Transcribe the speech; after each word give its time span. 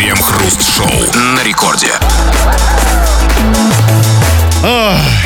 Крем-хруст-шоу 0.00 0.86
на 1.36 1.44
рекорде. 1.44 1.88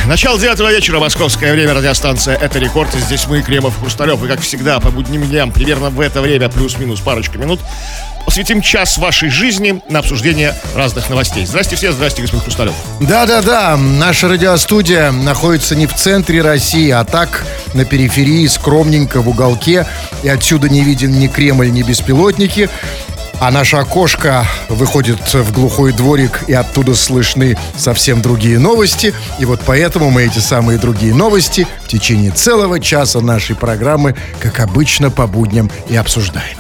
Начало 0.09 0.37
девятого 0.37 0.73
вечера, 0.73 0.99
московское 0.99 1.53
время, 1.53 1.75
радиостанция 1.75 2.37
«Это 2.37 2.59
рекорд». 2.59 2.93
И 2.97 2.99
здесь 2.99 3.29
мы, 3.29 3.41
Кремов 3.41 3.77
и 3.77 3.81
Хрусталев. 3.81 4.25
И, 4.25 4.27
как 4.27 4.41
всегда, 4.41 4.81
по 4.81 4.91
будним 4.91 5.23
дням, 5.29 5.53
примерно 5.53 5.91
в 5.91 6.01
это 6.01 6.21
время, 6.21 6.49
плюс-минус 6.49 6.99
парочка 6.99 7.39
минут, 7.39 7.61
посвятим 8.27 8.63
час 8.63 8.99
вашей 8.99 9.29
жизни 9.29 9.81
на 9.89 10.01
обсуждение 10.01 10.57
разных 10.75 11.09
новостей. 11.09 11.47
Здрасте 11.47 11.77
все, 11.77 11.93
здрасте, 11.93 12.23
господин 12.23 12.43
Хрусталев. 12.43 12.75
Да-да-да, 12.99 13.77
наша 13.77 14.27
радиостудия 14.27 15.13
находится 15.13 15.77
не 15.77 15.87
в 15.87 15.95
центре 15.95 16.43
России, 16.43 16.91
а 16.91 17.05
так 17.05 17.45
на 17.75 17.85
периферии, 17.85 18.49
скромненько 18.49 19.23
в 19.23 19.29
уголке. 19.29 19.87
И 20.25 20.29
отсюда 20.29 20.69
не 20.69 20.83
виден 20.83 21.13
ни 21.13 21.29
Кремль, 21.29 21.71
ни 21.71 21.83
беспилотники. 21.83 22.69
А 23.41 23.51
наше 23.51 23.77
окошко 23.77 24.47
выходит 24.69 25.35
в 25.35 25.53
глухой 25.53 25.93
дворик, 25.93 26.45
и 26.47 26.53
оттуда 26.53 26.95
слышны 26.95 27.57
совсем 27.77 28.23
другие 28.23 28.59
новости. 28.59 29.15
И 29.39 29.45
вот 29.45 29.61
поэтому 29.67 30.11
мы 30.11 30.25
эти 30.25 30.39
самые 30.39 30.79
другие 30.79 31.15
новости 31.15 31.67
в 31.85 31.89
течение 31.89 32.31
целого 32.31 32.81
часа 32.81 33.21
нашей 33.21 33.57
программы, 33.57 34.15
как 34.41 34.61
обычно, 34.61 35.11
по 35.11 35.27
будням 35.27 35.71
и 35.89 35.97
обсуждаем. 35.97 36.57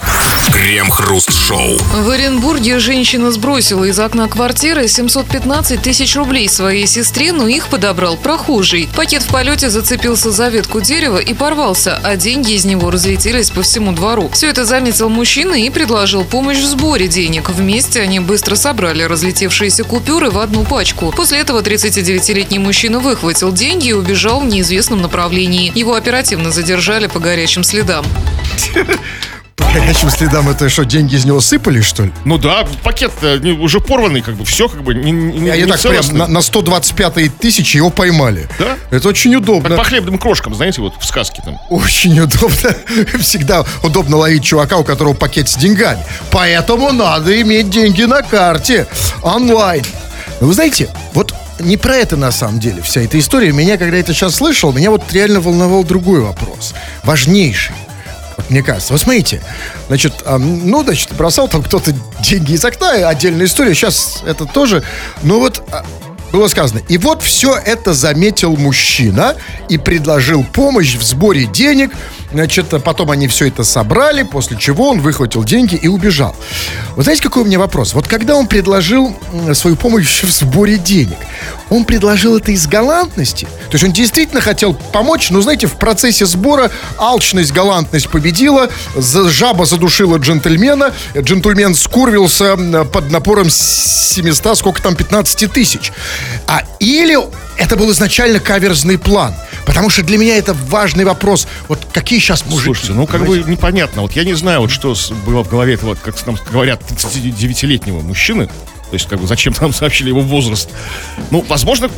Крем-хруст-шоу. 0.52 1.78
В 2.02 2.10
Оренбурге 2.10 2.78
женщина 2.78 3.32
сбросила 3.32 3.84
из 3.84 3.98
окна 3.98 4.28
квартиры 4.28 4.88
715 4.88 5.80
тысяч 5.80 6.14
рублей 6.16 6.48
своей 6.48 6.86
сестре, 6.86 7.32
но 7.32 7.48
их 7.48 7.68
подобрал 7.68 8.16
прохожий. 8.16 8.88
Пакет 8.94 9.22
в 9.22 9.28
полете 9.28 9.70
зацепился 9.70 10.30
за 10.30 10.48
ветку 10.48 10.80
дерева 10.80 11.18
и 11.18 11.32
порвался, 11.32 11.98
а 12.02 12.16
деньги 12.16 12.52
из 12.52 12.64
него 12.64 12.90
разлетелись 12.90 13.50
по 13.50 13.62
всему 13.62 13.92
двору. 13.92 14.30
Все 14.32 14.50
это 14.50 14.64
заметил 14.64 15.08
мужчина 15.08 15.54
и 15.54 15.70
предложил 15.70 16.24
помощь 16.24 16.58
в 16.58 16.66
сборе 16.74 17.06
денег. 17.06 17.50
Вместе 17.50 18.00
они 18.00 18.18
быстро 18.18 18.56
собрали 18.56 19.04
разлетевшиеся 19.04 19.84
купюры 19.84 20.30
в 20.30 20.38
одну 20.40 20.64
пачку. 20.64 21.12
После 21.16 21.38
этого 21.38 21.62
39-летний 21.62 22.58
мужчина 22.58 22.98
выхватил 22.98 23.52
деньги 23.52 23.90
и 23.90 23.92
убежал 23.92 24.40
в 24.40 24.46
неизвестном 24.46 25.00
направлении. 25.00 25.70
Его 25.76 25.94
оперативно 25.94 26.50
задержали 26.50 27.06
по 27.06 27.20
горячим 27.20 27.62
следам. 27.62 28.04
По 29.56 29.64
горячим 29.64 30.10
следам 30.10 30.48
это 30.48 30.68
что, 30.68 30.84
деньги 30.84 31.14
из 31.14 31.24
него 31.24 31.40
сыпали, 31.40 31.80
что 31.80 32.04
ли? 32.04 32.12
Ну 32.24 32.38
да, 32.38 32.66
пакет 32.82 33.12
уже 33.60 33.80
порванный, 33.80 34.20
как 34.20 34.34
бы, 34.34 34.44
все 34.44 34.68
как 34.68 34.82
бы 34.82 34.94
не, 34.94 35.12
не, 35.12 35.46
Я, 35.48 35.56
не 35.56 35.66
так 35.66 35.80
прям 35.80 36.04
на, 36.12 36.26
на 36.26 36.42
125 36.42 37.38
тысячи 37.38 37.76
его 37.76 37.90
поймали. 37.90 38.48
Да? 38.58 38.76
Это 38.90 39.08
очень 39.08 39.32
Как 39.32 39.42
удобно. 39.42 39.76
по 39.76 39.84
хлебным 39.84 40.18
крошкам, 40.18 40.54
знаете, 40.54 40.80
вот 40.80 40.94
в 40.98 41.04
сказке 41.04 41.42
там. 41.44 41.58
Очень 41.70 42.18
удобно. 42.20 42.74
Всегда 43.20 43.64
удобно 43.82 44.16
ловить 44.16 44.44
чувака, 44.44 44.76
у 44.76 44.84
которого 44.84 45.14
пакет 45.14 45.48
с 45.48 45.56
деньгами. 45.56 46.02
Поэтому 46.30 46.92
надо 46.92 47.40
иметь 47.42 47.70
деньги 47.70 48.02
на 48.02 48.22
карте. 48.22 48.86
Онлайн. 49.22 49.84
Но 50.40 50.48
вы 50.48 50.54
знаете, 50.54 50.88
вот 51.12 51.32
не 51.60 51.76
про 51.76 51.96
это 51.96 52.16
на 52.16 52.32
самом 52.32 52.58
деле 52.58 52.82
вся 52.82 53.02
эта 53.02 53.18
история. 53.18 53.52
Меня, 53.52 53.76
когда 53.76 53.96
это 53.96 54.12
сейчас 54.12 54.34
слышал, 54.34 54.72
меня 54.72 54.90
вот 54.90 55.12
реально 55.12 55.40
волновал 55.40 55.84
другой 55.84 56.20
вопрос. 56.20 56.74
Важнейший. 57.04 57.74
Мне 58.48 58.62
кажется. 58.62 58.92
Вот 58.92 59.00
смотрите, 59.00 59.42
значит, 59.88 60.22
ну, 60.26 60.82
значит, 60.82 61.12
бросал 61.14 61.48
там 61.48 61.62
кто-то 61.62 61.92
деньги 62.20 62.52
из 62.52 62.64
окна, 62.64 63.08
отдельная 63.08 63.46
история. 63.46 63.74
Сейчас 63.74 64.22
это 64.26 64.44
тоже. 64.44 64.82
Ну 65.22 65.40
вот 65.40 65.62
а, 65.72 65.84
было 66.34 66.48
сказано. 66.48 66.80
И 66.88 66.98
вот 66.98 67.22
все 67.22 67.54
это 67.54 67.94
заметил 67.94 68.56
мужчина 68.56 69.36
и 69.68 69.78
предложил 69.78 70.42
помощь 70.42 70.96
в 70.96 71.02
сборе 71.04 71.46
денег. 71.46 71.92
Значит, 72.32 72.66
потом 72.82 73.12
они 73.12 73.28
все 73.28 73.46
это 73.46 73.62
собрали, 73.62 74.24
после 74.24 74.56
чего 74.56 74.90
он 74.90 75.00
выхватил 75.00 75.44
деньги 75.44 75.76
и 75.76 75.86
убежал. 75.86 76.34
Вот 76.96 77.04
знаете, 77.04 77.22
какой 77.22 77.44
у 77.44 77.46
меня 77.46 77.60
вопрос? 77.60 77.94
Вот 77.94 78.08
когда 78.08 78.34
он 78.34 78.48
предложил 78.48 79.16
свою 79.52 79.76
помощь 79.76 80.24
в 80.24 80.30
сборе 80.32 80.76
денег, 80.76 81.16
он 81.70 81.84
предложил 81.84 82.36
это 82.36 82.50
из 82.50 82.66
галантности? 82.66 83.44
То 83.44 83.74
есть 83.74 83.84
он 83.84 83.92
действительно 83.92 84.40
хотел 84.40 84.74
помочь, 84.74 85.30
но, 85.30 85.40
знаете, 85.40 85.68
в 85.68 85.74
процессе 85.74 86.26
сбора 86.26 86.72
алчность, 86.98 87.52
галантность 87.52 88.08
победила, 88.08 88.68
жаба 88.96 89.64
задушила 89.64 90.16
джентльмена, 90.16 90.92
джентльмен 91.16 91.76
скурвился 91.76 92.56
под 92.92 93.12
напором 93.12 93.48
700, 93.48 94.58
сколько 94.58 94.82
там, 94.82 94.96
15 94.96 95.52
тысяч. 95.52 95.92
А 96.46 96.62
или 96.80 97.16
это 97.56 97.76
был 97.76 97.90
изначально 97.92 98.40
каверзный 98.40 98.98
план? 98.98 99.34
Потому 99.66 99.88
что 99.90 100.02
для 100.02 100.18
меня 100.18 100.36
это 100.36 100.54
важный 100.54 101.04
вопрос. 101.04 101.46
Вот 101.68 101.80
какие 101.92 102.18
сейчас 102.18 102.44
мужики? 102.44 102.64
Слушайте, 102.64 102.92
ну 102.92 103.06
как 103.06 103.24
бы 103.24 103.38
непонятно. 103.38 104.02
Вот 104.02 104.12
я 104.12 104.24
не 104.24 104.34
знаю, 104.34 104.60
вот 104.60 104.70
что 104.70 104.94
было 105.24 105.42
в 105.42 105.48
голове 105.48 105.74
этого, 105.74 105.94
как 105.94 106.26
нам 106.26 106.38
говорят, 106.50 106.82
39-летнего 106.82 108.00
мужчины. 108.00 108.48
То 108.94 108.96
есть, 108.96 109.08
как 109.08 109.20
бы, 109.20 109.26
зачем 109.26 109.52
нам 109.60 109.74
сообщили 109.74 110.06
его 110.10 110.20
возраст? 110.20 110.68
Ну, 111.32 111.44
возможно, 111.48 111.90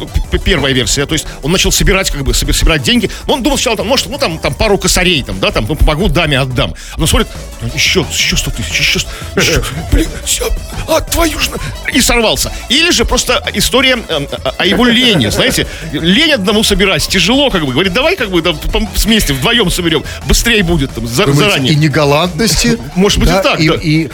первая 0.43 0.73
версия. 0.73 1.05
То 1.05 1.13
есть, 1.13 1.27
он 1.43 1.53
начал 1.53 1.71
собирать, 1.71 2.11
как 2.11 2.23
бы, 2.25 2.33
соби- 2.33 2.55
собирать 2.55 2.83
деньги. 2.83 3.11
Но 3.27 3.35
он 3.35 3.43
думал 3.43 3.59
сначала, 3.59 3.77
там, 3.77 3.87
может, 3.87 4.07
ну, 4.09 4.17
там, 4.17 4.39
там 4.39 4.55
пару 4.55 4.79
косарей, 4.79 5.23
там, 5.23 5.39
да, 5.41 5.51
там, 5.51 5.67
ну, 5.69 5.75
помогу 5.75 6.09
даме, 6.09 6.39
отдам. 6.41 6.75
Но 6.97 7.07
смотрит, 7.07 7.29
«Ну, 7.61 7.69
еще, 7.75 8.07
еще 8.11 8.35
100 8.39 8.51
тысяч, 8.53 8.81
еще, 8.81 8.99
100, 9.01 9.11
еще, 9.39 9.63
блин, 9.93 10.09
все, 10.25 10.49
а, 10.89 11.03
твою 11.03 11.39
ж, 11.39 11.49
на-». 11.51 11.91
и 11.93 12.01
сорвался. 12.01 12.51
Или 12.71 12.91
же 12.93 13.05
просто 13.05 13.45
история 13.53 13.99
э, 14.09 14.27
о- 14.57 14.65
его 14.65 14.87
лени, 14.87 15.29
знаете, 15.29 15.67
лень 15.93 16.33
одному 16.33 16.65
собирать, 16.65 17.07
тяжело, 17.07 17.51
как 17.51 17.67
бы, 17.67 17.73
говорит, 17.73 17.93
давай, 17.93 18.17
как 18.17 18.31
бы, 18.31 18.41
да, 18.41 18.53
пом- 18.53 18.89
вместе, 18.97 19.35
вдвоем 19.35 19.71
соберем, 19.71 20.03
быстрее 20.27 20.63
будет, 20.63 20.93
там, 20.95 21.07
за- 21.07 21.27
Думаете, 21.27 21.45
заранее. 21.51 21.73
И 21.75 21.77
негалантности. 21.77 22.79
Может 22.95 23.19
быть, 23.19 23.29
и 23.29 23.33
так, 23.33 23.61
и, 23.61 23.69
да. 23.69 23.75
И, 23.75 24.09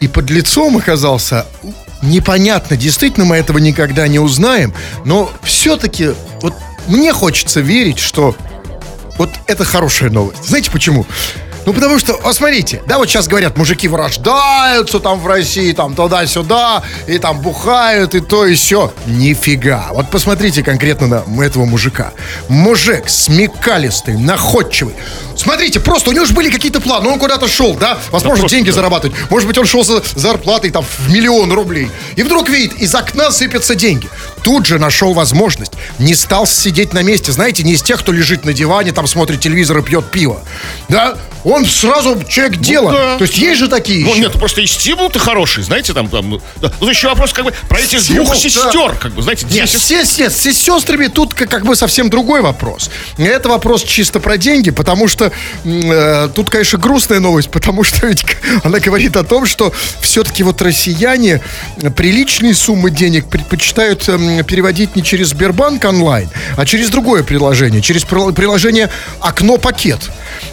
и 0.00 0.08
под 0.08 0.30
лицом 0.30 0.76
оказался 0.78 1.46
непонятно. 2.02 2.76
Действительно, 2.76 3.24
мы 3.24 3.36
этого 3.36 3.58
никогда 3.58 4.06
не 4.08 4.18
узнаем. 4.18 4.74
Но 5.04 5.30
все-таки 5.42 6.10
вот 6.40 6.54
мне 6.86 7.12
хочется 7.12 7.60
верить, 7.60 7.98
что 7.98 8.36
вот 9.18 9.30
это 9.46 9.64
хорошая 9.64 10.10
новость. 10.10 10.44
Знаете 10.44 10.70
почему? 10.70 11.06
Ну, 11.64 11.72
потому 11.72 11.98
что, 11.98 12.18
вот 12.22 12.34
смотрите, 12.34 12.82
да, 12.86 12.98
вот 12.98 13.08
сейчас 13.08 13.28
говорят, 13.28 13.56
мужики 13.56 13.86
вырождаются 13.86 14.98
там 14.98 15.20
в 15.20 15.26
России, 15.26 15.72
там 15.72 15.94
туда-сюда, 15.94 16.82
и 17.06 17.18
там 17.18 17.40
бухают, 17.40 18.14
и 18.14 18.20
то, 18.20 18.46
и 18.46 18.54
все. 18.54 18.92
Нифига. 19.06 19.88
Вот 19.92 20.10
посмотрите 20.10 20.62
конкретно 20.62 21.24
на 21.26 21.42
этого 21.42 21.64
мужика. 21.64 22.12
Мужик 22.48 23.08
смекалистый, 23.08 24.16
находчивый. 24.16 24.94
Смотрите, 25.36 25.80
просто 25.80 26.10
у 26.10 26.12
него 26.12 26.24
же 26.24 26.34
были 26.34 26.50
какие-то 26.50 26.80
планы. 26.80 27.08
Он 27.08 27.18
куда-то 27.18 27.48
шел, 27.48 27.74
да? 27.74 27.98
Возможно, 28.10 28.40
просто, 28.40 28.56
деньги 28.56 28.70
да. 28.70 28.76
зарабатывать. 28.76 29.16
Может 29.30 29.48
быть, 29.48 29.58
он 29.58 29.66
шел 29.66 29.84
за 29.84 30.02
зарплатой 30.14 30.70
там 30.70 30.84
в 30.84 31.10
миллион 31.10 31.52
рублей. 31.52 31.90
И 32.16 32.22
вдруг 32.22 32.48
видит, 32.48 32.74
из 32.80 32.94
окна 32.94 33.30
сыпятся 33.30 33.74
деньги. 33.74 34.08
Тут 34.42 34.66
же 34.66 34.78
нашел 34.78 35.14
возможность. 35.14 35.72
Не 35.98 36.14
стал 36.14 36.46
сидеть 36.46 36.92
на 36.92 37.02
месте. 37.02 37.32
Знаете, 37.32 37.62
не 37.62 37.72
из 37.72 37.82
тех, 37.82 38.00
кто 38.00 38.12
лежит 38.12 38.44
на 38.44 38.52
диване, 38.52 38.92
там 38.92 39.06
смотрит 39.06 39.40
телевизор 39.40 39.78
и 39.78 39.82
пьет 39.82 40.10
пиво. 40.10 40.42
Да? 40.88 41.16
Он 41.44 41.64
сразу 41.66 42.22
человек 42.24 42.58
дела. 42.58 42.92
да. 42.92 43.16
То 43.18 43.22
есть 43.24 43.36
есть 43.38 43.58
же 43.58 43.68
такие 43.68 44.04
Ну, 44.04 44.12
еще. 44.12 44.20
нет, 44.22 44.32
просто 44.32 44.60
и 44.60 44.66
стимул-то 44.66 45.18
хороший, 45.18 45.62
знаете, 45.64 45.92
там, 45.92 46.08
там, 46.08 46.40
да. 46.60 46.68
Тут 46.68 46.88
еще 46.90 47.08
вопрос, 47.08 47.32
как 47.32 47.44
бы, 47.44 47.52
про 47.68 47.80
этих 47.80 48.00
Стимул, 48.00 48.24
двух 48.24 48.34
да. 48.36 48.40
сестер, 48.40 48.94
как 49.00 49.12
бы, 49.12 49.22
знаете, 49.22 49.46
Нет, 49.50 49.68
все, 49.68 50.02
нет, 50.18 50.32
с 50.32 50.52
сестрами 50.52 51.08
тут 51.08 51.34
как, 51.34 51.48
как 51.50 51.64
бы 51.64 51.74
совсем 51.76 52.10
другой 52.10 52.42
вопрос. 52.42 52.90
Это 53.18 53.48
вопрос 53.48 53.82
чисто 53.82 54.20
про 54.20 54.36
деньги, 54.36 54.70
потому 54.70 55.08
что 55.08 55.32
э, 55.64 56.28
тут, 56.34 56.50
конечно, 56.50 56.78
грустная 56.78 57.20
новость, 57.20 57.50
потому 57.50 57.82
что 57.82 58.06
ведь 58.06 58.24
она 58.64 58.78
говорит 58.78 59.16
о 59.16 59.24
том, 59.24 59.46
что 59.46 59.72
все-таки 60.00 60.42
вот 60.42 60.62
россияне 60.62 61.40
приличные 61.96 62.54
суммы 62.54 62.90
денег 62.90 63.26
предпочитают 63.28 64.08
эм, 64.08 64.44
переводить 64.44 64.96
не 64.96 65.02
через 65.02 65.28
Сбербанк 65.28 65.84
онлайн, 65.84 66.28
а 66.56 66.64
через 66.66 66.88
другое 66.90 67.22
приложение, 67.22 67.80
через 67.82 68.04
прил- 68.04 68.32
приложение 68.32 68.90
«Окно 69.20 69.56
пакет». 69.56 70.10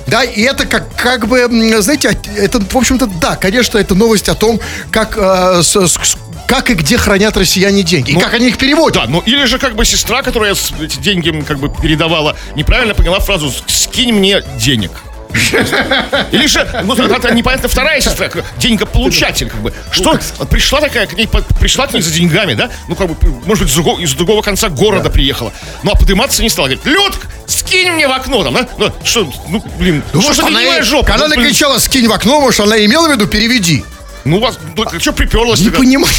Да, 0.07 0.23
и 0.23 0.41
это 0.41 0.65
как, 0.65 0.78
как 0.97 1.27
бы, 1.27 1.39
м, 1.39 1.81
знаете, 1.81 2.17
это, 2.37 2.59
в 2.59 2.75
общем-то, 2.77 3.07
да, 3.07 3.35
конечно, 3.35 3.77
это 3.77 3.95
новость 3.95 4.29
о 4.29 4.35
том, 4.35 4.59
как, 4.91 5.15
э, 5.17 5.61
с- 5.63 5.75
с- 5.87 6.17
как 6.47 6.69
и 6.69 6.73
где 6.73 6.97
хранят 6.97 7.37
россияне 7.37 7.83
деньги, 7.83 8.11
и 8.11 8.15
как 8.15 8.33
они 8.33 8.47
их 8.47 8.57
переводят. 8.57 8.95
Да, 9.03 9.09
ну 9.09 9.19
или 9.25 9.45
же 9.45 9.59
как 9.59 9.75
бы 9.75 9.85
сестра, 9.85 10.21
которая 10.23 10.55
эти 10.81 10.97
деньги 10.97 11.43
как 11.47 11.59
бы 11.59 11.69
передавала, 11.69 12.35
неправильно 12.55 12.93
поняла 12.95 13.19
фразу 13.19 13.53
«скинь 13.67 14.13
мне 14.13 14.43
денег». 14.59 14.91
Или 16.31 16.47
же, 16.47 16.67
ну, 16.83 16.95
это 16.95 17.33
непонятно, 17.33 17.69
вторая 17.69 18.01
сестра, 18.01 18.29
деньгополучатель, 18.57 19.49
как 19.49 19.61
бы. 19.61 19.73
Что, 19.91 20.19
пришла 20.49 20.81
такая, 20.81 21.07
к 21.07 21.13
ней, 21.13 21.27
пришла 21.59 21.87
к 21.87 21.93
ней 21.93 22.01
за 22.01 22.11
деньгами, 22.11 22.53
да? 22.53 22.69
Ну, 22.87 22.95
как 22.95 23.09
бы, 23.09 23.15
может 23.45 23.63
быть, 23.63 23.71
из 23.71 23.75
другого, 23.75 23.99
из 23.99 24.13
другого 24.13 24.41
конца 24.41 24.69
города 24.69 25.09
приехала. 25.09 25.53
Ну, 25.83 25.91
а 25.91 25.95
подниматься 25.95 26.41
не 26.41 26.49
стала. 26.49 26.67
Говорит, 26.67 26.85
Людк, 26.85 27.27
скинь 27.47 27.91
мне 27.91 28.07
в 28.07 28.11
окно 28.11 28.43
там, 28.43 28.53
да? 28.55 28.67
Ну, 28.77 28.91
что, 29.03 29.31
ну, 29.47 29.63
блин, 29.77 30.03
Ну, 30.13 30.21
что 30.21 30.29
может, 30.29 30.41
за 30.43 30.47
она, 30.47 30.59
ленивая 30.61 30.79
и- 30.79 30.83
жопа? 30.83 31.07
когда 31.07 31.19
Ну, 31.19 31.25
она 31.25 31.35
блин, 31.35 31.47
кричала 31.49 31.77
«скинь 31.79 32.07
в 32.07 32.11
окно», 32.11 32.39
может, 32.41 32.59
она 32.61 32.83
имела 32.83 33.07
в 33.07 33.11
виду 33.11 33.27
«переведи». 33.27 33.83
Ну, 34.29 34.39
вас, 34.39 34.59
ну, 34.75 34.85
что 34.99 35.11
приперлась? 35.11 35.59
Не 35.59 35.71
понимаю. 35.71 36.13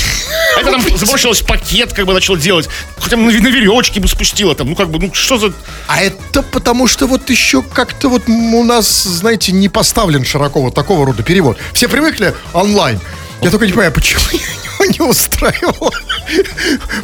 А 0.57 0.61
это 0.61 0.73
там 0.73 0.83
забросилась 0.97 1.43
пакет, 1.43 1.93
как 1.93 2.07
бы 2.07 2.13
начал 2.13 2.37
делать. 2.37 2.69
Хотя 2.99 3.17
бы 3.17 3.23
на, 3.23 3.31
на 3.31 3.49
веревочке 3.49 4.01
бы 4.01 4.09
спустила 4.09 4.55
там. 4.57 4.69
Ну, 4.69 4.75
как 4.75 4.91
бы, 4.91 4.99
ну, 4.99 5.15
что 5.15 5.39
за... 5.39 5.53
А 5.87 6.01
это 6.01 6.43
потому, 6.43 6.89
что 6.89 7.07
вот 7.07 7.31
еще 7.31 7.63
как-то 7.63 8.09
вот 8.09 8.29
у 8.29 8.65
нас, 8.65 9.05
знаете, 9.05 9.53
не 9.53 9.69
поставлен 9.69 10.25
широко 10.25 10.61
вот 10.61 10.75
такого 10.75 11.07
рода 11.07 11.23
перевод. 11.23 11.57
Все 11.73 11.89
привыкли 11.89 12.35
онлайн. 12.53 13.01
Я 13.43 13.51
только 13.51 13.67
не 13.67 13.73
понимаю, 13.73 13.93
почему 13.93 14.23
я 14.33 14.39
его 14.39 14.70
не 14.99 15.01
устраивал. 15.01 15.93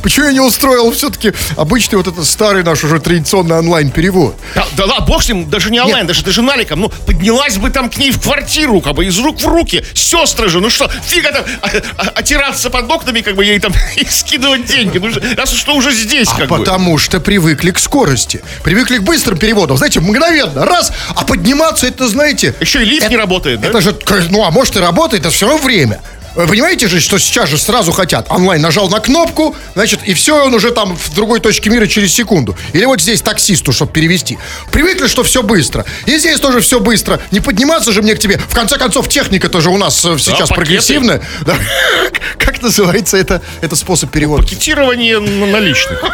Почему 0.03 0.27
я 0.27 0.33
не 0.33 0.41
устроил 0.41 0.93
все-таки 0.93 1.33
обычный 1.57 1.97
вот 1.97 2.07
этот 2.07 2.27
старый 2.27 2.63
наш 2.63 2.85
уже 2.85 3.01
традиционный 3.01 3.59
онлайн-перевод? 3.59 4.37
Да, 4.55 4.67
да, 4.77 4.87
да, 4.87 5.01
бог 5.01 5.23
с 5.23 5.29
ним, 5.29 5.49
даже 5.49 5.71
не 5.71 5.81
онлайн, 5.81 6.07
даже, 6.07 6.25
даже 6.25 6.43
наликом. 6.43 6.81
Ну, 6.81 6.89
поднялась 7.07 7.57
бы 7.57 7.71
там 7.71 7.91
к 7.91 7.97
ней 7.99 8.11
в 8.11 8.21
квартиру, 8.21 8.81
как 8.81 8.95
бы 8.95 9.07
из 9.07 9.19
рук 9.19 9.41
в 9.41 9.47
руки. 9.47 9.85
Сестры 9.95 10.49
же, 10.49 10.61
ну 10.61 10.71
что, 10.71 10.91
фига 11.07 11.33
там 11.33 11.45
а, 11.63 11.71
а, 11.97 12.03
отираться 12.15 12.71
под 12.71 12.91
окнами, 12.91 13.21
как 13.21 13.37
бы 13.37 13.45
ей 13.45 13.59
там 13.59 13.73
и 13.97 14.05
скидывать 14.05 14.67
деньги. 14.67 14.99
Ну, 14.99 15.11
раз 15.37 15.53
что 15.53 15.75
уже 15.75 15.93
здесь, 15.93 16.29
А 16.29 16.39
как 16.39 16.49
бы. 16.49 16.59
потому 16.59 16.99
что 16.99 17.21
привыкли 17.21 17.71
к 17.71 17.79
скорости. 17.79 18.43
Привыкли 18.63 18.99
к 18.99 19.03
быстрым 19.03 19.39
переводам. 19.39 19.77
Знаете, 19.77 20.01
мгновенно, 20.01 20.65
раз, 20.65 20.93
а 21.15 21.25
подниматься 21.25 21.87
это, 21.87 22.09
знаете... 22.09 22.55
Еще 22.61 22.83
и 22.83 22.85
лифт 22.85 23.09
не 23.11 23.17
работает, 23.17 23.61
да? 23.61 23.69
Это 23.69 23.81
же, 23.81 23.97
ну, 24.31 24.45
а 24.45 24.51
может 24.51 24.77
и 24.77 24.81
работает, 24.81 25.23
это 25.23 25.31
все 25.31 25.47
равно 25.47 25.63
время. 25.63 26.01
Вы 26.37 26.47
понимаете 26.47 26.87
же, 26.87 27.01
что 27.01 27.19
сейчас 27.19 27.49
же 27.49 27.57
сразу 27.57 27.93
хотят. 27.93 28.27
Онлайн 28.31 28.61
нажал 28.61 28.89
на 28.91 29.01
кнопку, 29.01 29.57
значит, 29.75 30.01
и 30.05 30.13
все, 30.13 30.45
он 30.45 30.53
уже 30.55 30.71
там 30.71 30.95
в 30.97 31.15
другой 31.15 31.41
точке 31.41 31.71
мира 31.71 31.87
через 31.87 32.13
секунду. 32.13 32.57
Или 32.75 32.85
вот 32.85 33.01
здесь 33.01 33.23
таксисту, 33.23 33.73
чтобы 33.73 33.93
перевести. 33.93 34.39
Привыкли, 34.71 35.07
что 35.07 35.23
все 35.23 35.43
быстро. 35.43 35.87
И 36.05 36.19
здесь 36.19 36.39
тоже 36.39 36.61
все 36.61 36.79
быстро. 36.79 37.21
Не 37.31 37.41
подниматься 37.41 37.91
же 37.91 38.03
мне 38.03 38.15
к 38.15 38.19
тебе. 38.19 38.37
В 38.37 38.55
конце 38.55 38.77
концов, 38.77 39.09
техника 39.09 39.49
тоже 39.49 39.71
у 39.71 39.79
нас 39.79 40.05
э, 40.05 40.19
сейчас 40.19 40.51
пакеты. 40.51 40.55
прогрессивная. 40.55 41.23
Да. 41.41 41.57
Как 42.39 42.61
называется 42.61 43.17
это, 43.17 43.41
это 43.63 43.75
способ 43.75 44.11
перевода? 44.11 44.43
Пакетирование 44.43 45.19
на- 45.19 45.47
наличных. 45.47 46.05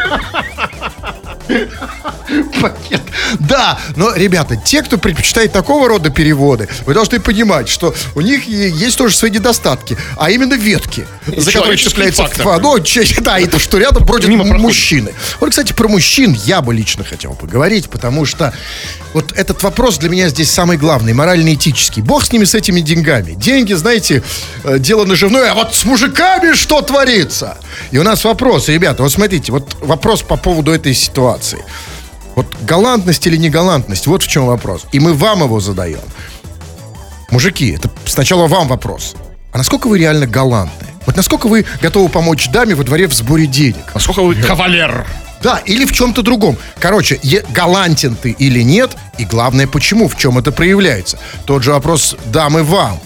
пакет. 2.60 3.02
Да, 3.38 3.78
но, 3.96 4.14
ребята, 4.14 4.56
те, 4.56 4.82
кто 4.82 4.98
предпочитает 4.98 5.52
такого 5.52 5.88
рода 5.88 6.10
переводы, 6.10 6.68
вы 6.86 6.94
должны 6.94 7.20
понимать, 7.20 7.68
что 7.68 7.94
у 8.14 8.20
них 8.20 8.48
и 8.48 8.52
есть 8.68 8.96
тоже 8.98 9.16
свои 9.16 9.30
недостатки, 9.30 9.96
а 10.16 10.30
именно 10.30 10.54
ветки, 10.54 11.06
за 11.26 11.52
которые 11.52 11.76
фактор. 12.16 12.44
фа- 12.44 12.58
Ну, 12.58 12.78
да, 13.20 13.38
это 13.38 13.58
что 13.58 13.78
рядом 13.78 14.04
бродят 14.04 14.28
Мимо 14.28 14.44
мужчины. 14.44 15.12
Вот, 15.40 15.50
кстати, 15.50 15.72
про 15.72 15.88
мужчин 15.88 16.36
я 16.44 16.60
бы 16.62 16.74
лично 16.74 17.04
хотел 17.04 17.34
поговорить, 17.34 17.88
потому 17.90 18.24
что 18.24 18.52
вот 19.12 19.32
этот 19.32 19.62
вопрос 19.62 19.98
для 19.98 20.08
меня 20.08 20.28
здесь 20.28 20.50
самый 20.50 20.76
главный, 20.76 21.12
морально-этический. 21.12 22.02
Бог 22.02 22.24
с 22.24 22.32
ними, 22.32 22.44
с 22.44 22.54
этими 22.54 22.80
деньгами. 22.80 23.32
Деньги, 23.32 23.74
знаете, 23.74 24.22
э, 24.64 24.78
дело 24.78 25.04
наживное, 25.04 25.50
а 25.50 25.54
вот 25.54 25.74
с 25.74 25.84
мужиками 25.84 26.54
что 26.54 26.80
творится? 26.82 27.58
И 27.90 27.98
у 27.98 28.02
нас 28.02 28.24
вопрос, 28.24 28.68
ребята, 28.68 29.02
вот 29.02 29.12
смотрите, 29.12 29.52
вот 29.52 29.76
вопрос 29.80 30.22
по 30.22 30.36
поводу 30.36 30.72
этой 30.72 30.94
ситуации. 30.94 31.62
Вот 32.34 32.46
галантность 32.62 33.26
или 33.26 33.36
не 33.36 33.50
галантность, 33.50 34.06
вот 34.06 34.22
в 34.22 34.28
чем 34.28 34.46
вопрос. 34.46 34.86
И 34.92 35.00
мы 35.00 35.12
вам 35.12 35.42
его 35.42 35.60
задаем. 35.60 36.00
Мужики, 37.30 37.70
это 37.70 37.90
сначала 38.06 38.46
вам 38.46 38.68
вопрос. 38.68 39.14
А 39.52 39.58
насколько 39.58 39.86
вы 39.86 39.98
реально 39.98 40.26
галантны? 40.26 40.86
Вот 41.06 41.16
насколько 41.16 41.46
вы 41.48 41.64
готовы 41.80 42.08
помочь 42.08 42.48
даме 42.50 42.74
во 42.74 42.84
дворе 42.84 43.06
в 43.08 43.12
сборе 43.12 43.46
денег? 43.46 43.94
Насколько 43.94 44.22
вы 44.22 44.34
кавалер? 44.36 45.06
Да, 45.42 45.58
или 45.66 45.84
в 45.84 45.92
чем-то 45.92 46.22
другом. 46.22 46.56
Короче, 46.78 47.18
е- 47.22 47.44
галантен 47.50 48.14
ты 48.14 48.30
или 48.30 48.62
нет, 48.62 48.96
и 49.18 49.24
главное, 49.24 49.66
почему, 49.66 50.08
в 50.08 50.16
чем 50.16 50.38
это 50.38 50.52
проявляется. 50.52 51.18
Тот 51.46 51.64
же 51.64 51.72
вопрос 51.72 52.16
дамы 52.26 52.62
вам. 52.62 53.00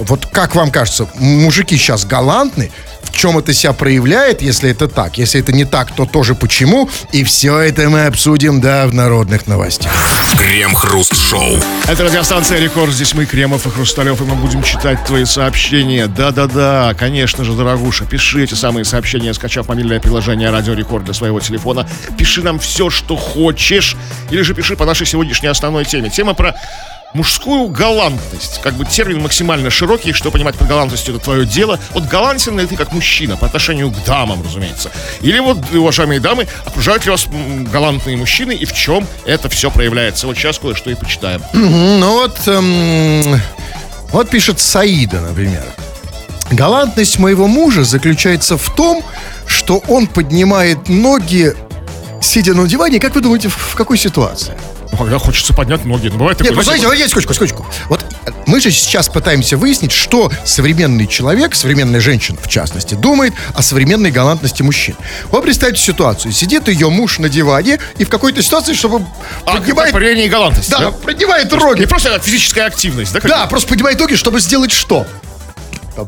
Вот 0.00 0.26
как 0.26 0.54
вам 0.54 0.70
кажется, 0.70 1.06
мужики 1.16 1.76
сейчас 1.76 2.04
галантны? 2.04 2.70
В 3.02 3.12
чем 3.12 3.36
это 3.36 3.52
себя 3.52 3.72
проявляет, 3.72 4.40
если 4.40 4.70
это 4.70 4.88
так? 4.88 5.18
Если 5.18 5.40
это 5.40 5.52
не 5.52 5.64
так, 5.64 5.94
то 5.94 6.06
тоже 6.06 6.34
почему? 6.34 6.88
И 7.12 7.24
все 7.24 7.58
это 7.58 7.88
мы 7.90 8.06
обсудим, 8.06 8.60
да, 8.60 8.86
в 8.86 8.94
народных 8.94 9.46
новостях. 9.46 9.92
Крем-хруст-шоу. 10.38 11.58
Это 11.88 12.04
радиостанция 12.04 12.60
Рекорд. 12.60 12.92
Здесь 12.92 13.12
мы, 13.14 13.26
Кремов 13.26 13.66
и 13.66 13.70
Хрусталев, 13.70 14.20
и 14.20 14.24
мы 14.24 14.36
будем 14.36 14.62
читать 14.62 15.04
твои 15.04 15.24
сообщения. 15.24 16.06
Да-да-да, 16.06 16.94
конечно 16.98 17.44
же, 17.44 17.52
дорогуша, 17.52 18.06
пиши 18.06 18.44
эти 18.44 18.54
самые 18.54 18.84
сообщения, 18.84 19.34
скачав 19.34 19.68
мобильное 19.68 20.00
приложение 20.00 20.50
Радио 20.50 20.74
Рекорд 20.74 21.04
для 21.04 21.14
своего 21.14 21.40
телефона. 21.40 21.86
Пиши 22.16 22.42
нам 22.42 22.58
все, 22.58 22.90
что 22.90 23.16
хочешь. 23.16 23.96
Или 24.30 24.42
же 24.42 24.54
пиши 24.54 24.76
по 24.76 24.86
нашей 24.86 25.06
сегодняшней 25.06 25.48
основной 25.48 25.84
теме. 25.84 26.10
Тема 26.10 26.34
про 26.34 26.54
мужскую 27.14 27.68
галантность. 27.68 28.60
Как 28.62 28.74
бы 28.74 28.84
термин 28.84 29.22
максимально 29.22 29.70
широкий, 29.70 30.12
что 30.12 30.30
понимать 30.30 30.56
под 30.56 30.68
галантностью, 30.68 31.14
это 31.14 31.24
твое 31.24 31.46
дело. 31.46 31.78
Вот 31.90 32.04
галантен 32.04 32.58
ли 32.58 32.66
ты 32.66 32.76
как 32.76 32.92
мужчина 32.92 33.36
по 33.36 33.46
отношению 33.46 33.90
к 33.90 34.04
дамам, 34.04 34.42
разумеется. 34.42 34.90
Или 35.20 35.38
вот, 35.40 35.58
уважаемые 35.72 36.20
дамы, 36.20 36.46
окружают 36.64 37.04
ли 37.04 37.10
вас 37.10 37.26
галантные 37.72 38.16
мужчины 38.16 38.52
и 38.52 38.64
в 38.64 38.72
чем 38.72 39.06
это 39.24 39.48
все 39.48 39.70
проявляется. 39.70 40.26
Вот 40.26 40.36
сейчас 40.36 40.58
кое-что 40.58 40.90
и 40.90 40.94
почитаем. 40.94 41.42
Ну 41.52 42.12
вот, 42.12 42.38
эм, 42.46 43.40
вот 44.12 44.30
пишет 44.30 44.60
Саида, 44.60 45.20
например. 45.20 45.64
Галантность 46.50 47.18
моего 47.18 47.46
мужа 47.46 47.84
заключается 47.84 48.56
в 48.56 48.74
том, 48.74 49.04
что 49.46 49.78
он 49.88 50.06
поднимает 50.06 50.88
ноги, 50.88 51.54
сидя 52.20 52.54
на 52.54 52.66
диване. 52.66 52.98
Как 52.98 53.14
вы 53.14 53.20
думаете, 53.20 53.48
в 53.48 53.74
какой 53.74 53.98
ситуации? 53.98 54.54
Ну, 55.00 55.06
когда 55.06 55.18
хочется 55.18 55.54
поднять 55.54 55.86
ноги. 55.86 56.08
Ну, 56.08 56.18
бывает 56.18 56.36
такое. 56.36 56.50
Нет, 56.50 56.58
посмотрите, 56.58 56.86
вот 56.86 56.94
есть 56.94 57.10
скучку, 57.10 57.32
скучку. 57.32 57.66
Вот 57.88 58.04
мы 58.46 58.60
же 58.60 58.70
сейчас 58.70 59.08
пытаемся 59.08 59.56
выяснить, 59.56 59.92
что 59.92 60.30
современный 60.44 61.06
человек, 61.06 61.54
современная 61.54 62.00
женщина 62.00 62.36
в 62.42 62.48
частности, 62.48 62.94
думает 62.94 63.32
о 63.54 63.62
современной 63.62 64.10
галантности 64.10 64.62
мужчин. 64.62 64.94
Вот 65.30 65.42
представьте 65.42 65.80
ситуацию. 65.80 66.32
Сидит 66.32 66.68
ее 66.68 66.90
муж 66.90 67.18
на 67.18 67.30
диване 67.30 67.78
и 67.96 68.04
в 68.04 68.10
какой-то 68.10 68.42
ситуации, 68.42 68.74
чтобы 68.74 69.06
а, 69.46 69.56
поднимает, 69.56 69.92
проявление 69.92 70.28
галантности, 70.28 70.70
да, 70.70 70.78
да? 70.80 70.90
поднимает 70.90 71.50
Не 71.50 71.58
ноги. 71.58 71.86
просто 71.86 72.20
физическая 72.20 72.66
активность, 72.66 73.14
да? 73.14 73.20
Да, 73.20 73.46
просто 73.46 73.70
поднимает 73.70 73.98
ноги, 73.98 74.16
чтобы 74.16 74.38
сделать 74.38 74.70
что? 74.70 75.06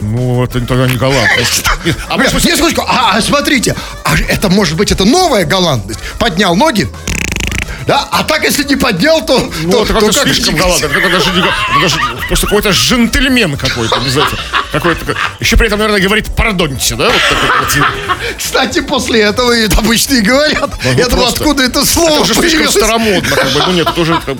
Ну, 0.01 0.45
это 0.45 0.61
тогда 0.61 0.87
не 0.87 0.97
галантность. 0.97 1.65
А 2.09 2.17
может 2.17 2.45
нет, 2.45 2.57
секундочку. 2.57 2.83
А, 2.87 3.17
а, 3.17 3.21
смотрите, 3.21 3.75
а 4.05 4.17
это 4.17 4.49
может 4.49 4.77
быть 4.77 4.93
это 4.93 5.05
новая 5.05 5.45
галантность. 5.45 6.01
Поднял 6.19 6.55
ноги, 6.55 6.89
да, 7.87 8.09
а 8.11 8.23
так 8.25 8.45
если 8.45 8.65
не 8.65 8.77
поднял, 8.77 9.25
то... 9.27 9.51
ну, 9.63 9.71
то, 9.71 9.85
это 9.85 9.95
то 9.95 10.01
как-то 10.01 10.25
как- 10.25 10.35
слишком 10.35 10.57
галантно. 10.57 10.87
Это 10.87 11.11
даже, 11.11 11.31
это 11.31 11.49
даже 11.81 11.97
просто 12.29 12.47
какой-то 12.47 12.71
джентльмен 12.71 13.57
какой-то, 13.57 13.99
не 14.01 14.09
знаю. 14.11 14.29
Какой-то, 14.73 15.15
еще 15.41 15.57
при 15.57 15.67
этом, 15.67 15.79
наверное, 15.79 16.01
говорит 16.01 16.35
«пардоньте», 16.35 16.95
да? 16.97 17.11
Вот 17.11 17.23
такой 17.29 17.51
вот. 17.61 17.89
Кстати, 18.39 18.81
после 18.81 19.21
этого 19.21 19.53
и 19.53 19.67
обычно 19.67 20.15
и 20.15 20.21
говорят. 20.21 20.71
Ну, 20.85 20.93
Я 20.93 21.09
думаю, 21.09 21.29
откуда 21.29 21.63
это 21.65 21.85
слово 21.85 22.11
Это 22.11 22.21
уже 22.23 22.35
слишком 22.35 22.69
старомодно, 22.69 23.37
как 23.37 23.53
бы. 23.53 23.63
Ну, 23.67 23.73
нет, 23.73 23.89
как- 23.95 24.37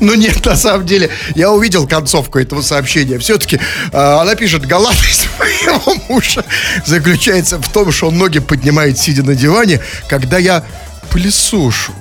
Ну 0.00 0.14
нет, 0.14 0.44
на 0.44 0.56
самом 0.56 0.86
деле, 0.86 1.10
я 1.34 1.50
увидел 1.52 1.86
концовку 1.86 2.38
этого 2.38 2.62
сообщения. 2.62 3.18
Все-таки 3.18 3.60
она 3.92 4.34
пишет, 4.34 4.66
галантность 4.66 5.28
моего 5.38 5.94
мужа 6.08 6.44
заключается 6.86 7.58
в 7.58 7.68
том, 7.72 7.92
что 7.92 8.08
он 8.08 8.18
ноги 8.18 8.38
поднимает, 8.40 8.98
сидя 8.98 9.22
на 9.22 9.34
диване, 9.34 9.80
когда 10.08 10.38
я 10.38 10.64
пылесошу. 11.10 11.92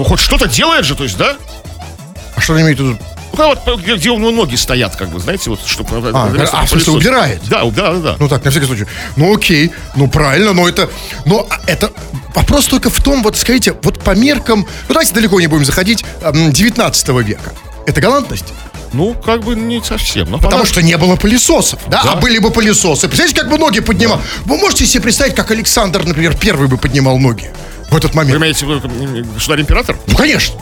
Ну, 0.00 0.04
хоть 0.04 0.18
что-то 0.18 0.48
делает 0.48 0.86
же, 0.86 0.94
то 0.94 1.02
есть, 1.04 1.18
да? 1.18 1.36
А 2.34 2.40
что 2.40 2.54
он 2.54 2.62
имеет 2.62 2.78
в 2.78 2.82
виду? 2.82 2.98
Ну, 3.36 3.54
вот, 3.66 3.82
где 3.82 4.08
у 4.08 4.18
него 4.18 4.30
ноги 4.30 4.56
стоят, 4.56 4.96
как 4.96 5.10
бы, 5.10 5.20
знаете, 5.20 5.50
вот, 5.50 5.60
чтобы... 5.66 6.10
А, 6.14 6.32
а, 6.52 6.64
в 6.64 6.70
смысле, 6.70 6.94
убирает? 6.94 7.42
Да, 7.50 7.64
да, 7.64 7.92
да, 7.92 7.98
да. 7.98 8.16
Ну 8.18 8.26
так, 8.26 8.42
на 8.42 8.50
всякий 8.50 8.64
случай. 8.64 8.86
Ну 9.16 9.36
окей, 9.36 9.72
ну 9.96 10.08
правильно, 10.08 10.54
но 10.54 10.66
это... 10.66 10.88
Но 11.26 11.46
а, 11.50 11.60
это... 11.66 11.92
Вопрос 12.34 12.64
только 12.64 12.88
в 12.88 13.02
том, 13.02 13.22
вот 13.22 13.36
скажите, 13.36 13.74
вот 13.82 14.02
по 14.02 14.12
меркам... 14.12 14.60
Ну 14.60 14.94
давайте 14.94 15.12
далеко 15.12 15.38
не 15.38 15.48
будем 15.48 15.66
заходить, 15.66 16.02
эм, 16.22 16.50
19 16.50 17.08
века. 17.08 17.52
Это 17.86 18.00
галантность? 18.00 18.54
Ну, 18.94 19.12
как 19.12 19.44
бы 19.44 19.54
не 19.54 19.82
совсем. 19.82 20.30
Но 20.30 20.38
Потому 20.38 20.64
что 20.64 20.80
не 20.80 20.96
было 20.96 21.16
пылесосов, 21.16 21.78
да? 21.88 22.02
Да. 22.02 22.12
А 22.12 22.16
были 22.16 22.38
бы 22.38 22.50
пылесосы. 22.50 23.06
Представляете, 23.06 23.38
как 23.38 23.50
бы 23.50 23.58
ноги 23.58 23.80
поднимал? 23.80 24.18
Вы 24.46 24.56
можете 24.56 24.86
себе 24.86 25.02
представить, 25.02 25.34
как 25.34 25.50
Александр, 25.50 26.04
например, 26.04 26.34
первый 26.38 26.68
бы 26.68 26.78
поднимал 26.78 27.18
ноги 27.18 27.50
в 27.90 27.96
этот 27.96 28.12
Вы 28.12 28.16
момент? 28.18 28.38
имеете 28.38 28.66
в 28.66 28.70
виду 28.70 29.32
государь-император? 29.34 29.96
Ну, 30.06 30.16
конечно. 30.16 30.54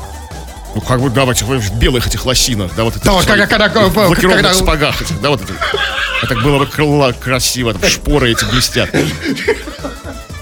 Ну, 0.74 0.80
как 0.82 1.00
бы, 1.00 1.10
да, 1.10 1.24
в 1.24 1.30
этих 1.30 1.46
в 1.46 1.78
белых 1.78 2.06
этих 2.06 2.24
лосинах, 2.26 2.72
да, 2.76 2.84
вот 2.84 2.96
это. 2.96 3.04
Да, 3.04 3.12
вот 3.12 3.24
когда- 3.26 3.46
когда- 3.46 3.68
в 3.68 3.72
когда- 3.72 4.08
лакированных 4.08 4.42
когда- 4.42 4.54
сапогах 4.58 5.02
этих, 5.02 5.20
да, 5.20 5.30
вот 5.30 5.42
это. 5.42 5.52
Это 6.22 6.34
было 6.36 6.58
бы 6.58 6.66
крыло 6.66 7.12
красиво, 7.18 7.72
там 7.74 7.88
шпоры 7.88 8.30
эти 8.32 8.44
блестят. 8.44 8.90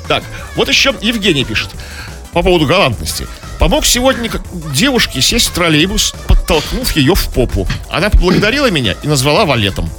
Так, 0.08 0.22
вот 0.56 0.68
еще 0.68 0.94
Евгений 1.00 1.44
пишет 1.44 1.70
по 2.32 2.42
поводу 2.42 2.66
галантности. 2.66 3.26
Помог 3.58 3.86
сегодня 3.86 4.30
девушке 4.72 5.20
сесть 5.22 5.48
в 5.48 5.52
троллейбус, 5.52 6.14
подтолкнув 6.26 6.92
ее 6.92 7.14
в 7.14 7.28
попу. 7.32 7.66
Она 7.88 8.10
поблагодарила 8.10 8.70
меня 8.70 8.94
и 9.02 9.08
назвала 9.08 9.46
валетом. 9.46 9.90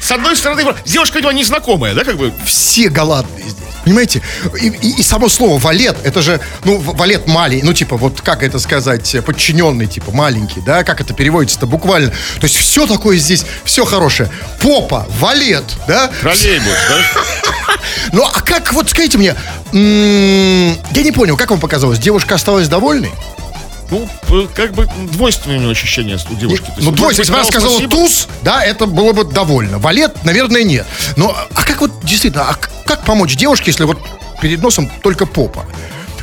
С 0.00 0.10
одной 0.12 0.36
стороны, 0.36 0.64
девушка, 0.84 1.16
видимо, 1.18 1.32
незнакомая, 1.32 1.94
да, 1.94 2.04
как 2.04 2.16
бы? 2.16 2.32
Все 2.44 2.88
галантные 2.88 3.44
здесь. 3.48 3.62
Понимаете? 3.84 4.20
И, 4.60 4.66
и- 4.68 5.00
и 5.00 5.02
само 5.02 5.28
слово 5.28 5.58
валет, 5.58 5.96
это 6.04 6.20
же, 6.22 6.40
ну, 6.64 6.78
валет 6.78 7.26
маленький, 7.28 7.64
ну, 7.64 7.72
типа, 7.72 7.96
вот 7.96 8.20
как 8.20 8.42
это 8.42 8.58
сказать, 8.58 9.14
э, 9.14 9.22
подчиненный, 9.22 9.86
типа, 9.86 10.10
маленький, 10.10 10.60
да, 10.60 10.82
как 10.84 11.00
это 11.00 11.14
переводится-то 11.14 11.66
буквально. 11.66 12.10
То 12.10 12.44
есть 12.44 12.56
все 12.56 12.86
такое 12.86 13.16
здесь, 13.16 13.44
все 13.64 13.84
хорошее. 13.84 14.30
Попа, 14.60 15.06
валет, 15.20 15.64
да? 15.86 16.08
Троллейбус, 16.20 16.74
да? 16.88 17.20
Ну, 18.12 18.24
а 18.24 18.40
как, 18.40 18.72
вот 18.72 18.88
скажите 18.90 19.18
мне, 19.18 19.34
я 19.72 21.02
не 21.02 21.12
понял, 21.12 21.36
как 21.36 21.50
вам 21.50 21.60
показалось, 21.60 21.98
девушка 21.98 22.34
осталась 22.36 22.68
довольной? 22.68 23.12
Ну, 23.90 24.08
п- 24.28 24.48
как 24.54 24.72
бы 24.72 24.88
двойственное 25.12 25.70
ощущение 25.70 26.18
у 26.30 26.34
девушки. 26.34 26.66
Ну, 26.78 26.90
двойка, 26.90 27.20
если 27.20 27.32
бы 27.32 27.38
она 27.38 27.46
сказал 27.46 27.70
сказала 27.70 27.90
туз, 27.90 28.28
да, 28.42 28.64
это 28.64 28.86
было 28.86 29.12
бы 29.12 29.24
довольно. 29.24 29.78
Валет, 29.78 30.24
наверное, 30.24 30.64
нет. 30.64 30.86
Но, 31.16 31.36
а 31.54 31.62
как 31.62 31.80
вот, 31.80 31.92
действительно, 32.04 32.44
а 32.48 32.54
как 32.84 33.04
помочь 33.04 33.36
девушке, 33.36 33.66
если 33.70 33.84
вот 33.84 33.98
перед 34.40 34.60
носом 34.62 34.90
только 35.02 35.26
попа? 35.26 35.64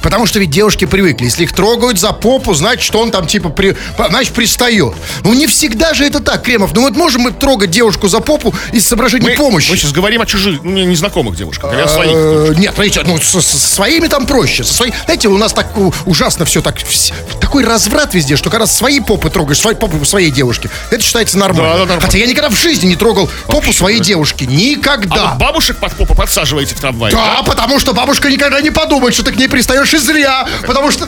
Потому 0.03 0.25
что 0.25 0.37
ведь 0.39 0.49
девушки 0.51 0.85
привыкли. 0.85 1.25
Если 1.25 1.43
их 1.43 1.53
трогают 1.53 1.97
за 1.99 2.11
попу, 2.11 2.53
значит, 2.53 2.83
что 2.83 2.99
он 2.99 3.09
там 3.09 3.25
типа, 3.25 3.49
при, 3.49 3.75
значит, 4.09 4.33
пристает. 4.33 4.93
Ну, 5.23 5.33
не 5.33 5.47
всегда 5.47 5.93
же 5.93 6.05
это 6.05 6.19
так, 6.19 6.43
Кремов. 6.43 6.71
Ну, 6.75 6.81
вот 6.81 6.95
можем 6.95 7.21
мы 7.21 7.31
трогать 7.31 7.71
девушку 7.71 8.07
за 8.09 8.19
попу 8.19 8.53
из 8.71 8.85
соображений 8.87 9.29
Мы, 9.29 9.35
помощи? 9.35 9.71
мы 9.71 9.77
сейчас 9.77 9.91
говорим 9.93 10.21
о 10.21 10.25
чужих, 10.25 10.59
ну, 10.63 10.71
не- 10.71 10.85
незнакомых 10.85 11.35
девушках, 11.37 11.73
или 11.73 11.81
о 11.81 11.87
своих. 11.87 12.11
Э, 12.13 12.53
Нет, 12.57 12.73
смотрите, 12.73 13.01
ну, 13.05 13.17
со, 13.19 13.41
со 13.41 13.57
своими 13.57 14.07
там 14.07 14.25
проще. 14.25 14.63
Со 14.63 14.73
свои- 14.73 14.91
знаете, 15.05 15.29
у 15.29 15.37
нас 15.37 15.53
так 15.53 15.67
э, 15.75 15.89
ужасно 16.05 16.45
все 16.45 16.61
так, 16.61 16.75
такой 17.39 17.63
разврат 17.63 18.13
везде, 18.13 18.35
что 18.35 18.49
когда 18.49 18.65
свои 18.67 18.99
попы 18.99 19.29
трогаешь, 19.29 19.59
свои 19.59 19.75
попы 19.75 20.03
своей 20.05 20.31
девушки, 20.31 20.69
это 20.91 21.01
считается 21.01 21.37
нормально. 21.37 21.63
Да, 21.63 21.73
да, 21.73 21.79
нормально. 21.79 22.01
Хотя 22.01 22.17
я 22.17 22.27
никогда 22.27 22.49
в 22.49 22.55
жизни 22.55 22.87
не 22.87 22.95
трогал 22.95 23.29
попу 23.47 23.71
своей 23.71 23.99
девушки. 23.99 24.45
А 24.49 24.51
Никогда. 24.51 25.29
вот 25.31 25.37
бабушек 25.39 25.77
под 25.77 25.93
попу 25.95 26.13
подсаживаете 26.13 26.75
в 26.75 26.79
трамвае? 26.79 27.13
Да, 27.13 27.41
потому 27.45 27.79
что 27.79 27.93
бабушка 27.93 28.29
никогда 28.29 28.59
не 28.61 28.69
подумает, 28.71 29.13
что 29.13 29.23
ты 29.23 29.31
к 29.31 29.37
ней 29.37 29.47
пристаешь 29.47 29.92
и 29.93 29.97
зря. 29.97 30.47
Потому 30.65 30.91
что... 30.91 31.07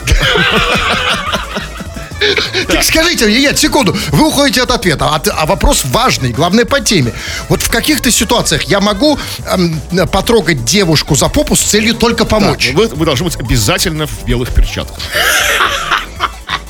Так 2.67 2.83
скажите 2.83 3.25
мне, 3.25 3.39
нет, 3.39 3.59
секунду, 3.59 3.95
вы 4.09 4.27
уходите 4.27 4.61
от 4.63 4.71
ответа, 4.71 5.05
а, 5.05 5.21
а 5.35 5.45
вопрос 5.45 5.83
важный, 5.85 6.31
главное 6.31 6.65
по 6.65 6.79
теме. 6.79 7.13
Вот 7.49 7.61
в 7.61 7.69
каких-то 7.69 8.09
ситуациях 8.09 8.63
я 8.63 8.79
могу 8.79 9.19
эм, 9.45 9.79
потрогать 10.07 10.63
девушку 10.63 11.15
за 11.15 11.27
попу 11.27 11.55
с 11.55 11.61
целью 11.61 11.93
только 11.93 12.25
помочь. 12.25 12.71
Вы, 12.73 12.87
вы 12.87 13.05
должны 13.05 13.25
быть 13.25 13.35
обязательно 13.35 14.07
в 14.07 14.25
белых 14.25 14.53
перчатках. 14.53 14.97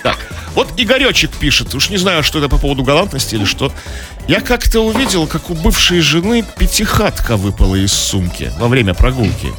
Так, 0.03 0.17
вот 0.55 0.69
Игоречек 0.77 1.31
пишет, 1.31 1.73
уж 1.75 1.89
не 1.89 1.97
знаю, 1.97 2.23
что 2.23 2.39
это 2.39 2.49
по 2.49 2.57
поводу 2.57 2.83
галантности 2.83 3.35
или 3.35 3.45
что. 3.45 3.71
Я 4.27 4.41
как-то 4.41 4.79
увидел, 4.81 5.27
как 5.27 5.49
у 5.49 5.53
бывшей 5.53 5.99
жены 5.99 6.43
пятихатка 6.57 7.37
выпала 7.37 7.75
из 7.75 7.93
сумки 7.93 8.51
во 8.57 8.67
время 8.67 8.93
прогулки. 8.93 9.53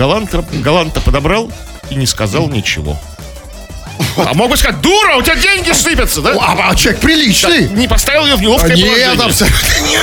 Галанта, 0.00 0.42
галанта 0.50 0.98
подобрал 1.02 1.52
и 1.90 1.94
не 1.94 2.06
сказал 2.06 2.48
ничего. 2.48 2.96
А 4.16 4.32
мог 4.32 4.48
бы 4.48 4.56
сказать, 4.56 4.80
дура, 4.80 5.16
у 5.16 5.22
тебя 5.22 5.36
деньги 5.36 5.72
сыпятся, 5.72 6.22
да? 6.22 6.38
А, 6.40 6.70
а 6.70 6.74
человек 6.74 7.02
приличный. 7.02 7.68
Не 7.68 7.86
поставил 7.86 8.24
ее 8.24 8.36
в 8.36 8.40
неловкое 8.40 8.72
А 8.72 8.76
Нет, 8.76 8.86
положение. 8.86 9.26
абсолютно 9.26 9.86
нет. 9.86 10.00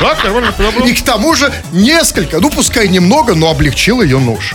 Так, 0.00 0.22
нормально 0.22 0.52
подобрал. 0.52 0.86
И 0.86 0.92
к 0.92 1.02
тому 1.02 1.34
же 1.34 1.50
несколько, 1.72 2.40
ну 2.40 2.50
пускай 2.50 2.88
немного, 2.88 3.34
но 3.34 3.48
облегчил 3.48 4.02
ее 4.02 4.18
нож. 4.18 4.54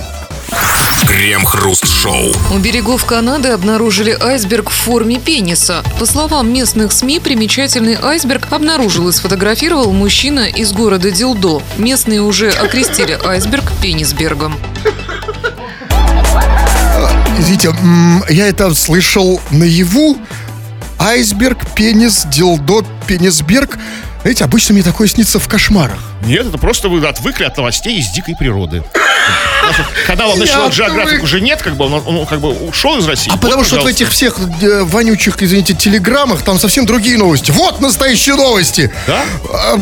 Крем-хруст-шоу. 1.08 2.34
У 2.54 2.58
берегов 2.58 3.06
Канады 3.06 3.50
обнаружили 3.50 4.18
айсберг 4.20 4.70
в 4.70 4.74
форме 4.74 5.20
пениса. 5.20 5.84
По 6.00 6.06
словам 6.06 6.52
местных 6.52 6.92
СМИ, 6.92 7.20
примечательный 7.20 7.98
айсберг 8.02 8.52
обнаружил 8.52 9.10
и 9.10 9.12
сфотографировал 9.12 9.92
мужчина 9.94 10.48
из 10.48 10.72
города 10.72 11.12
Дилдо. 11.12 11.62
Местные 11.78 12.22
уже 12.22 12.50
окрестили 12.50 13.18
айсберг 13.26 13.64
пенисбергом. 13.82 14.56
Извините, 17.38 17.74
я 18.30 18.48
это 18.48 18.74
слышал 18.74 19.42
наяву. 19.52 20.18
Айсберг, 21.00 21.58
пенис, 21.76 22.26
дилдо, 22.26 22.86
пенисберг. 23.08 23.78
Знаете, 24.22 24.46
обычно 24.46 24.74
мне 24.74 24.84
такое 24.84 25.08
снится 25.08 25.38
в 25.38 25.48
кошмарах. 25.48 26.00
Нет, 26.26 26.48
это 26.48 26.58
просто 26.58 26.88
вы 26.88 27.06
отвыкли 27.06 27.44
от 27.44 27.58
новостей 27.58 28.00
из 28.00 28.10
дикой 28.12 28.36
природы. 28.38 28.84
Я 30.08 30.16
National 30.16 30.70
Geographic 30.70 31.04
отвык. 31.04 31.24
уже 31.24 31.42
нет, 31.42 31.62
как 31.62 31.76
бы 31.76 31.86
он, 31.86 31.94
он 32.06 32.26
как 32.26 32.40
бы 32.40 32.50
ушел 32.50 32.98
из 32.98 33.08
России. 33.08 33.32
А 33.34 33.38
потому 33.38 33.64
что 33.64 33.82
в 33.82 33.86
этих 33.86 34.10
всех 34.10 34.36
э, 34.62 34.84
вонючих, 34.84 35.42
извините, 35.42 35.74
телеграммах 35.74 36.42
там 36.44 36.60
совсем 36.60 36.86
другие 36.86 37.18
новости. 37.18 37.52
Вот 37.52 37.82
настоящие 37.82 38.36
новости. 38.36 38.92
Да? 39.08 39.24
А, 39.52 39.80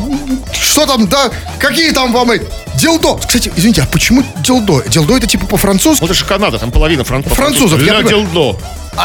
что 0.54 0.86
там, 0.86 1.08
да? 1.08 1.32
Какие 1.60 1.92
там 1.92 2.14
вам? 2.14 2.32
Дилдо. 2.76 3.18
Кстати, 3.18 3.52
извините, 3.56 3.82
а 3.82 3.86
почему 3.86 4.24
дилдо? 4.38 4.84
Дилдо 4.88 5.18
это 5.18 5.28
типа 5.28 5.46
по-французски? 5.46 6.02
Вот 6.02 6.10
это 6.12 6.20
же 6.20 6.26
Канада, 6.26 6.58
там 6.58 6.72
половина 6.72 7.04
фран... 7.04 7.24
Французов, 7.24 7.82
я 7.82 8.02
дилдо. 8.04 8.58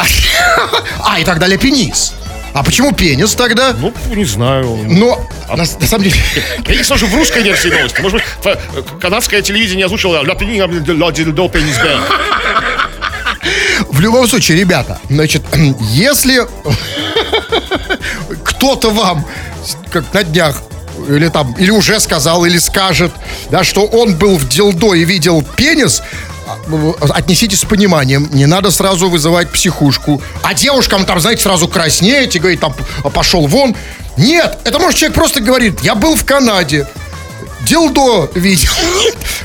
А, 0.99 1.19
и 1.19 1.23
тогда 1.23 1.47
ля 1.47 1.57
пенис. 1.57 2.13
А 2.53 2.63
почему 2.63 2.91
пенис 2.91 3.35
тогда? 3.35 3.73
Ну, 3.73 3.93
не 4.13 4.25
знаю. 4.25 4.77
Но, 4.87 5.25
на, 5.49 5.57
на 5.57 5.65
самом 5.65 6.03
деле, 6.03 6.15
не 6.67 6.83
слышу 6.83 7.07
в 7.07 7.15
русской 7.15 7.43
версии 7.43 7.69
новости. 7.69 8.01
Может 8.01 8.21
быть, 8.43 8.59
канадское 8.99 9.41
телевидение 9.41 9.85
озвучило 9.85 10.23
«Ля 10.23 10.35
пени, 10.35 10.59
ля 10.59 11.49
пенис 11.49 11.77
бэр». 11.77 11.99
в 13.89 13.99
любом 13.99 14.27
случае, 14.27 14.59
ребята, 14.59 14.99
значит, 15.09 15.43
если 15.91 16.41
кто-то 18.43 18.91
вам, 18.91 19.25
как 19.91 20.13
на 20.13 20.23
днях, 20.23 20.61
или 21.07 21.29
там, 21.29 21.53
или 21.53 21.71
уже 21.71 21.99
сказал, 21.99 22.45
или 22.45 22.57
скажет, 22.57 23.11
да, 23.49 23.63
что 23.63 23.85
он 23.85 24.15
был 24.15 24.37
в 24.37 24.47
дилдо 24.47 24.93
и 24.93 25.05
видел 25.05 25.43
пенис, 25.55 26.01
а, 26.01 26.05
отнеситесь 26.99 27.59
с 27.59 27.65
пониманием, 27.65 28.29
не 28.31 28.45
надо 28.45 28.71
сразу 28.71 29.09
вызывать 29.09 29.51
психушку. 29.51 30.21
А 30.43 30.53
девушкам 30.53 31.05
там, 31.05 31.19
знаете, 31.19 31.43
сразу 31.43 31.67
краснеет 31.67 32.35
и 32.35 32.39
говорит, 32.39 32.59
там, 32.59 32.73
пошел 33.13 33.47
вон. 33.47 33.75
Нет, 34.17 34.57
это 34.63 34.79
может 34.79 34.97
человек 34.97 35.15
просто 35.15 35.41
говорит, 35.41 35.81
я 35.81 35.95
был 35.95 36.15
в 36.15 36.25
Канаде, 36.25 36.87
дилдо 37.67 38.29
видел. 38.35 38.69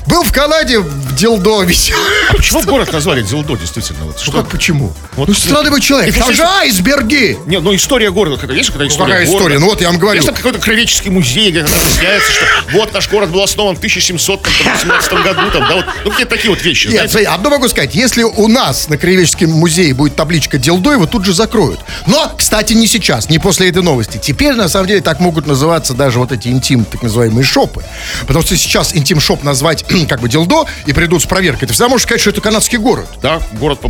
Был 0.06 0.22
в 0.22 0.32
Канаде, 0.32 0.82
дилдо 1.16 1.62
видел. 1.62 1.94
А 2.30 2.34
почему 2.34 2.62
город 2.62 2.92
назвали 2.92 3.22
дилдо, 3.22 3.56
действительно? 3.56 4.04
Вот 4.04 4.16
Ну 4.16 4.22
что? 4.22 4.32
как 4.32 4.48
почему? 4.48 4.92
Вот 5.16 5.28
ну 5.28 5.34
странный 5.34 5.80
человек. 5.80 6.16
Там 6.16 6.32
же 6.32 6.42
айсберги. 6.44 7.38
Не, 7.46 7.60
ну 7.60 7.74
история 7.74 8.10
города, 8.10 8.36
какая 8.36 8.56
есть 8.56 8.70
какая 8.70 8.88
история 8.88 9.12
какая 9.12 9.26
история? 9.26 9.58
Ну 9.58 9.66
вот 9.66 9.80
я 9.80 9.88
вам 9.88 9.98
говорю. 9.98 10.16
Есть 10.16 10.26
там 10.26 10.36
какой-то 10.36 10.58
кровеческий 10.58 11.10
музей, 11.10 11.50
где 11.50 11.60
объясняется, 11.60 12.32
что 12.32 12.44
вот 12.72 12.92
наш 12.92 13.08
город 13.10 13.30
был 13.30 13.42
основан 13.42 13.74
в 13.74 13.78
1718 13.78 15.12
году, 15.12 15.50
там, 15.52 15.68
да, 15.68 15.74
вот, 15.76 15.84
ну 16.04 16.10
какие-то 16.10 16.30
такие 16.36 16.50
вот 16.50 16.62
вещи, 16.62 16.88
Нет, 16.88 17.10
знаете. 17.10 17.28
одно 17.28 17.50
могу 17.50 17.68
сказать. 17.68 17.94
Если 17.94 18.22
у 18.22 18.48
нас 18.48 18.88
на 18.88 18.96
Краеведческом 18.96 19.50
музее 19.50 19.94
будет 19.94 20.16
табличка 20.16 20.58
«Дилдо», 20.58 20.92
его 20.92 21.06
тут 21.06 21.24
же 21.24 21.32
закроют. 21.32 21.80
Но, 22.06 22.32
кстати, 22.36 22.72
не 22.72 22.86
сейчас, 22.86 23.28
не 23.28 23.38
после 23.38 23.68
этой 23.68 23.82
новости. 23.82 24.18
Теперь, 24.22 24.54
на 24.54 24.68
самом 24.68 24.86
деле, 24.86 25.00
так 25.00 25.20
могут 25.20 25.46
называться 25.46 25.94
даже 25.94 26.18
вот 26.18 26.32
эти 26.32 26.48
интим, 26.48 26.84
так 26.84 27.02
называемые 27.02 27.44
шопы. 27.44 27.82
Потому 28.26 28.44
что 28.44 28.56
сейчас 28.56 28.94
интим-шоп 28.94 29.42
назвать 29.42 29.84
как 30.08 30.20
бы 30.20 30.28
«Дилдо» 30.28 30.66
и 30.86 30.92
придут 30.92 31.22
с 31.22 31.26
проверкой, 31.26 31.68
ты 31.68 31.74
всегда 31.74 31.88
можешь 31.88 32.06
сказать, 32.06 32.20
что 32.20 32.30
это 32.30 32.40
канадский 32.40 32.78
город. 32.78 33.08
Да, 33.20 33.40
город 33.52 33.80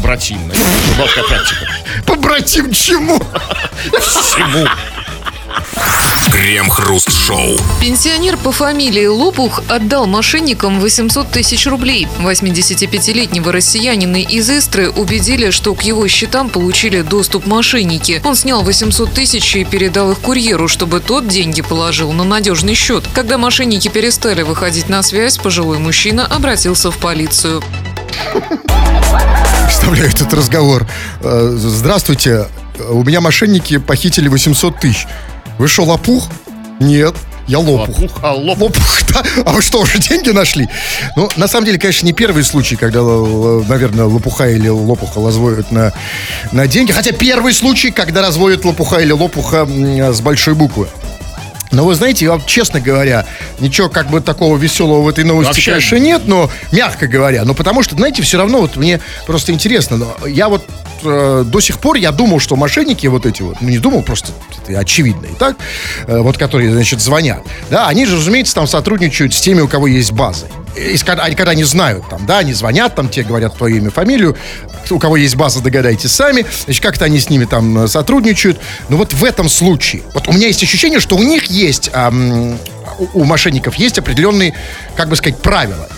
практика. 1.23 1.69
Побратим 2.07 2.73
чему? 2.73 3.21
Всему. 3.99 4.67
Крем-хруст-шоу. 6.33 7.59
Пенсионер 7.79 8.39
по 8.39 8.53
фамилии 8.53 9.05
Лопух 9.05 9.61
отдал 9.69 10.07
мошенникам 10.07 10.81
800 10.81 11.31
тысяч 11.31 11.67
рублей. 11.67 12.09
85-летнего 12.21 13.53
россиянина 13.53 14.17
из 14.17 14.49
Истры 14.49 14.89
убедили, 14.91 15.51
что 15.51 15.75
к 15.75 15.83
его 15.83 16.09
счетам 16.09 16.49
получили 16.49 17.03
доступ 17.03 17.45
мошенники. 17.45 18.23
Он 18.25 18.35
снял 18.35 18.63
800 18.63 19.13
тысяч 19.13 19.55
и 19.57 19.65
передал 19.67 20.13
их 20.13 20.21
курьеру, 20.21 20.69
чтобы 20.69 21.01
тот 21.01 21.29
деньги 21.29 21.61
положил 21.61 22.13
на 22.13 22.25
надежный 22.25 22.75
счет. 22.75 23.05
Когда 23.15 23.37
мошенники 23.37 23.89
перестали 23.89 24.41
выходить 24.41 24.89
на 24.89 25.03
связь, 25.03 25.37
пожилой 25.37 25.79
мужчина 25.79 26.25
обратился 26.25 26.91
в 26.91 26.97
полицию. 26.97 27.63
Представляю 29.67 30.09
этот 30.09 30.33
разговор. 30.33 30.87
Э, 31.21 31.53
Здравствуйте, 31.59 32.49
у 32.89 33.05
меня 33.05 33.21
мошенники 33.21 33.77
похитили 33.77 34.29
800 34.29 34.81
тысяч. 34.81 35.07
Вы 35.63 35.69
что, 35.69 35.85
лопух? 35.85 36.25
Нет, 36.81 37.15
я 37.47 37.61
лопух. 37.61 37.97
Лопух, 37.97 38.19
а 38.25 38.33
лопух. 38.33 38.63
Лопух, 38.63 39.01
да? 39.15 39.23
А 39.47 39.53
вы 39.53 39.63
что, 39.63 39.81
уже 39.81 39.99
деньги 39.99 40.31
нашли? 40.31 40.69
Ну, 41.15 41.29
на 41.37 41.47
самом 41.47 41.67
деле, 41.67 41.79
конечно, 41.79 42.05
не 42.05 42.13
первый 42.13 42.43
случай, 42.43 42.75
когда, 42.75 42.99
л- 42.99 43.63
наверное, 43.69 44.07
лопуха 44.07 44.49
или 44.49 44.67
лопуха 44.67 45.25
разводят 45.25 45.71
на, 45.71 45.93
на 46.51 46.67
деньги. 46.67 46.91
Хотя 46.91 47.13
первый 47.13 47.53
случай, 47.53 47.93
когда 47.93 48.23
разводят 48.23 48.65
лопуха 48.65 48.97
или 48.99 49.13
лопуха 49.13 49.65
с 50.13 50.21
большой 50.21 50.55
буквы. 50.55 50.89
Но 51.71 51.85
вы 51.85 51.95
знаете, 51.95 52.25
я 52.25 52.33
вам, 52.33 52.43
честно 52.45 52.81
говоря, 52.81 53.25
ничего 53.61 53.89
как 53.89 54.11
бы 54.11 54.21
такого 54.21 54.57
веселого 54.57 55.03
в 55.03 55.09
этой 55.09 55.23
новости, 55.23 55.51
Вообще 55.53 55.71
конечно, 55.71 55.97
нет, 55.97 56.23
но 56.27 56.51
мягко 56.73 57.07
говоря. 57.07 57.45
Но 57.45 57.55
потому 57.55 57.85
что, 57.85 57.95
знаете, 57.95 58.21
все 58.23 58.37
равно 58.37 58.63
вот 58.63 58.75
мне 58.75 58.99
просто 59.29 59.53
интересно. 59.53 59.97
но 59.97 60.27
Я 60.27 60.49
вот 60.49 60.67
э, 61.05 61.45
до 61.47 61.61
сих 61.61 61.79
пор 61.79 61.97
я 61.97 62.13
думал, 62.13 62.41
что 62.41 62.57
мошенники 62.57 63.07
вот 63.07 63.27
эти 63.27 63.43
вот, 63.43 63.61
ну 63.61 63.69
не 63.69 63.79
думал, 63.79 64.03
просто 64.03 64.33
это 64.67 64.79
очевидно 64.79 65.27
и 65.27 65.35
так, 65.35 65.57
э, 66.07 66.19
вот 66.21 66.39
которые, 66.39 66.73
значит, 66.73 67.01
звонят, 67.01 67.43
да, 67.71 67.89
они 67.89 68.07
же, 68.07 68.17
разумеется, 68.17 68.55
там 68.55 68.67
сотрудничают 68.67 69.35
с 69.35 69.41
теми, 69.41 69.61
у 69.61 69.69
кого 69.69 69.87
есть 69.87 70.13
базы. 70.13 70.47
и 70.75 70.97
когда- 70.99 71.29
когда 71.35 71.51
они 71.51 71.65
знают, 71.65 72.09
там, 72.09 72.25
да, 72.25 72.39
они 72.39 72.55
звонят, 72.55 72.95
там, 72.95 73.09
те 73.11 73.23
говорят 73.25 73.57
твое 73.59 73.77
имя, 73.77 73.91
фамилию, 73.91 74.37
у 74.91 74.99
кого 74.99 75.17
есть 75.19 75.37
база, 75.37 75.61
догадайтесь 75.63 76.13
сами, 76.13 76.47
значит, 76.65 76.83
как-то 76.83 77.05
они 77.05 77.19
с 77.21 77.29
ними 77.29 77.45
там 77.45 77.85
э, 77.85 77.89
сотрудничают. 77.89 78.59
Но 78.89 78.97
вот 78.97 79.13
в 79.13 79.23
этом 79.23 79.51
случае, 79.51 80.01
вот 80.15 80.29
у 80.29 80.33
меня 80.33 80.47
есть 80.47 80.63
ощущение, 80.63 80.99
что 80.99 81.17
у 81.17 81.23
них 81.23 81.45
есть, 81.47 81.91
ам, 81.93 82.59
у, 82.99 83.21
у 83.21 83.25
мошенников 83.25 83.75
есть 83.75 83.99
определенные, 83.99 84.55
как 84.97 85.09
бы 85.11 85.17
сказать, 85.17 85.39
правила, 85.43 85.89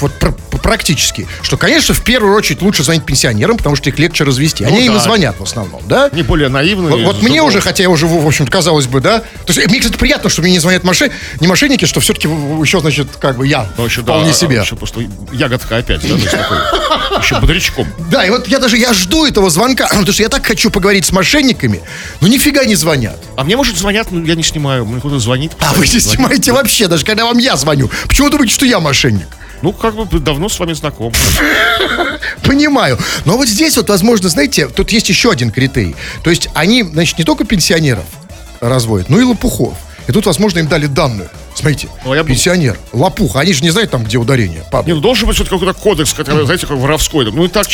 вот 0.00 0.12
пр- 0.18 0.34
практически, 0.62 1.26
что, 1.42 1.56
конечно, 1.56 1.94
в 1.94 2.02
первую 2.02 2.34
очередь 2.34 2.62
лучше 2.62 2.82
звонить 2.84 3.04
пенсионерам, 3.04 3.56
потому 3.56 3.76
что 3.76 3.88
их 3.90 3.98
легче 3.98 4.24
развести. 4.24 4.64
Они 4.64 4.76
Ну 4.78 4.84
им 4.84 4.92
и 4.92 4.94
да. 4.96 5.00
звонят 5.02 5.36
в 5.38 5.42
основном, 5.42 5.82
да? 5.86 6.10
Не 6.12 6.22
более 6.22 6.48
наивные. 6.48 6.90
Вот, 6.90 7.14
вот 7.14 7.22
мне 7.22 7.42
уже, 7.42 7.60
хотя 7.60 7.82
я 7.84 7.90
уже, 7.90 8.06
в 8.06 8.26
общем 8.26 8.46
казалось 8.46 8.86
бы, 8.86 9.00
да. 9.00 9.20
То 9.46 9.52
есть 9.52 9.66
мне, 9.68 9.80
кстати, 9.80 9.96
приятно, 9.96 10.28
что 10.30 10.42
мне 10.42 10.52
не 10.52 10.58
звонят 10.58 10.84
мошен... 10.84 11.10
не 11.40 11.46
мошенники, 11.46 11.84
что 11.84 12.00
все-таки 12.00 12.28
еще, 12.28 12.80
значит, 12.80 13.08
как 13.18 13.36
бы 13.36 13.46
я 13.46 13.66
Ну, 13.76 13.84
еще, 13.86 14.02
да, 14.02 14.12
вполне 14.12 14.30
а, 14.30 14.34
себе. 14.34 14.56
Еще 14.56 14.76
просто 14.76 15.00
ягодка 15.32 15.76
опять, 15.78 16.02
да, 16.02 16.30
такой, 16.30 16.58
еще 17.22 17.40
бодрячком. 17.40 17.86
Да, 18.10 18.24
и 18.24 18.30
вот 18.30 18.48
я 18.48 18.58
даже, 18.58 18.76
я 18.76 18.92
жду 18.92 19.26
этого 19.26 19.50
звонка, 19.50 19.86
потому 19.88 20.12
что 20.12 20.22
я 20.22 20.28
так 20.28 20.44
хочу 20.46 20.70
поговорить 20.70 21.04
с 21.06 21.12
мошенниками, 21.12 21.80
но 22.20 22.28
нифига 22.28 22.64
не 22.64 22.74
звонят. 22.74 23.18
А 23.36 23.44
мне, 23.44 23.56
может, 23.56 23.76
звонят, 23.76 24.10
но 24.10 24.24
я 24.24 24.34
не 24.34 24.42
снимаю. 24.42 24.84
Мне 24.84 25.00
кто-то 25.00 25.18
звонит. 25.18 25.52
А 25.60 25.72
вы 25.74 25.86
не 25.86 26.00
снимаете 26.00 26.52
вообще, 26.52 26.88
даже 26.88 27.04
когда 27.04 27.24
вам 27.24 27.38
я 27.38 27.56
звоню. 27.56 27.90
Почему 28.06 28.30
думаете, 28.30 28.54
что 28.54 28.66
я 28.66 28.80
мошенник? 28.80 29.26
Ну, 29.62 29.72
как 29.72 29.94
бы 29.94 30.20
давно 30.20 30.48
с 30.48 30.58
вами 30.58 30.72
знаком. 30.72 31.12
Понимаю. 32.44 32.98
Но 33.24 33.36
вот 33.36 33.48
здесь 33.48 33.76
вот, 33.76 33.88
возможно, 33.88 34.28
знаете, 34.28 34.68
тут 34.68 34.90
есть 34.90 35.08
еще 35.08 35.30
один 35.30 35.50
критерий. 35.50 35.96
То 36.22 36.30
есть 36.30 36.48
они, 36.54 36.82
значит, 36.82 37.18
не 37.18 37.24
только 37.24 37.44
пенсионеров 37.44 38.04
разводят, 38.60 39.08
но 39.08 39.20
и 39.20 39.24
лопухов. 39.24 39.74
И 40.06 40.12
тут, 40.12 40.26
возможно, 40.26 40.60
им 40.60 40.68
дали 40.68 40.86
данную. 40.86 41.28
Смотрите, 41.58 41.88
Ну, 42.04 42.14
я 42.14 42.22
бы- 42.22 42.28
пенсионер, 42.28 42.78
лопуха, 42.92 43.40
они 43.40 43.52
же 43.52 43.62
не 43.62 43.70
знают 43.70 43.90
там, 43.90 44.04
где 44.04 44.16
ударение. 44.16 44.62
падает. 44.70 44.86
Не, 44.86 44.94
ну 44.94 45.00
должен 45.00 45.26
быть 45.26 45.34
все-таки 45.34 45.56
какой-то 45.58 45.78
кодекс, 45.78 46.12
который, 46.12 46.44
знаете, 46.44 46.66
как 46.66 46.76
воровской. 46.78 47.24
Ну 47.32 47.44
и 47.44 47.48
так 47.48 47.68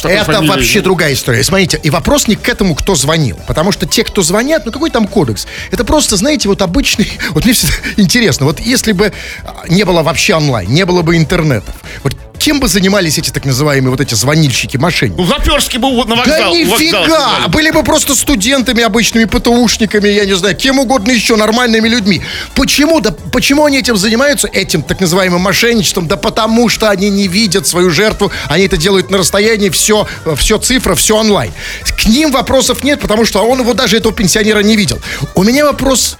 такой 0.00 0.16
Это 0.16 0.24
фамилией, 0.32 0.48
вообще 0.48 0.78
ну, 0.78 0.84
другая 0.84 1.12
история. 1.12 1.44
Смотрите, 1.44 1.78
и 1.82 1.90
вопрос 1.90 2.26
не 2.26 2.36
к 2.36 2.48
этому, 2.48 2.74
кто 2.74 2.94
звонил. 2.94 3.36
Потому 3.46 3.70
что 3.70 3.84
те, 3.86 4.02
кто 4.02 4.22
звонят, 4.22 4.64
ну 4.64 4.72
какой 4.72 4.90
там 4.90 5.06
кодекс? 5.06 5.46
Это 5.70 5.84
просто, 5.84 6.16
знаете, 6.16 6.48
вот 6.48 6.62
обычный... 6.62 7.10
Вот 7.32 7.44
мне 7.44 7.52
всегда 7.52 7.74
интересно, 7.98 8.46
вот 8.46 8.60
если 8.60 8.92
бы 8.92 9.12
а, 9.44 9.64
не 9.68 9.84
было 9.84 10.02
вообще 10.02 10.34
онлайн, 10.34 10.70
не 10.70 10.84
было 10.86 11.02
бы 11.02 11.16
интернетов, 11.16 11.74
вот 12.02 12.16
кем 12.42 12.58
бы 12.58 12.66
занимались 12.66 13.18
эти 13.18 13.30
так 13.30 13.44
называемые 13.44 13.90
вот 13.90 14.00
эти 14.00 14.14
звонильщики, 14.14 14.76
мошенники? 14.76 15.16
Ну, 15.16 15.26
Заперский 15.26 15.78
был 15.78 15.94
вот 15.94 16.08
на 16.08 16.16
Да 16.16 16.20
вокзал. 16.22 16.50
вокзал 16.50 16.54
нифига! 16.54 17.04
сигналил. 17.04 17.48
Были 17.48 17.70
бы 17.70 17.82
просто 17.84 18.14
студентами 18.16 18.82
обычными, 18.82 19.24
ПТУшниками, 19.26 20.08
я 20.08 20.24
не 20.24 20.34
знаю, 20.34 20.56
кем 20.56 20.80
угодно 20.80 21.12
еще, 21.12 21.36
нормальными 21.36 21.88
людьми. 21.88 22.20
Почему? 22.56 23.00
Да 23.00 23.14
почему 23.32 23.64
они 23.64 23.78
этим 23.78 23.96
занимаются, 23.96 24.48
этим 24.48 24.82
так 24.82 25.00
называемым 25.00 25.40
мошенничеством? 25.40 26.08
Да 26.08 26.16
потому 26.16 26.68
что 26.68 26.90
они 26.90 27.10
не 27.10 27.28
видят 27.28 27.66
свою 27.66 27.90
жертву, 27.90 28.32
они 28.48 28.64
это 28.64 28.76
делают 28.76 29.10
на 29.10 29.18
расстоянии, 29.18 29.68
все, 29.68 30.08
все 30.36 30.58
цифра, 30.58 30.96
все 30.96 31.16
онлайн. 31.16 31.52
К 31.96 32.06
ним 32.06 32.32
вопросов 32.32 32.82
нет, 32.82 33.00
потому 33.00 33.24
что 33.24 33.42
он 33.42 33.60
его 33.60 33.72
даже 33.72 33.96
этого 33.96 34.12
пенсионера 34.12 34.60
не 34.60 34.76
видел. 34.76 35.00
У 35.36 35.44
меня 35.44 35.64
вопрос 35.64 36.16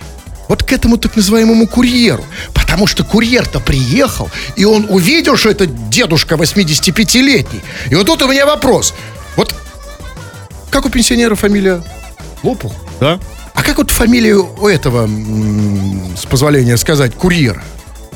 вот 0.49 0.63
к 0.63 0.73
этому 0.73 0.97
так 0.97 1.17
называемому 1.17 1.67
курьеру. 1.67 2.25
Потому 2.55 2.87
что 2.87 3.05
курьер-то 3.05 3.61
приехал, 3.61 4.31
и 4.57 4.65
он 4.65 4.87
увидел, 4.89 5.37
что 5.37 5.51
это 5.51 5.67
дедушка 5.67 6.37
85-летний. 6.37 7.61
И 7.91 7.95
вот 7.95 8.07
тут 8.07 8.23
у 8.23 8.29
меня 8.29 8.47
вопрос. 8.47 8.95
Вот 9.37 9.55
как 10.71 10.87
у 10.87 10.91
пенсионера 10.91 11.35
фамилия? 11.35 11.83
Лопух. 12.43 12.73
Да? 12.99 13.21
А 13.55 13.63
как 13.63 13.77
вот 13.79 13.91
фамилия 13.91 14.37
у 14.37 14.67
этого, 14.67 15.09
с 16.17 16.25
позволения 16.25 16.77
сказать, 16.77 17.15
курьера? 17.15 17.63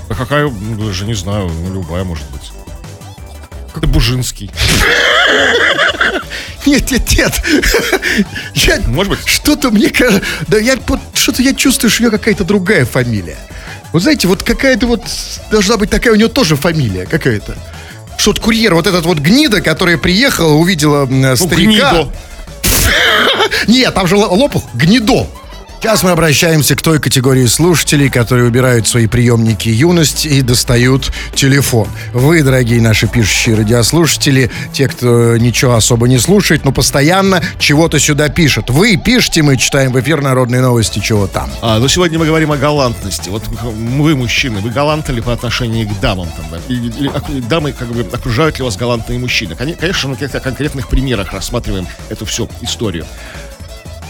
А 0.09 0.15
какая, 0.15 0.49
ну, 0.49 0.87
даже 0.87 1.05
не 1.05 1.15
знаю, 1.15 1.49
ну, 1.49 1.75
любая 1.75 2.05
может 2.05 2.25
быть. 2.31 2.53
Как 3.75 3.87
Бужинский. 3.87 4.51
Нет, 6.67 6.91
нет, 6.91 7.03
нет. 7.17 7.33
Я- 8.55 8.81
Может 8.89 9.11
быть. 9.11 9.27
Что-то 9.27 9.71
мне 9.71 9.89
кажется... 9.91 10.25
Да 10.49 10.59
я 10.59 10.77
вот 10.89 11.01
что-то 11.15 11.43
я 11.43 11.55
чувствую, 11.55 11.91
что 11.91 12.03
у 12.03 12.07
нее 12.07 12.11
какая-то 12.19 12.45
другая 12.45 12.85
фамилия. 12.85 13.37
Вот 13.93 14.03
знаете, 14.03 14.27
вот 14.29 14.43
какая-то 14.43 14.87
вот... 14.87 15.03
Должна 15.51 15.77
быть 15.77 15.91
такая 15.91 16.13
у 16.13 16.17
нее 16.17 16.29
тоже 16.29 16.57
фамилия 16.57 17.07
какая-то. 17.07 17.57
Что 18.19 18.31
вот 18.31 18.41
курьер, 18.41 18.75
вот 18.75 18.87
этот 18.87 19.05
вот 19.07 19.19
гнида, 19.19 19.61
которая 19.61 19.97
приехала, 19.99 20.55
увидела 20.55 21.07
Ну, 21.07 21.37
старика. 21.37 21.57
гнидо. 21.93 22.13
Нет, 23.69 23.95
там 23.95 24.07
же 24.09 24.17
лопух, 24.17 24.65
гнедо. 24.75 25.29
Сейчас 25.81 26.03
мы 26.03 26.11
обращаемся 26.11 26.75
к 26.75 26.83
той 26.83 26.99
категории 26.99 27.47
слушателей, 27.47 28.09
которые 28.11 28.49
убирают 28.49 28.89
свои 28.89 29.07
приемники 29.07 29.69
юности 29.69 30.27
и 30.27 30.43
достают 30.43 31.13
телефон. 31.35 31.87
Вы, 32.13 32.43
дорогие 32.43 32.81
наши 32.81 33.07
пишущие 33.07 33.55
радиослушатели, 33.57 34.51
те, 34.73 34.89
кто 34.89 35.37
ничего 35.37 35.75
особо 35.75 36.09
не 36.09 36.19
слушает, 36.19 36.65
но 36.65 36.73
постоянно 36.73 37.41
чего-то 37.59 38.01
сюда 38.01 38.29
пишет. 38.31 38.69
Вы 38.71 38.97
пишите, 38.97 39.43
мы 39.43 39.57
читаем 39.57 39.93
в 39.93 40.01
эфир 40.01 40.23
народные 40.23 40.61
новости, 40.61 40.99
чего 40.99 41.29
там. 41.29 41.49
А, 41.63 41.79
но 41.79 41.87
сегодня 41.87 42.19
мы 42.19 42.27
говорим 42.27 42.51
о 42.51 42.57
галантности. 42.57 43.29
Вот 43.29 43.45
вы, 43.47 44.17
мужчины, 44.17 44.59
вы 44.61 44.71
галантны 44.71 45.13
ли 45.13 45.21
по 45.21 45.33
отношению 45.33 45.87
к 45.89 46.01
дамам? 46.01 46.29
Там, 46.37 46.47
да? 46.51 46.59
Или- 46.69 46.89
или 46.99 47.41
дамы, 47.43 47.73
как 47.73 47.89
бы, 47.93 48.01
окружают 48.13 48.59
ли 48.59 48.65
вас 48.65 48.77
галантные 48.77 49.21
мужчины? 49.21 49.55
Коне- 49.55 49.77
Конечно, 49.79 50.09
на 50.09 50.15
каких-то 50.17 50.41
конкретных 50.41 50.89
примерах 50.89 51.33
рассматриваем 51.33 51.87
эту 52.09 52.25
всю 52.25 52.49
историю. 52.63 53.07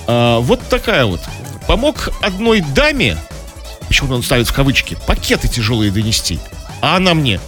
А, 0.06 0.38
вот 0.38 0.60
такая 0.70 1.04
вот. 1.04 1.20
Помог 1.66 2.10
одной 2.22 2.60
даме, 2.60 3.16
почему 3.88 4.14
он 4.14 4.22
ставит 4.22 4.48
в 4.48 4.52
кавычки, 4.52 4.96
пакеты 5.06 5.48
тяжелые 5.48 5.90
донести. 5.90 6.38
А 6.80 6.96
она 6.96 7.14
мне, 7.14 7.40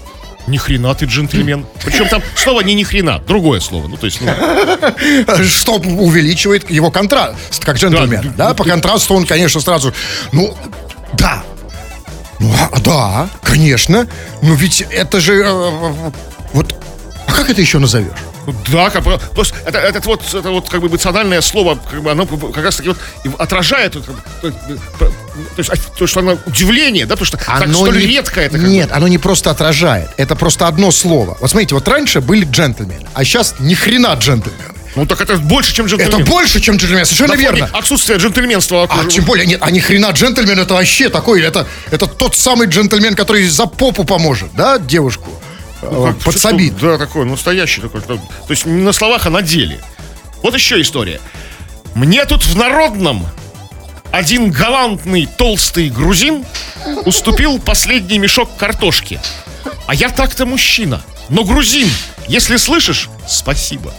ни 0.49 0.57
хрена 0.57 0.95
ты 0.95 1.07
джентльмен. 1.07 1.67
Причем 1.85 2.09
там 2.09 2.23
слово 2.35 2.63
не 2.63 2.75
ни 2.75 2.83
хрена, 2.83 3.21
другое 3.21 3.61
слово. 3.61 3.87
Ну, 3.87 3.97
то 3.97 4.07
есть, 4.07 4.21
ну, 4.21 4.29
Что 5.45 5.75
увеличивает 5.75 6.71
его 6.71 6.91
контраст, 6.91 7.65
как 7.65 7.77
джентльмен. 7.77 8.33
Да, 8.37 8.49
Да, 8.49 8.55
по 8.55 8.65
контрасту 8.65 9.15
он, 9.15 9.27
конечно, 9.27 9.61
сразу... 9.61 9.93
Ну, 10.33 10.57
да. 11.13 11.45
Ну, 12.41 12.53
а, 12.73 12.81
да, 12.81 13.29
конечно. 13.43 14.09
Но 14.43 14.55
ведь 14.55 14.81
это 14.81 15.21
же... 15.21 15.35
э, 15.45 16.11
вот... 16.53 16.75
А 17.27 17.33
как 17.33 17.51
это 17.51 17.61
еще 17.61 17.79
назовешь? 17.79 18.17
Да, 18.69 18.91
как 18.91 19.03
бы, 19.03 19.19
то 19.35 19.41
есть 19.41 19.55
это, 19.65 19.79
это 19.79 20.01
вот, 20.01 20.23
это 20.35 20.51
вот 20.51 20.69
как 20.69 20.81
бы 20.81 20.89
эмоциональное 20.89 21.41
слово, 21.41 21.79
как 21.91 22.03
бы 22.03 22.11
оно 22.11 22.27
как 22.27 22.65
раз 22.65 22.77
таки 22.77 22.89
вот 22.89 22.99
отражает, 23.39 23.95
как 23.95 24.05
бы, 24.05 24.23
то, 24.41 24.47
есть, 24.49 24.59
то 25.57 25.63
есть, 25.63 25.73
то, 25.99 26.07
что 26.07 26.21
оно 26.21 26.39
удивление, 26.47 27.07
да, 27.07 27.15
потому 27.17 27.27
что 27.27 27.37
так 27.37 27.69
столь 27.73 27.99
не- 27.99 28.07
редко 28.07 28.41
это. 28.41 28.53
как 28.57 28.63
бы. 28.63 28.69
Нет, 28.69 28.91
оно 28.93 29.09
не 29.09 29.19
просто 29.19 29.51
отражает. 29.51 30.11
Это 30.17 30.37
просто 30.37 30.67
одно 30.67 30.91
слово. 30.91 31.37
Вот 31.41 31.51
смотрите, 31.51 31.75
вот 31.75 31.87
раньше 31.89 32.21
были 32.21 32.45
джентльмены, 32.45 33.07
а 33.15 33.25
сейчас 33.25 33.55
ни 33.59 33.75
хрена 33.75 34.15
джентльмены. 34.15 34.75
Ну 34.97 35.07
так 35.07 35.21
это 35.21 35.37
больше, 35.37 35.75
чем 35.75 35.87
джентльмен. 35.87 36.15
Это 36.15 36.25
больше, 36.25 36.61
чем 36.61 36.77
джентльмен, 36.77 37.05
совершенно 37.05 37.35
фоне 37.35 37.43
верно. 37.43 37.71
Отсутствие 37.73 38.19
джентльменства. 38.19 38.89
А 38.91 39.05
тем 39.05 39.25
более, 39.25 39.47
нет, 39.47 39.61
а 39.63 39.71
ни 39.71 39.79
хрена 39.79 40.11
джентльмен 40.11 40.59
это 40.59 40.75
вообще 40.75 41.09
такой, 41.09 41.43
это, 41.43 41.67
это 41.91 42.07
тот 42.07 42.37
самый 42.37 42.67
джентльмен, 42.67 43.15
который 43.15 43.47
за 43.47 43.67
попу 43.67 44.05
поможет, 44.05 44.49
да, 44.55 44.79
девушку 44.79 45.38
Ну, 45.83 46.07
Как- 46.07 46.19
подсобит. 46.19 46.77
что- 46.79 46.93
Да, 46.93 46.99
такой, 46.99 47.25
настоящий 47.25 47.81
такой. 47.81 48.01
То 48.01 48.19
есть 48.49 48.67
не 48.67 48.83
на 48.83 48.93
словах, 48.93 49.27
а 49.27 49.31
на 49.31 49.43
деле. 49.43 49.81
Вот 50.43 50.55
еще 50.55 50.81
история. 50.81 51.21
Мне 51.95 52.25
тут 52.25 52.45
в 52.45 52.57
народном 52.57 53.27
один 54.11 54.51
галантный 54.51 55.27
толстый 55.27 55.89
грузин 55.91 56.45
уступил 57.05 57.59
последний 57.59 58.19
мешок 58.19 58.57
картошки. 58.57 59.21
А 59.87 59.95
я 59.95 60.09
так-то 60.11 60.47
мужчина. 60.47 61.03
Но 61.29 61.45
грузин, 61.45 61.89
если 62.27 62.57
слышишь, 62.57 63.09
спасибо. 63.29 63.93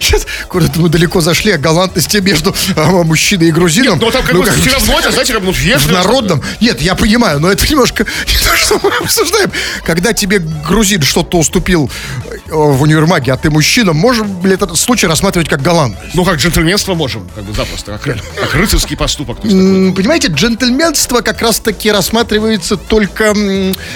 Сейчас 0.00 0.26
куда-то 0.48 0.80
мы 0.80 0.88
далеко 0.88 1.20
зашли 1.20 1.52
о 1.52 1.58
галантности 1.58 2.18
между 2.18 2.54
а, 2.76 3.02
мужчиной 3.02 3.48
и 3.48 3.52
грузином. 3.52 3.98
Ну, 4.00 4.10
там 4.10 4.22
как 4.22 4.32
Ну, 4.32 4.42
бы 4.42 4.50
все 4.50 4.70
равно, 4.72 4.98
это, 4.98 5.10
знаете, 5.12 5.32
как 5.32 5.42
ну, 5.42 5.52
В 5.52 5.92
народном? 5.92 6.42
Нет, 6.60 6.80
я 6.82 6.94
понимаю, 6.94 7.40
но 7.40 7.50
это 7.50 7.66
немножко 7.68 8.04
не 8.26 8.38
то, 8.48 8.56
что 8.56 8.80
мы 8.82 8.90
обсуждаем. 9.00 9.50
Когда 9.84 10.12
тебе 10.12 10.38
грузин 10.38 11.02
что-то 11.02 11.38
уступил 11.38 11.90
э, 12.26 12.50
в 12.50 12.82
универмаге, 12.82 13.32
а 13.32 13.36
ты 13.36 13.50
мужчина, 13.50 13.92
можем 13.92 14.44
ли 14.44 14.54
этот 14.54 14.76
случай 14.78 15.06
рассматривать 15.06 15.48
как 15.48 15.62
галантность? 15.62 16.14
Ну, 16.14 16.24
как 16.24 16.36
джентльменство 16.36 16.94
можем, 16.94 17.28
как 17.34 17.44
бы 17.44 17.52
запросто, 17.52 17.98
как, 17.98 18.16
как 18.40 18.54
рыцарский 18.54 18.96
поступок. 18.96 19.40
Понимаете, 19.40 20.28
джентльменство 20.28 21.20
как 21.20 21.42
раз-таки 21.42 21.90
рассматривается 21.90 22.76
только 22.76 23.34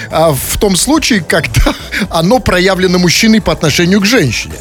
а, 0.09 0.31
в 0.33 0.57
том 0.57 0.75
случае, 0.75 1.21
когда 1.21 1.73
оно 2.09 2.39
проявлено 2.39 2.99
мужчиной 2.99 3.41
по 3.41 3.51
отношению 3.51 4.01
к 4.01 4.05
женщине. 4.05 4.55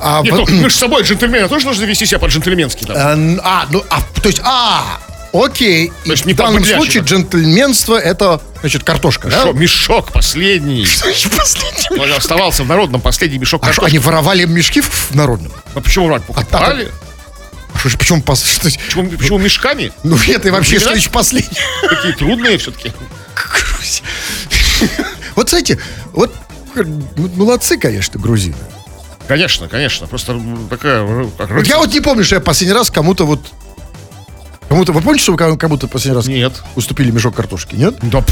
А, 0.00 0.22
Нет, 0.22 0.34
в- 0.34 0.41
ну, 0.48 0.62
мы 0.62 0.70
же 0.70 0.76
с 0.76 0.78
собой 0.78 1.02
джентльмены 1.02 1.48
тоже 1.48 1.64
должны 1.64 1.84
вести 1.84 2.06
себя 2.06 2.18
по-джентльменски. 2.18 2.84
Там. 2.84 2.96
А, 2.96 3.12
н- 3.14 3.40
а, 3.42 3.66
ну, 3.70 3.84
а, 3.90 4.00
то 4.20 4.28
есть, 4.28 4.40
а, 4.44 4.98
окей. 5.32 5.92
И 6.04 6.10
есть 6.10 6.24
не 6.26 6.34
в 6.34 6.36
данном 6.36 6.64
случае 6.64 7.02
джентльменство 7.02 7.96
это, 7.96 8.40
значит, 8.60 8.84
картошка, 8.84 9.28
да? 9.28 9.42
Шо, 9.42 9.52
мешок 9.52 10.12
последний. 10.12 10.84
Значит, 10.96 11.32
последний. 11.36 11.98
Он 12.00 12.12
оставался 12.12 12.62
в 12.64 12.66
народном 12.68 13.00
последний 13.00 13.38
мешок 13.38 13.64
А 13.66 13.72
что, 13.72 13.84
они 13.86 13.98
воровали 13.98 14.44
мешки 14.44 14.80
в, 14.80 15.14
народном? 15.14 15.52
А 15.74 15.80
почему 15.80 16.06
врать? 16.06 16.22
Покупали? 16.24 16.90
А 17.74 17.78
что 17.78 17.88
ж, 17.88 17.96
почему, 17.96 18.22
что- 18.34 18.60
Почему, 18.62 19.08
почему 19.10 19.38
мешками? 19.38 19.92
Ну, 20.02 20.16
это 20.28 20.48
и 20.48 20.50
вообще, 20.50 20.76
Времена? 20.76 20.90
что 20.90 20.98
еще 20.98 21.10
последний. 21.10 21.58
Такие 21.88 22.14
трудные 22.14 22.58
все-таки. 22.58 22.92
Вот, 25.34 25.48
знаете, 25.48 25.78
вот 26.12 26.34
э, 26.74 26.82
молодцы, 27.36 27.78
конечно, 27.78 28.20
грузины. 28.20 28.56
Конечно, 29.32 29.66
конечно. 29.66 30.06
Просто 30.06 30.38
такая... 30.68 31.02
э, 31.06 31.26
как 31.38 31.66
я 31.66 31.78
вот 31.78 31.90
не 31.90 32.00
помню, 32.00 32.22
что 32.22 32.34
я 32.34 32.40
последний 32.42 32.74
раз 32.74 32.90
кому-то 32.90 33.24
вот... 33.24 33.40
Кому-то... 34.68 34.92
Вы 34.92 35.00
помните, 35.00 35.22
что 35.22 35.32
вы 35.32 35.38
кому- 35.38 35.56
кому-то 35.56 35.88
последний 35.88 36.16
раз 36.16 36.26
Нет. 36.26 36.62
уступили 36.76 37.10
мешок 37.10 37.34
картошки, 37.34 37.74
нет? 37.74 37.94
Да, 38.02 38.22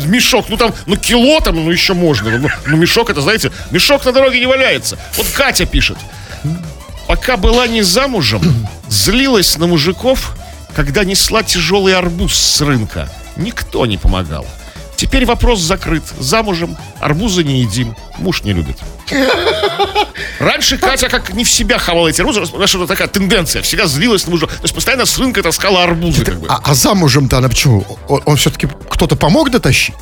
мешок, 0.06 0.46
ну 0.48 0.56
там, 0.56 0.74
ну 0.86 0.96
кило 0.96 1.38
там, 1.38 1.54
ну 1.54 1.70
еще 1.70 1.94
можно. 1.94 2.36
Ну, 2.36 2.48
ну, 2.66 2.76
мешок 2.76 3.10
это, 3.10 3.20
знаете, 3.20 3.52
мешок 3.70 4.04
на 4.04 4.10
дороге 4.10 4.40
не 4.40 4.46
валяется. 4.46 4.98
Вот 5.16 5.28
Катя 5.28 5.66
пишет. 5.66 5.98
Пока 7.06 7.36
была 7.36 7.68
не 7.68 7.82
замужем, 7.82 8.42
злилась 8.88 9.56
на 9.56 9.68
мужиков, 9.68 10.36
когда 10.74 11.04
несла 11.04 11.44
тяжелый 11.44 11.94
арбуз 11.94 12.34
с 12.34 12.60
рынка. 12.60 13.08
Никто 13.36 13.86
не 13.86 13.98
помогал. 13.98 14.44
Теперь 15.00 15.24
вопрос 15.24 15.60
закрыт. 15.60 16.02
Замужем, 16.18 16.76
арбузы 17.00 17.42
не 17.42 17.62
едим, 17.62 17.96
муж 18.18 18.42
не 18.42 18.52
любит. 18.52 18.76
Раньше 20.38 20.76
Катя 20.76 21.08
как 21.08 21.32
не 21.32 21.42
в 21.42 21.50
себя 21.50 21.78
хавала 21.78 22.08
эти 22.08 22.20
арбузы, 22.20 22.44
знаешь, 22.44 22.68
что 22.68 22.86
такая 22.86 23.08
тенденция, 23.08 23.62
всегда 23.62 23.86
злилась 23.86 24.26
на 24.26 24.32
мужа. 24.32 24.46
То 24.46 24.62
есть 24.62 24.74
постоянно 24.74 25.06
с 25.06 25.18
рынка 25.18 25.42
таскала 25.42 25.84
арбузы. 25.84 26.22
Как 26.22 26.38
бы. 26.38 26.48
А, 26.48 26.60
а 26.62 26.74
замужем-то 26.74 27.38
она 27.38 27.48
почему? 27.48 27.86
Он, 28.08 28.20
он 28.26 28.36
все-таки 28.36 28.68
кто-то 28.90 29.16
помог 29.16 29.50
дотащить? 29.50 29.94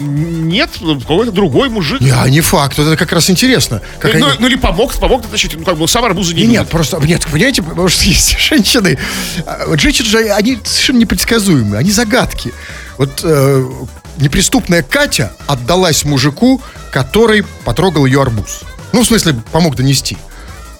Нет, 0.00 0.70
какой-то 0.80 1.30
другой 1.30 1.68
мужик. 1.68 2.00
Не, 2.00 2.10
а 2.10 2.28
не 2.28 2.40
факт. 2.40 2.76
Вот 2.76 2.88
это 2.88 2.96
как 2.96 3.12
раз 3.12 3.30
интересно. 3.30 3.82
Как 4.00 4.14
ну, 4.14 4.26
они- 4.26 4.36
ну 4.40 4.46
или 4.48 4.56
помог, 4.56 4.92
помог 4.94 5.22
дотащить, 5.22 5.56
ну 5.56 5.64
как 5.64 5.76
бы 5.76 5.86
сам 5.86 6.04
арбузы 6.04 6.34
не 6.34 6.42
Не, 6.42 6.48
нет, 6.54 6.68
просто, 6.68 6.96
нет, 6.96 7.24
понимаете, 7.30 7.62
потому 7.62 7.88
что 7.88 8.04
есть 8.04 8.36
женщины, 8.40 8.98
а, 9.46 9.66
вот 9.68 9.78
женщины 9.78 10.08
же, 10.08 10.18
они 10.32 10.58
совершенно 10.64 10.98
непредсказуемые, 10.98 11.78
они 11.78 11.92
загадки. 11.92 12.52
Вот 12.98 13.20
э, 13.22 13.64
неприступная 14.20 14.82
Катя 14.82 15.32
отдалась 15.46 16.04
мужику, 16.04 16.62
который 16.92 17.44
потрогал 17.64 18.06
ее 18.06 18.22
арбуз. 18.22 18.60
Ну, 18.92 19.02
в 19.02 19.06
смысле, 19.06 19.34
помог 19.52 19.76
донести. 19.76 20.16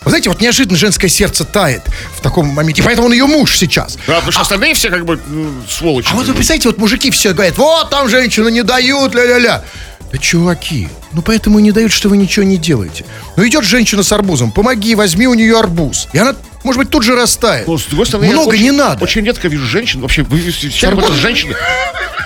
Вы 0.03 0.11
знаете, 0.11 0.31
вот 0.31 0.41
неожиданно 0.41 0.79
женское 0.79 1.09
сердце 1.09 1.45
тает 1.45 1.83
в 2.17 2.23
таком 2.23 2.49
моменте, 2.49 2.83
поэтому 2.83 3.09
он 3.09 3.13
ее 3.13 3.27
муж 3.27 3.57
сейчас. 3.59 3.99
Да, 4.07 4.15
потому 4.15 4.33
что 4.33 4.41
остальные 4.41 4.75
все 4.75 4.89
как 4.89 5.05
бы 5.05 5.21
ну, 5.27 5.53
сволочи. 5.69 6.09
А 6.11 6.15
вот 6.15 6.27
вы 6.27 6.33
представляете, 6.33 6.69
вот 6.69 6.79
мужики 6.79 7.11
все 7.11 7.35
говорят, 7.35 7.59
вот 7.59 7.91
там 7.91 8.09
женщины 8.09 8.51
не 8.51 8.63
дают, 8.63 9.15
ля-ля-ля. 9.15 9.63
Да 10.11 10.19
чуваки, 10.19 10.89
ну 11.13 11.23
поэтому 11.23 11.59
и 11.59 11.63
не 11.63 11.71
дают, 11.71 11.93
что 11.93 12.09
вы 12.09 12.17
ничего 12.17 12.45
не 12.45 12.57
делаете. 12.57 13.05
Ну 13.37 13.47
идет 13.47 13.65
женщина 13.65 14.03
с 14.03 14.11
арбузом, 14.11 14.53
помоги, 14.53 14.95
возьми 14.95 15.29
у 15.29 15.35
нее 15.35 15.59
арбуз. 15.59 16.09
И 16.13 16.19
она, 16.19 16.35
может 16.63 16.79
быть, 16.79 16.91
тут 16.91 17.03
же 17.03 17.15
растает. 17.17 17.67
Но, 17.67 17.79
с 17.79 17.85
другой 17.85 18.07
стороны, 18.07 18.29
Много 18.31 18.51
очень- 18.51 18.63
не 18.65 18.71
надо. 18.71 19.03
Очень 19.05 19.25
редко 19.25 19.49
вижу 19.49 19.67
женщин, 19.67 20.01
вообще, 20.01 20.23
вы 20.23 20.39
встречали 20.51 20.91
Арбуз? 20.93 21.09
вот 21.11 21.17
женщины, 21.19 21.57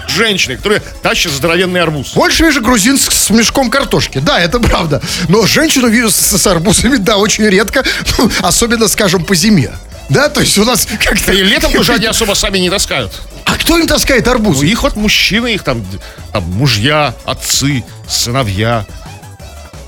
женщины, 0.08 0.56
которые 0.56 0.80
тащат 1.02 1.32
здоровенный 1.32 1.80
арбуз. 1.80 2.12
Больше 2.14 2.44
вижу 2.44 2.60
грузин 2.60 2.98
с, 2.98 3.04
с 3.08 3.30
мешком 3.30 3.70
картошки. 3.70 4.18
Да, 4.18 4.40
это 4.40 4.58
правда. 4.60 5.00
Но 5.28 5.46
женщину 5.46 5.88
вижу 5.88 6.10
с, 6.10 6.16
с 6.16 6.46
арбузами, 6.46 6.96
да, 6.96 7.16
очень 7.16 7.44
редко. 7.44 7.84
Ну, 8.18 8.30
особенно, 8.42 8.88
скажем, 8.88 9.24
по 9.24 9.34
зиме. 9.34 9.70
Да, 10.10 10.28
то 10.28 10.40
есть 10.40 10.58
у 10.58 10.64
нас 10.64 10.86
как-то... 11.02 11.32
И 11.32 11.42
летом 11.42 11.72
тоже 11.72 11.94
они 11.94 12.06
особо 12.06 12.34
сами 12.34 12.58
не 12.58 12.68
таскают. 12.70 13.12
А 13.44 13.54
кто 13.56 13.78
им 13.78 13.86
таскает 13.86 14.28
арбуз? 14.28 14.58
Ну, 14.58 14.62
их 14.62 14.82
вот 14.82 14.96
мужчины, 14.96 15.54
их 15.54 15.62
там, 15.62 15.84
там 16.32 16.42
мужья, 16.44 17.14
отцы, 17.24 17.84
сыновья. 18.08 18.84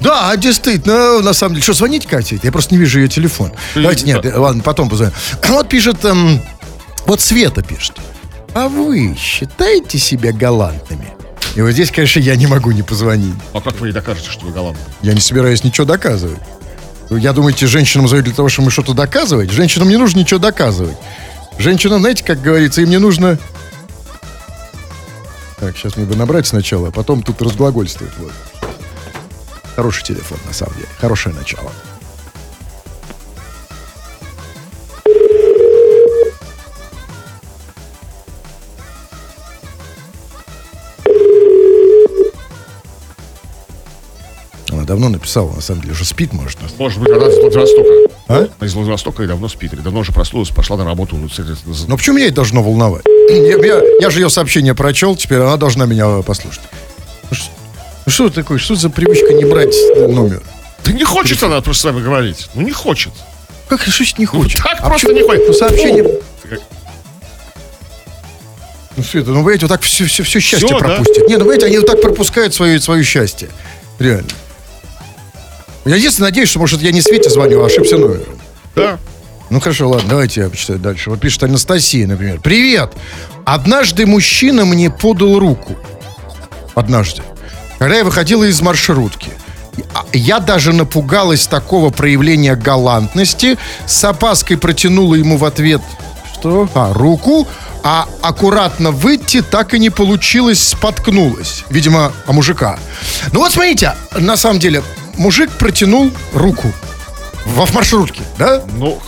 Да, 0.01 0.37
действительно, 0.37 1.21
на 1.21 1.33
самом 1.33 1.55
деле. 1.55 1.63
Что, 1.63 1.73
звонить 1.73 2.07
Кате? 2.07 2.39
Я 2.43 2.53
просто 2.53 2.75
не 2.75 2.81
вижу 2.81 3.01
ее 3.01 3.09
телефон. 3.09 3.53
Давайте, 3.75 4.07
нет, 4.07 4.23
да. 4.23 4.41
ладно, 4.41 4.63
потом 4.63 4.89
позвоним. 4.89 5.15
Вот 5.49 5.69
пишет, 5.69 6.05
эм, 6.05 6.41
вот 7.07 7.21
Света 7.21 7.63
пишет. 7.63 7.97
А 8.55 8.69
вы 8.69 9.17
считаете 9.19 9.99
себя 9.99 10.33
галантными? 10.33 11.13
И 11.55 11.63
вот 11.63 11.71
здесь, 11.71 11.91
конечно, 11.91 12.21
я 12.21 12.37
не 12.37 12.47
могу 12.47 12.71
не 12.73 12.83
позвонить. 12.83 13.35
А 13.55 13.61
как 13.61 13.81
вы 13.81 13.89
ей 13.89 13.93
докажете, 13.93 14.31
что 14.31 14.47
вы 14.47 14.53
голландцы? 14.53 14.83
Я 15.03 15.15
не 15.15 15.21
собираюсь 15.21 15.65
ничего 15.65 15.87
доказывать. 15.87 16.39
Я 17.09 17.33
думаете, 17.33 17.67
женщинам 17.67 18.09
зовут 18.09 18.25
для 18.25 18.35
того, 18.35 18.49
чтобы 18.49 18.71
что-то 18.71 18.93
доказывать? 18.93 19.51
Женщинам 19.51 19.89
не 19.89 19.97
нужно 19.97 20.19
ничего 20.19 20.39
доказывать. 20.39 20.97
Женщинам, 21.59 22.01
знаете, 22.01 22.25
как 22.25 22.43
говорится, 22.43 22.83
им 22.83 22.91
не 22.91 22.99
нужно... 22.99 23.39
Так, 25.59 25.77
сейчас 25.77 25.97
мне 25.97 26.05
бы 26.05 26.17
набрать 26.17 26.47
сначала, 26.47 26.89
а 26.89 26.91
потом 26.91 27.23
тут 27.23 27.41
разглагольствовать. 27.41 28.13
Вот. 28.19 28.33
Хороший 29.77 30.05
телефон, 30.05 30.39
на 30.47 30.55
самом 30.55 30.75
деле. 30.77 30.89
Хорошее 30.99 31.35
начало. 31.35 31.71
Она 44.73 44.83
давно 44.83 45.09
написала, 45.09 45.53
на 45.53 45.61
самом 45.61 45.83
деле, 45.83 45.93
уже 45.93 46.05
спит, 46.05 46.33
может. 46.33 46.59
Может 46.79 47.01
быть, 47.01 47.11
она 47.11 47.29
из 47.29 47.37
Владивостока. 47.39 47.89
А? 48.29 48.49
Она 48.59 48.67
из 48.67 48.75
Владивостока 48.75 49.23
и 49.23 49.27
давно 49.27 49.49
спит. 49.49 49.73
Или 49.73 49.81
давно 49.81 50.01
уже 50.01 50.13
проснулась, 50.13 50.49
пошла 50.51 50.77
на 50.77 50.85
работу. 50.85 51.17
Ну, 51.17 51.29
Но 51.87 51.97
почему 51.97 52.17
меня 52.17 52.27
это 52.27 52.37
должно 52.37 52.63
волновать? 52.63 53.05
Я, 53.29 53.57
я- 53.65 53.83
я 54.01 54.11
же 54.11 54.21
ее 54.21 54.29
сообщение 54.31 54.75
прочел, 54.75 55.17
теперь 55.17 55.39
она 55.39 55.57
должна 55.57 55.87
меня 55.87 56.23
послушать. 56.23 56.63
Ну 58.07 58.13
ну 58.13 58.13
что 58.13 58.31
такое? 58.31 58.59
Что 58.59 58.77
за 58.77 58.89
привычка 58.89 59.33
не 59.33 59.45
брать 59.45 59.75
номер? 59.97 60.43
Да 60.85 60.93
не 60.93 61.05
хочет 61.05 61.43
она 61.43 61.61
просто 61.61 61.83
с 61.83 61.85
вами 61.93 62.03
говорить. 62.03 62.49
Ну, 62.55 62.63
не 62.63 62.71
хочет. 62.71 63.13
Как 63.69 63.83
значит 63.83 64.19
не 64.19 64.27
хочет? 64.27 64.63
так 64.63 64.79
А 64.81 64.89
просто 64.89 65.13
не 65.13 65.23
хочет. 65.23 65.43
Ну, 65.49 65.53
сообщение... 65.53 66.05
Ну, 68.97 69.03
Света, 69.03 69.31
ну, 69.31 69.43
вы 69.43 69.59
вот 69.61 69.69
так 69.69 69.83
все, 69.83 70.07
все, 70.07 70.23
все 70.23 70.41
счастье 70.41 70.69
да? 70.71 70.79
пропустят. 70.79 71.29
Не, 71.29 71.37
ну, 71.37 71.51
видите, 71.51 71.67
они 71.67 71.79
вот 71.79 71.87
так 71.87 72.01
пропускают 72.01 72.55
свое, 72.55 72.81
свое 72.81 73.05
счастье. 73.05 73.51
Реально. 73.99 74.31
Я 75.85 75.97
единственное 75.97 76.31
надеюсь, 76.31 76.49
что, 76.49 76.61
может, 76.61 76.81
я 76.81 76.93
не 76.93 77.03
Свете 77.03 77.29
звоню, 77.29 77.63
а 77.63 77.67
ошибся 77.67 77.99
номером. 77.99 78.41
Да. 78.75 78.99
Ну 79.51 79.61
хорошо, 79.61 79.89
ладно, 79.91 80.09
давайте 80.09 80.41
я 80.41 80.49
почитаю 80.49 80.79
дальше. 80.79 81.11
Вот 81.11 81.21
пишет 81.21 81.43
Анастасия, 81.43 82.07
например. 82.07 82.41
Привет! 82.41 82.93
Однажды 83.45 84.07
мужчина 84.07 84.65
мне 84.65 84.91
подал 84.91 85.39
руку. 85.39 85.77
Однажды. 86.75 87.23
Когда 87.79 87.97
я 87.97 88.05
выходила 88.05 88.45
из 88.45 88.61
маршрутки. 88.61 89.31
А 89.93 90.05
Я 90.13 90.41
даже 90.41 90.73
напугалась 90.73 91.47
такого 91.47 91.91
проявления 91.91 92.55
галантности. 92.55 93.59
С 93.87 94.05
опаской 94.05 94.57
протянула 94.57 95.17
ему 95.17 95.37
в 95.37 95.45
ответ 95.45 95.83
что? 96.47 96.69
А, 96.75 96.93
руку. 96.93 97.47
А 97.83 98.07
аккуратно 98.21 98.91
выйти 98.91 99.43
так 99.43 99.75
и 99.75 99.79
не 99.79 99.91
получилось, 99.91 100.63
споткнулась. 100.69 101.65
Видимо, 101.71 102.13
о 102.27 102.33
мужика. 102.33 102.79
Ну 103.33 103.41
вот 103.41 103.53
смотрите, 103.53 103.95
на 104.13 104.37
самом 104.37 104.59
деле, 104.59 104.83
мужик 105.17 105.51
протянул 105.53 106.11
руку. 106.35 106.73
В 107.45 107.73
маршрутке, 107.73 108.23
да? 108.39 108.63
Ну, 108.77 109.01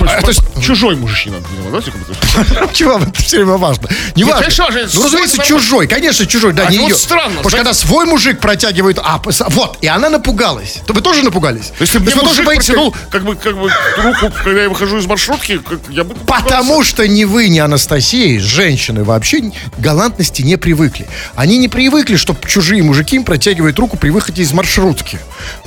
А, 0.00 0.20
то 0.22 0.28
есть- 0.28 0.40
чужой 0.64 0.96
мужчина, 0.96 1.36
видимо, 1.50 1.80
да? 1.80 2.68
Чего 2.72 2.98
это 2.98 3.22
все 3.22 3.38
время 3.38 3.56
важно? 3.56 3.88
Не 4.14 4.24
важно. 4.24 4.46
Ну, 4.94 5.04
разумеется, 5.04 5.42
чужой. 5.44 5.86
Конечно, 5.86 6.26
чужой. 6.26 6.52
Да, 6.52 6.66
А 6.66 6.70
не 6.70 6.78
вот 6.78 6.88
ее. 6.88 6.96
странно, 6.96 7.36
Потому 7.36 7.50
что 7.50 7.56
когда 7.58 7.74
свой 7.74 8.06
мужик 8.06 8.40
протягивает... 8.40 8.98
А, 9.02 9.20
вот. 9.48 9.78
И 9.80 9.86
она 9.86 10.08
напугалась. 10.10 10.78
То 10.86 10.94
вы 10.94 11.00
тоже 11.00 11.22
напугались? 11.22 11.72
Если 11.80 11.98
бы 11.98 12.14
мужик 12.14 12.44
протянул, 12.44 12.94
как 13.10 13.24
бы, 13.24 13.36
как 13.36 13.56
бы, 13.56 13.70
руку, 13.98 14.32
когда 14.42 14.62
я 14.62 14.68
выхожу 14.68 14.98
из 14.98 15.06
маршрутки, 15.06 15.60
я 15.90 16.04
бы... 16.04 16.14
Потому 16.26 16.82
что 16.82 17.06
ни 17.06 17.24
вы, 17.24 17.48
ни 17.48 17.58
Анастасия, 17.58 18.40
женщины 18.40 19.04
вообще 19.04 19.52
галантности 19.78 20.42
не 20.42 20.56
привыкли. 20.56 21.06
Они 21.34 21.58
не 21.58 21.68
привыкли, 21.68 22.16
чтобы 22.16 22.40
чужие 22.48 22.82
мужики 22.82 23.16
им 23.16 23.24
протягивают 23.24 23.78
руку 23.78 23.96
при 23.96 24.10
выходе 24.10 24.42
из 24.42 24.52
маршрутки. 24.52 25.18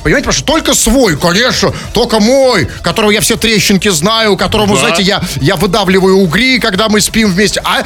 Понимаете, 0.03 0.29
потому 0.29 0.33
что 0.33 0.45
только 0.45 0.73
свой, 0.73 1.17
конечно, 1.17 1.73
только 1.93 2.19
мой, 2.19 2.65
которого 2.81 3.11
я 3.11 3.21
все 3.21 3.37
трещинки 3.37 3.89
знаю, 3.89 4.16
которому, 4.37 4.73
Да. 4.75 4.79
знаете, 4.79 5.03
я, 5.03 5.21
я 5.41 5.55
выдавливаю 5.55 6.17
угри, 6.17 6.59
когда 6.59 6.89
мы 6.89 6.99
спим 7.01 7.29
вместе. 7.31 7.61
А 7.63 7.83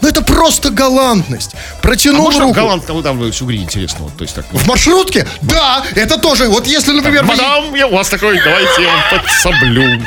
ну 0.00 0.08
это 0.10 0.20
просто 0.22 0.68
галантность. 0.68 1.52
А 1.54 1.80
Протянул 1.82 2.24
можно 2.24 2.42
руку. 2.42 2.54
галантно 2.54 2.92
выдавливать 2.92 3.40
угри, 3.40 3.56
интересно, 3.62 4.04
вот, 4.04 4.14
то 4.16 4.22
есть 4.24 4.34
так. 4.34 4.44
В 4.52 4.66
маршрутке? 4.68 5.26
Да, 5.40 5.82
это 5.94 6.18
тоже. 6.18 6.48
Вот 6.48 6.66
если, 6.66 6.92
например, 6.92 7.22
вы- 7.24 7.28
Мадам, 7.28 7.74
я 7.74 7.86
у 7.86 7.94
вас 7.94 8.08
такой, 8.10 8.38
давайте 8.44 8.82
я 8.82 8.88
вам 8.88 9.00
подсоблю. 9.22 10.02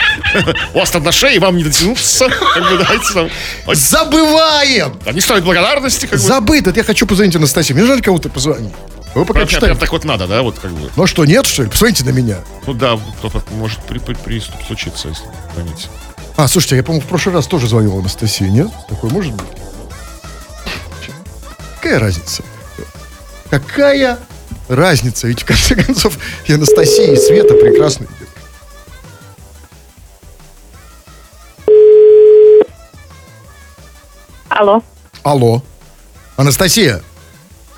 У 0.76 0.80
вас 0.80 0.92
там 0.92 1.04
на 1.04 1.12
шее, 1.12 1.40
вам 1.40 1.58
не 1.58 1.64
дотянуться. 1.64 2.30
Как 2.30 2.64
бы 2.70 2.78
давайте 2.78 3.14
там. 3.14 3.30
Забываем. 3.76 5.00
да, 5.04 5.12
Не 5.14 5.22
стоит 5.22 5.44
благодарности, 5.44 6.06
как 6.06 6.20
бы. 6.20 6.26
Забыто. 6.26 6.72
Я 6.76 6.84
хочу 6.84 7.08
позвонить 7.08 7.36
Анастасии. 7.36 7.74
Мне 7.74 7.86
жаль 7.86 8.02
кому-то 8.02 8.30
позвонить. 8.30 8.74
Вы 9.18 9.26
пока 9.26 9.40
Прям, 9.40 9.48
читаете. 9.48 9.66
прям 9.68 9.78
так 9.80 9.92
вот 9.92 10.04
надо, 10.04 10.28
да, 10.28 10.44
вот 10.44 10.60
как 10.60 10.70
бы. 10.72 10.92
Ну 10.96 11.04
а 11.04 11.08
что, 11.08 11.26
нет, 11.26 11.48
что 11.48 11.64
ли? 11.64 11.70
Посмотрите 11.70 12.04
на 12.06 12.10
меня. 12.12 12.38
Ну 12.68 12.74
да, 12.74 13.00
кто-то 13.18 13.42
может 13.54 13.80
при, 13.82 13.98
при- 13.98 14.14
приступ 14.14 14.62
случиться, 14.64 15.08
если 15.08 15.24
звонить. 15.56 15.90
А, 16.36 16.48
слушайте, 16.48 16.76
я, 16.76 16.84
по-моему, 16.84 17.04
в 17.04 17.10
прошлый 17.10 17.34
раз 17.34 17.48
тоже 17.48 17.68
звонил 17.68 17.98
Анастасии, 17.98 18.44
нет? 18.44 18.68
Такое 18.88 19.10
может 19.10 19.34
быть? 19.34 19.48
Какая 21.82 21.98
разница? 21.98 22.44
Какая 23.50 24.20
разница? 24.68 25.26
Ведь, 25.28 25.42
в 25.42 25.46
конце 25.46 25.74
концов, 25.76 26.20
и 26.46 26.54
Анастасия, 26.54 27.14
и 27.14 27.16
Света 27.18 27.56
прекрасные 27.56 28.08
девушки. 28.10 28.28
Алло. 34.50 34.82
Алло. 35.24 35.62
Анастасия, 36.36 37.02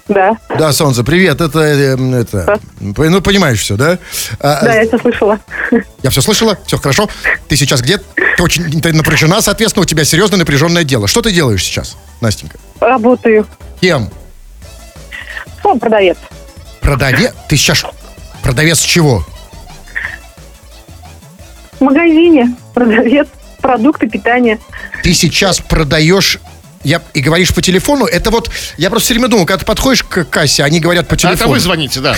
Да, 0.10 0.36
Да, 0.58 0.74
Солнце, 0.74 1.04
привет. 1.04 1.40
Это, 1.40 1.60
э, 1.60 1.96
это 2.20 2.60
ну, 2.80 3.22
понимаешь 3.22 3.60
все, 3.60 3.78
да? 3.78 4.00
А, 4.40 4.66
да, 4.66 4.82
я 4.82 4.88
все 4.88 4.98
слышала. 4.98 5.40
Я 6.02 6.10
все 6.10 6.22
слышала, 6.22 6.58
все 6.66 6.78
хорошо. 6.78 7.08
Ты 7.48 7.56
сейчас 7.56 7.82
где? 7.82 7.98
Ты 7.98 8.42
очень 8.44 8.82
ты 8.82 8.92
напряжена, 8.92 9.42
соответственно, 9.42 9.84
у 9.84 9.86
тебя 9.86 10.04
серьезно 10.06 10.38
напряженное 10.38 10.84
дело. 10.84 11.08
Что 11.08 11.22
ты 11.22 11.32
делаешь 11.32 11.64
сейчас, 11.64 11.96
Настенька? 12.22 12.58
Работаю. 12.80 13.46
Кем? 13.82 14.10
Ну, 15.64 15.78
продавец. 15.78 16.18
Продавец? 16.82 17.34
Ты 17.48 17.58
сейчас 17.58 17.86
продавец 18.42 18.80
чего? 18.80 19.26
В 21.80 21.82
магазине 21.82 22.56
продавец 22.74 23.28
продукты 23.62 24.10
питания. 24.10 24.60
Ты 25.04 25.14
сейчас 25.14 25.60
продаешь 25.60 26.40
я, 26.84 27.02
и 27.14 27.20
говоришь 27.22 27.54
по 27.54 27.62
телефону, 27.62 28.06
это 28.06 28.32
вот, 28.32 28.50
я 28.78 28.90
просто 28.90 29.06
все 29.08 29.14
время 29.16 29.28
думал, 29.28 29.46
когда 29.46 29.60
ты 29.60 29.66
подходишь 29.66 30.04
к 30.04 30.24
кассе, 30.26 30.64
они 30.64 30.80
говорят 30.80 31.08
по 31.08 31.16
А 31.16 31.18
телефону. 31.18 31.36
это 31.42 31.48
вы 31.50 31.60
звоните, 31.60 32.00
да. 32.00 32.16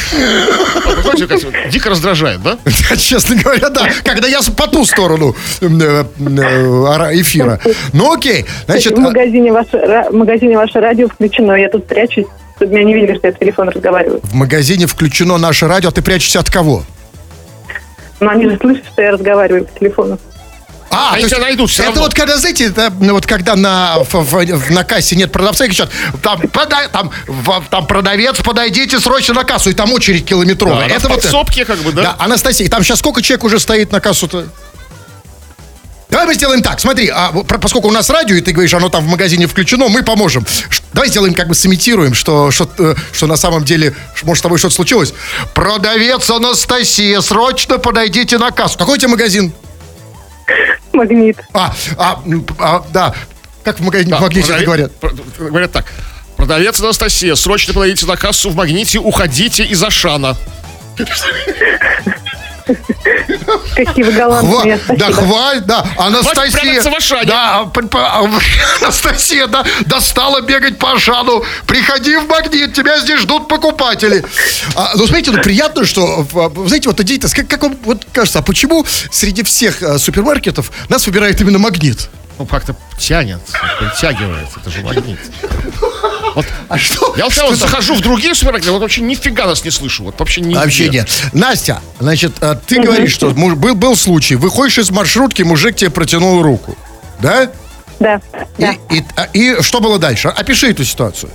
Подходите, 0.85 1.27
Катя, 1.27 1.47
Дико 1.71 1.89
раздражает, 1.89 2.41
да? 2.43 2.57
Да, 2.89 2.95
Честно 2.95 3.35
говоря, 3.35 3.69
да. 3.69 3.89
Когда 4.03 4.27
я 4.27 4.39
по 4.55 4.67
ту 4.67 4.85
сторону 4.85 5.35
э, 5.61 5.65
э, 5.65 7.21
эфира. 7.21 7.59
Ну 7.93 8.13
окей. 8.13 8.45
Значит, 8.65 8.93
в, 8.93 8.97
а- 8.97 9.01
магазине 9.01 9.51
ваше, 9.51 9.77
в 10.11 10.13
магазине 10.13 10.57
ваше 10.57 10.79
радио 10.79 11.07
включено. 11.07 11.53
Я 11.53 11.69
тут 11.69 11.87
прячусь, 11.87 12.25
чтобы 12.57 12.73
меня 12.73 12.83
не 12.83 12.93
видели, 12.93 13.17
что 13.17 13.27
я 13.27 13.33
в 13.33 13.39
телефон 13.39 13.69
разговариваю. 13.69 14.19
в 14.23 14.33
магазине 14.33 14.85
включено 14.85 15.37
наше 15.37 15.67
радио, 15.67 15.89
а 15.89 15.91
ты 15.91 16.01
прячешься 16.01 16.39
от 16.39 16.49
кого? 16.49 16.83
Но 18.19 18.29
они 18.29 18.47
же 18.49 18.57
слышат, 18.61 18.83
что 18.93 19.01
я 19.01 19.11
разговариваю 19.11 19.65
по 19.65 19.79
телефону. 19.79 20.19
А, 20.93 21.11
Они 21.13 21.21
то 21.21 21.27
есть 21.27 21.35
тебя 21.35 21.41
найдут 21.45 21.69
всё 21.71 21.83
Это 21.83 21.99
вот 22.01 22.13
когда, 22.13 22.37
знаете, 22.37 22.65
это, 22.65 22.91
ну, 22.99 23.13
вот 23.13 23.25
когда 23.25 23.55
на, 23.55 23.99
в- 23.99 24.23
в- 24.23 24.71
на 24.71 24.83
кассе 24.83 25.15
нет 25.15 25.31
продавца, 25.31 25.65
и 25.65 25.69
кричат, 25.69 25.89
там, 26.21 26.41
подай- 26.49 26.89
там, 26.89 27.11
в- 27.27 27.63
там 27.69 27.87
продавец, 27.87 28.35
подойдите 28.37 28.99
срочно 28.99 29.33
на 29.33 29.43
кассу, 29.45 29.69
и 29.69 29.73
там 29.73 29.91
очередь 29.93 30.25
километровая. 30.25 30.89
Да, 30.89 30.95
это 30.95 31.07
вот 31.07 31.21
подсобке, 31.21 31.63
как 31.65 31.79
бы, 31.79 31.93
да? 31.93 32.01
Да, 32.03 32.15
Анастасия, 32.19 32.67
там 32.69 32.83
сейчас 32.83 32.99
сколько 32.99 33.21
человек 33.21 33.43
уже 33.45 33.59
стоит 33.59 33.91
на 33.91 34.01
кассу-то? 34.01 34.47
Давай 36.09 36.25
мы 36.27 36.33
сделаем 36.33 36.61
так, 36.61 36.81
смотри, 36.81 37.07
а, 37.07 37.31
поскольку 37.31 37.87
у 37.87 37.91
нас 37.91 38.09
радио, 38.09 38.35
и 38.35 38.41
ты 38.41 38.51
говоришь, 38.51 38.73
оно 38.73 38.89
там 38.89 39.05
в 39.05 39.07
магазине 39.07 39.47
включено, 39.47 39.87
мы 39.87 40.03
поможем. 40.03 40.45
Давай 40.91 41.07
сделаем, 41.07 41.33
как 41.33 41.47
бы 41.47 41.55
сымитируем, 41.55 42.13
что, 42.13 42.51
что, 42.51 42.69
э, 42.79 42.95
что 43.13 43.27
на 43.27 43.37
самом 43.37 43.63
деле, 43.63 43.95
может, 44.23 44.41
с 44.41 44.43
тобой 44.43 44.57
что-то 44.57 44.75
случилось. 44.75 45.13
Продавец 45.53 46.29
Анастасия, 46.29 47.21
срочно 47.21 47.77
подойдите 47.77 48.37
на 48.39 48.51
кассу. 48.51 48.77
Какой 48.77 48.95
у 48.95 48.97
тебя 48.97 49.07
магазин? 49.11 49.53
Магнит. 50.93 51.37
А, 51.53 51.73
а, 51.97 52.19
м, 52.25 52.45
а, 52.59 52.83
да, 52.91 53.13
как 53.63 53.79
в 53.79 53.83
магазине 53.83 54.11
Да, 54.11 54.17
в 54.17 54.21
магните 54.21 54.47
продавец- 54.51 54.65
говорят? 54.65 54.95
про- 54.95 55.11
Говорят 55.39 55.71
так. 55.71 55.85
Продавец 56.37 56.79
Анастасия, 56.79 57.35
срочно 57.35 57.73
подойдите 57.73 58.05
на 58.05 58.17
кассу 58.17 58.49
в 58.49 58.55
магните, 58.55 58.99
уходите 58.99 59.63
из 59.63 59.83
Ашана. 59.83 60.35
Какие 63.75 64.03
вы 64.03 64.11
Хва- 64.11 64.15
галантные. 64.15 64.79
да, 64.97 65.11
хваль, 65.11 65.61
да, 65.61 65.85
Анастасия. 65.97 66.83
Да, 67.25 67.61
а, 67.61 67.71
а, 67.93 68.29
Анастасия, 68.81 69.47
да, 69.47 69.63
достала 69.85 70.41
бегать 70.41 70.77
по 70.77 70.93
Ашану. 70.93 71.43
Приходи 71.65 72.15
в 72.17 72.27
магнит, 72.27 72.73
тебя 72.73 72.99
здесь 72.99 73.19
ждут 73.21 73.47
покупатели. 73.47 74.23
А, 74.75 74.91
ну, 74.95 75.05
смотрите, 75.05 75.31
ну, 75.31 75.41
приятно, 75.41 75.85
что, 75.85 76.25
вы 76.31 76.67
знаете, 76.67 76.89
вот 76.89 76.99
идите, 76.99 77.27
как, 77.33 77.47
как 77.47 77.63
вам 77.63 77.77
вот 77.83 78.05
кажется, 78.11 78.39
а 78.39 78.41
почему 78.41 78.85
среди 79.11 79.43
всех 79.43 79.81
а, 79.81 79.97
супермаркетов 79.97 80.71
нас 80.89 81.05
выбирает 81.05 81.39
именно 81.41 81.59
магнит? 81.59 82.09
Ну, 82.37 82.45
как-то 82.45 82.75
тянет, 82.97 83.39
притягивает. 83.79 84.47
Это 84.55 84.69
же 84.69 84.81
магнит. 84.81 85.19
Вот, 86.35 86.45
А 86.69 86.77
что? 86.77 87.13
я 87.17 87.25
вот, 87.25 87.33
что 87.33 87.53
захожу 87.55 87.95
в 87.95 88.01
другие 88.01 88.33
супермаркеты, 88.35 88.71
вот 88.71 88.81
вообще 88.81 89.01
нифига 89.01 89.45
нас 89.47 89.63
не 89.65 89.71
слышу. 89.71 90.03
Вот 90.03 90.19
вообще 90.19 90.41
не 90.41 90.55
Вообще 90.55 90.89
нет. 90.89 91.09
Настя, 91.33 91.81
значит, 91.99 92.33
а, 92.41 92.55
ты 92.55 92.81
говоришь, 92.81 93.11
что 93.11 93.31
муж- 93.31 93.55
был, 93.55 93.75
был 93.75 93.95
случай, 93.95 94.35
выходишь 94.35 94.77
из 94.77 94.91
маршрутки, 94.91 95.41
мужик 95.43 95.75
тебе 95.75 95.89
протянул 95.89 96.41
руку. 96.41 96.75
Да? 97.19 97.51
Да, 97.99 98.19
да. 98.57 98.73
И, 98.89 98.97
и- 98.97 99.03
а- 99.15 99.27
и 99.33 99.61
что 99.61 99.79
было 99.79 99.99
дальше? 99.99 100.29
Опиши 100.29 100.69
эту 100.71 100.83
ситуацию. 100.85 101.31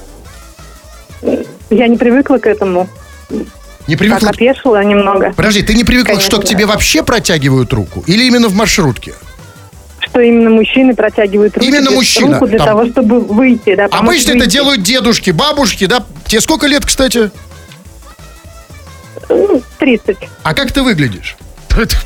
Я 1.71 1.89
не 1.89 1.97
привыкла 1.97 2.39
к 2.39 2.47
этому. 2.47 2.89
Не 3.31 3.95
Так, 3.95 3.99
привыкла. 3.99 4.31
опешила 4.31 4.83
немного. 4.83 5.33
Подожди, 5.37 5.63
ты 5.63 5.75
не 5.75 5.85
привыкла, 5.85 6.15
Конечно, 6.15 6.29
что 6.31 6.39
к 6.41 6.43
да. 6.43 6.49
тебе 6.49 6.67
вообще 6.67 7.03
протягивают 7.05 7.73
руку? 7.73 8.03
Или 8.07 8.25
именно 8.25 8.49
в 8.49 8.55
маршрутке? 8.55 9.15
Что 10.09 10.21
именно 10.21 10.51
мужчины 10.51 10.95
протягивают 10.95 11.55
руку, 11.57 11.67
Именно 11.67 11.91
мужчина. 11.91 12.35
руку 12.35 12.47
для 12.47 12.59
Там- 12.59 12.67
того, 12.69 12.87
чтобы 12.87 13.21
выйти. 13.21 13.75
Да, 13.75 13.87
Обычно 13.91 14.31
это 14.31 14.39
выйти. 14.41 14.51
делают 14.51 14.83
дедушки, 14.83 15.31
бабушки, 15.31 15.87
да? 15.87 16.05
Тебе 16.27 16.41
сколько 16.41 16.67
лет, 16.67 16.85
кстати? 16.85 17.31
Ну, 19.29 19.63
30. 19.79 20.17
А 20.43 20.55
как 20.55 20.73
ты 20.73 20.83
выглядишь? 20.83 21.37
Это 21.77 21.97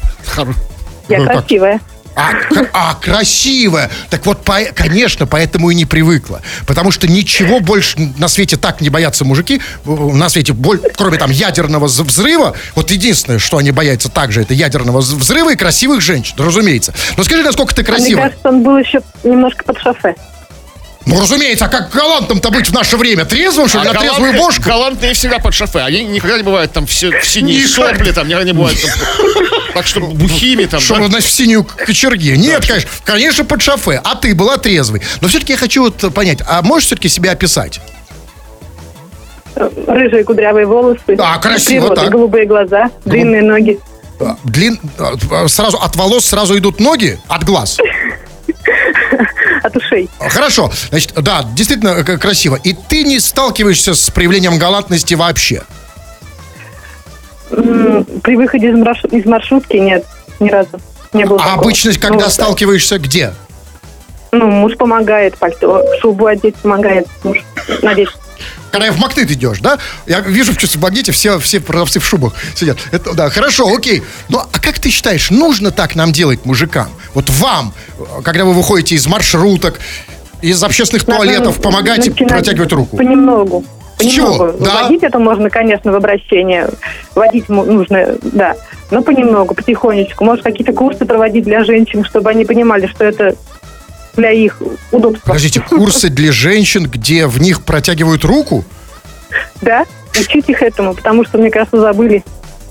Я 1.08 1.18
Ну, 1.20 1.26
красивая. 1.26 1.80
А, 2.20 2.90
а, 2.90 2.94
красивая. 2.94 3.90
Так 4.11 4.26
вот, 4.26 4.44
по- 4.44 4.64
конечно, 4.74 5.26
поэтому 5.26 5.70
и 5.70 5.74
не 5.74 5.85
привыкла. 5.87 6.42
Потому 6.66 6.90
что 6.90 7.06
ничего 7.09 7.61
больше 7.61 7.98
на 8.18 8.28
свете 8.28 8.56
так 8.56 8.80
не 8.80 8.90
боятся 8.90 9.24
мужики. 9.24 9.61
э, 9.87 9.90
На 9.90 10.28
свете, 10.28 10.52
боль- 10.52 10.80
кроме 10.96 11.16
там 11.18 11.30
ядерного 11.30 11.87
взрыва. 11.87 12.54
Вот 12.74 12.90
единственное, 12.90 13.38
что 13.38 13.56
они 13.59 13.70
боятся 13.70 14.09
также, 14.09 14.42
это 14.42 14.54
ядерного 14.54 14.98
взрыва 15.00 15.52
и 15.52 15.56
красивых 15.56 16.00
женщин, 16.00 16.35
разумеется. 16.38 16.92
Но 17.16 17.24
скажи, 17.24 17.42
насколько 17.42 17.74
ты 17.74 17.83
А 17.83 17.85
мне 17.85 17.92
красивая. 17.96 18.22
кажется, 18.24 18.48
он 18.48 18.62
был 18.62 18.76
еще 18.78 19.00
немножко 19.24 19.64
под 19.64 19.78
шофе. 19.80 20.14
Ну, 21.06 21.18
разумеется, 21.20 21.64
а 21.64 21.68
как 21.68 21.90
галантом-то 21.90 22.50
быть 22.50 22.68
в 22.68 22.72
наше 22.74 22.96
время? 22.96 23.24
Трезвым, 23.24 23.68
что 23.68 23.80
ли, 23.82 23.88
А 23.88 23.92
на 23.94 23.98
трезвую 24.00 24.32
галантные- 24.32 24.38
бошку? 24.38 24.62
Галантные 24.64 25.14
всегда 25.14 25.38
под 25.38 25.54
шофе. 25.54 25.80
Они 25.80 26.04
никогда 26.04 26.36
не 26.36 26.42
бывают 26.42 26.72
там 26.72 26.86
все 26.86 27.10
в 27.20 27.24
синие 27.26 27.64
Никогда. 27.64 27.94
сопли, 27.94 28.12
там 28.12 28.28
никогда 28.28 28.44
не 28.44 28.52
бывают 28.52 28.78
там, 28.82 28.92
так 29.74 29.86
что 29.86 30.00
бухими 30.00 30.66
там. 30.66 30.78
Чтобы, 30.78 31.00
да. 31.02 31.06
значит, 31.08 31.30
в 31.30 31.32
синюю 31.32 31.64
кочерге. 31.64 32.36
Нет, 32.36 32.66
конечно, 32.66 32.88
конечно, 33.04 33.44
под 33.44 33.62
шофе. 33.62 34.00
А 34.04 34.14
ты 34.14 34.34
была 34.34 34.58
трезвой. 34.58 35.00
Но 35.22 35.28
все-таки 35.28 35.52
я 35.54 35.58
хочу 35.58 35.82
вот 35.84 36.14
понять, 36.14 36.40
а 36.46 36.60
можешь 36.62 36.86
все-таки 36.86 37.08
себя 37.08 37.32
описать? 37.32 37.80
Рыжие 39.56 40.22
кудрявые 40.24 40.66
волосы. 40.66 41.16
Да, 41.16 41.36
красиво 41.38 41.86
природа, 41.86 42.00
так. 42.02 42.10
голубые 42.12 42.46
глаза, 42.46 42.90
длинные 43.04 43.42
ноги. 43.42 43.78
А, 44.20 44.36
Длин... 44.44 44.78
а, 44.98 45.48
Сразу 45.48 45.78
от 45.78 45.96
волос 45.96 46.26
сразу 46.26 46.56
идут 46.58 46.78
ноги, 46.78 47.18
от 47.26 47.42
глаз. 47.44 47.78
От 49.62 49.76
ушей. 49.76 50.09
Хорошо, 50.18 50.70
значит, 50.90 51.12
да, 51.14 51.44
действительно 51.55 51.90
э, 51.90 52.16
красиво. 52.18 52.59
И 52.62 52.72
ты 52.72 53.03
не 53.05 53.20
сталкиваешься 53.20 53.94
с 53.94 54.11
проявлением 54.11 54.59
галантности 54.59 55.14
вообще. 55.14 55.62
При 57.50 58.37
выходе 58.37 58.70
из, 58.70 58.76
марш- 58.76 59.05
из 59.11 59.24
маршрутки 59.26 59.76
нет, 59.76 60.05
ни 60.38 60.48
разу. 60.48 60.81
Не 61.12 61.24
было 61.24 61.40
А 61.42 61.55
обычно, 61.55 61.92
когда 61.94 62.26
Ну, 62.26 62.31
сталкиваешься, 62.31 62.98
где? 62.98 63.35
Ну, 64.33 64.46
муж 64.46 64.76
помогает, 64.76 65.37
пальто, 65.37 65.85
шубу 66.00 66.26
одеть 66.26 66.55
помогает 66.57 67.09
муж 67.24 67.38
надеть. 67.83 68.11
Когда 68.70 68.87
я 68.87 68.92
в 68.92 68.98
Магнит 68.98 69.30
идешь, 69.30 69.61
да? 69.61 69.78
Я 70.06 70.20
вижу 70.20 70.52
в 70.52 70.76
магните 70.76 71.12
все, 71.12 71.38
все 71.38 71.61
продавцы 71.61 71.98
в 71.98 72.06
шубах 72.06 72.35
сидят. 72.54 72.78
Это, 72.92 73.14
да, 73.14 73.30
хорошо, 73.30 73.72
окей. 73.74 74.02
Но 74.28 74.46
а 74.52 74.61
как 74.61 74.78
ты 74.78 74.90
считаешь, 74.90 75.30
нужно 75.30 75.70
так 75.70 75.96
нам 75.96 76.12
делать, 76.12 76.44
мужикам? 76.44 76.88
Вот 77.14 77.28
вам, 77.30 77.72
когда 78.22 78.44
вы 78.44 78.52
выходите 78.52 78.94
из 78.94 79.06
маршруток, 79.06 79.80
из 80.40 80.62
общественных 80.62 81.06
Надо 81.06 81.22
туалетов, 81.24 81.64
начинать 81.64 82.16
протягивать 82.28 82.72
руку? 82.72 82.96
Понемногу. 82.96 83.64
С 83.98 84.04
чего? 84.04 84.38
Понемногу. 84.38 84.64
Да? 84.64 84.83
Водить 84.83 85.02
это 85.02 85.18
можно, 85.18 85.50
конечно, 85.50 85.92
в 85.92 85.96
обращение. 85.96 86.68
Водить 87.14 87.48
му- 87.48 87.64
нужно, 87.64 88.16
да. 88.22 88.56
Но 88.90 89.02
понемногу, 89.02 89.54
потихонечку. 89.54 90.24
Может, 90.24 90.44
какие-то 90.44 90.72
курсы 90.72 91.04
проводить 91.04 91.44
для 91.44 91.64
женщин, 91.64 92.04
чтобы 92.04 92.30
они 92.30 92.44
понимали, 92.44 92.87
что 92.87 93.04
это 93.04 93.35
для 94.20 94.33
их 94.33 94.61
удобства. 94.90 95.26
Подождите, 95.26 95.61
курсы 95.61 96.11
для 96.11 96.30
женщин, 96.30 96.85
где 96.87 97.26
в 97.26 97.40
них 97.40 97.62
протягивают 97.62 98.24
руку? 98.24 98.64
Да, 99.62 99.85
учить 100.18 100.48
их 100.48 100.62
этому, 100.62 100.94
потому 100.94 101.24
что, 101.24 101.38
мне 101.38 101.50
кажется, 101.50 101.80
забыли. 101.80 102.22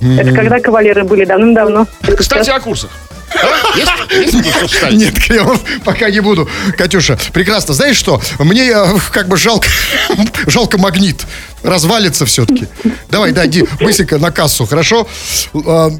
Это 0.01 0.31
когда 0.31 0.59
кавалеры 0.59 1.03
были 1.03 1.25
давным-давно. 1.25 1.87
Кстати, 2.17 2.49
о 2.49 2.59
курсах. 2.59 2.89
А? 3.35 3.77
Есть? 3.77 4.33
Есть? 4.33 4.91
Нет, 4.91 5.13
Кремов, 5.23 5.61
пока 5.83 6.09
не 6.09 6.19
буду. 6.19 6.49
Катюша, 6.77 7.17
прекрасно. 7.31 7.73
Знаешь 7.75 7.95
что? 7.95 8.19
Мне 8.39 8.71
э, 8.71 8.85
как 9.11 9.27
бы 9.27 9.37
жалко, 9.37 9.67
жалко 10.47 10.79
магнит. 10.79 11.25
Развалится 11.61 12.25
все-таки. 12.25 12.67
Давай, 13.09 13.31
да, 13.31 13.45
иди 13.45 13.65
быстренько 13.79 14.17
на 14.17 14.31
кассу, 14.31 14.65
хорошо? 14.65 15.07
А, 15.53 15.91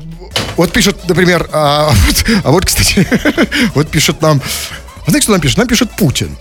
Вот 0.57 0.71
пишет, 0.71 1.07
например, 1.07 1.47
а 1.51 1.91
вот, 2.07 2.25
а 2.43 2.51
вот, 2.51 2.65
кстати, 2.65 3.07
вот 3.75 3.89
пишет 3.89 4.21
нам, 4.21 4.41
знаете, 5.09 5.23
что 5.23 5.31
нам 5.33 5.41
пишет? 5.41 5.57
Нам 5.57 5.67
пишет 5.67 5.91
Путин. 5.91 6.37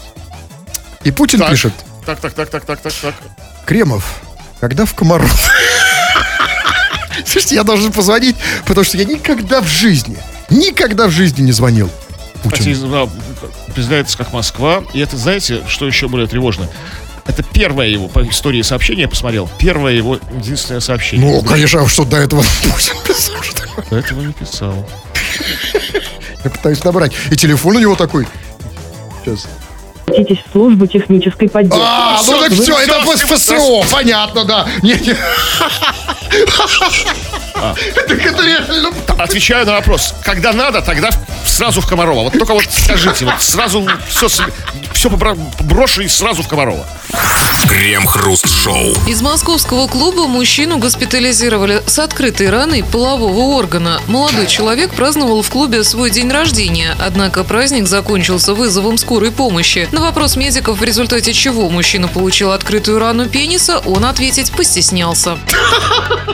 И 1.04 1.10
Путин 1.10 1.38
Так. 1.40 1.50
пишет, 1.50 1.72
Так, 2.06 2.20
так, 2.20 2.32
так, 2.32 2.48
так, 2.50 2.64
так, 2.64 2.80
так, 2.80 2.92
так. 2.92 3.14
Кремов, 3.66 4.20
когда 4.60 4.84
в 4.84 4.94
Комаров? 4.94 5.30
Слушайте, 7.26 7.56
я 7.56 7.64
должен 7.64 7.92
позвонить, 7.92 8.36
потому 8.66 8.84
что 8.84 8.96
я 8.96 9.04
никогда 9.04 9.60
в 9.60 9.66
жизни, 9.66 10.16
никогда 10.50 11.06
в 11.08 11.10
жизни 11.10 11.42
не 11.42 11.52
звонил 11.52 11.90
Путину. 12.42 12.70
из- 12.70 12.80
да, 12.80 13.06
представляется 13.74 14.16
как 14.16 14.32
Москва. 14.32 14.82
И 14.94 15.00
это, 15.00 15.16
знаете, 15.16 15.62
что 15.68 15.86
еще 15.86 16.08
более 16.08 16.26
тревожно? 16.28 16.68
Это 17.26 17.42
первое 17.42 17.88
его 17.88 18.08
по 18.08 18.26
истории 18.26 18.62
сообщения 18.62 19.02
я 19.02 19.08
посмотрел. 19.08 19.50
Первое 19.58 19.92
его 19.92 20.18
единственное 20.38 20.80
сообщение. 20.80 21.30
Ну, 21.30 21.42
конечно, 21.42 21.82
а 21.82 21.88
что 21.88 22.04
до 22.06 22.16
этого 22.16 22.42
Путин 22.62 22.94
писал, 23.06 23.42
что? 23.42 23.62
До 23.90 23.96
этого 23.96 24.20
не 24.22 24.32
писал. 24.32 24.88
Я 26.44 26.50
пытаюсь 26.50 26.82
набрать. 26.84 27.12
И 27.30 27.36
телефон 27.36 27.76
у 27.76 27.80
него 27.80 27.96
такой. 27.96 28.26
Сейчас. 29.24 29.46
Обратитесь 30.06 30.38
в 30.46 30.52
службу 30.52 30.86
технической 30.86 31.48
поддержки. 31.48 31.84
А, 31.84 32.20
ну 32.26 32.40
так 32.40 32.52
все, 32.52 32.78
это 32.78 33.00
ФСО, 33.02 33.84
понятно, 33.92 34.44
да. 34.44 34.66
Не, 34.82 34.94
не. 34.94 35.14
Так 38.06 38.26
это 38.26 38.42
реально 38.44 38.90
Отвечаю 39.18 39.66
на 39.66 39.72
вопрос. 39.72 40.14
Когда 40.22 40.52
надо, 40.52 40.80
тогда 40.82 41.10
сразу 41.44 41.80
в 41.80 41.86
Комарова. 41.86 42.24
Вот 42.24 42.32
только 42.32 42.54
вот 42.54 42.64
скажите, 42.70 43.24
вот 43.24 43.40
сразу 43.40 43.86
все, 44.08 44.28
все 44.92 45.10
брошу 45.10 46.02
и 46.02 46.08
сразу 46.08 46.42
в 46.42 46.48
Комарова. 46.48 46.86
Крем-хруст-шоу. 47.68 48.94
Из 49.06 49.20
московского 49.20 49.88
клуба 49.88 50.26
мужчину 50.26 50.78
госпитализировали 50.78 51.82
с 51.86 51.98
открытой 51.98 52.50
раной 52.50 52.82
полового 52.82 53.56
органа. 53.56 54.00
Молодой 54.06 54.46
человек 54.46 54.94
праздновал 54.94 55.42
в 55.42 55.50
клубе 55.50 55.84
свой 55.84 56.10
день 56.10 56.30
рождения, 56.30 56.96
однако 56.98 57.44
праздник 57.44 57.86
закончился 57.86 58.54
вызовом 58.54 58.96
скорой 58.96 59.32
помощи. 59.32 59.88
На 59.92 60.00
вопрос 60.00 60.36
медиков, 60.36 60.78
в 60.78 60.84
результате 60.84 61.32
чего 61.32 61.68
мужчина 61.68 62.08
получил 62.08 62.52
открытую 62.52 62.98
рану 62.98 63.26
пениса, 63.26 63.78
он 63.80 64.04
ответить 64.04 64.52
постеснялся. 64.52 65.38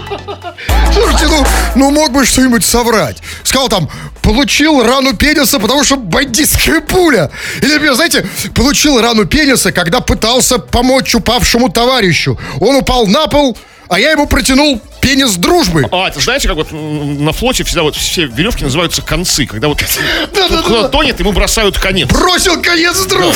Слушайте, 0.94 1.26
ну, 1.26 1.44
ну 1.74 1.90
мог 1.90 2.12
бы 2.12 2.24
что-нибудь 2.24 2.64
соврать. 2.64 3.18
Сказал 3.42 3.68
там, 3.68 3.90
получил 4.22 4.82
рану 4.82 5.14
пениса, 5.14 5.58
потому 5.58 5.82
что 5.82 5.96
бандитская 5.96 6.80
пуля. 6.80 7.30
Или, 7.60 7.72
например, 7.72 7.94
знаете, 7.94 8.26
получил 8.54 9.00
рану 9.00 9.26
пениса, 9.26 9.72
когда 9.72 10.00
пытался 10.00 10.58
помочь 10.58 11.14
упавшему 11.14 11.68
товарищу. 11.68 12.38
Он 12.60 12.76
упал 12.76 13.06
на 13.06 13.26
пол, 13.26 13.58
а 13.88 13.98
я 13.98 14.12
ему 14.12 14.26
протянул 14.26 14.80
пенис 15.00 15.34
дружбы. 15.34 15.86
А, 15.90 16.08
это 16.08 16.20
знаете, 16.20 16.48
как 16.48 16.56
вот 16.56 16.68
на 16.72 17.32
флоте 17.32 17.64
всегда 17.64 17.82
вот 17.82 17.96
все 17.96 18.26
веревки 18.26 18.64
называются 18.64 19.02
концы. 19.02 19.46
Когда 19.46 19.68
вот 19.68 19.82
кто 19.82 20.88
тонет, 20.88 21.18
ему 21.18 21.32
бросают 21.32 21.78
конец. 21.78 22.08
Бросил 22.08 22.62
конец 22.62 23.04
друг. 23.06 23.34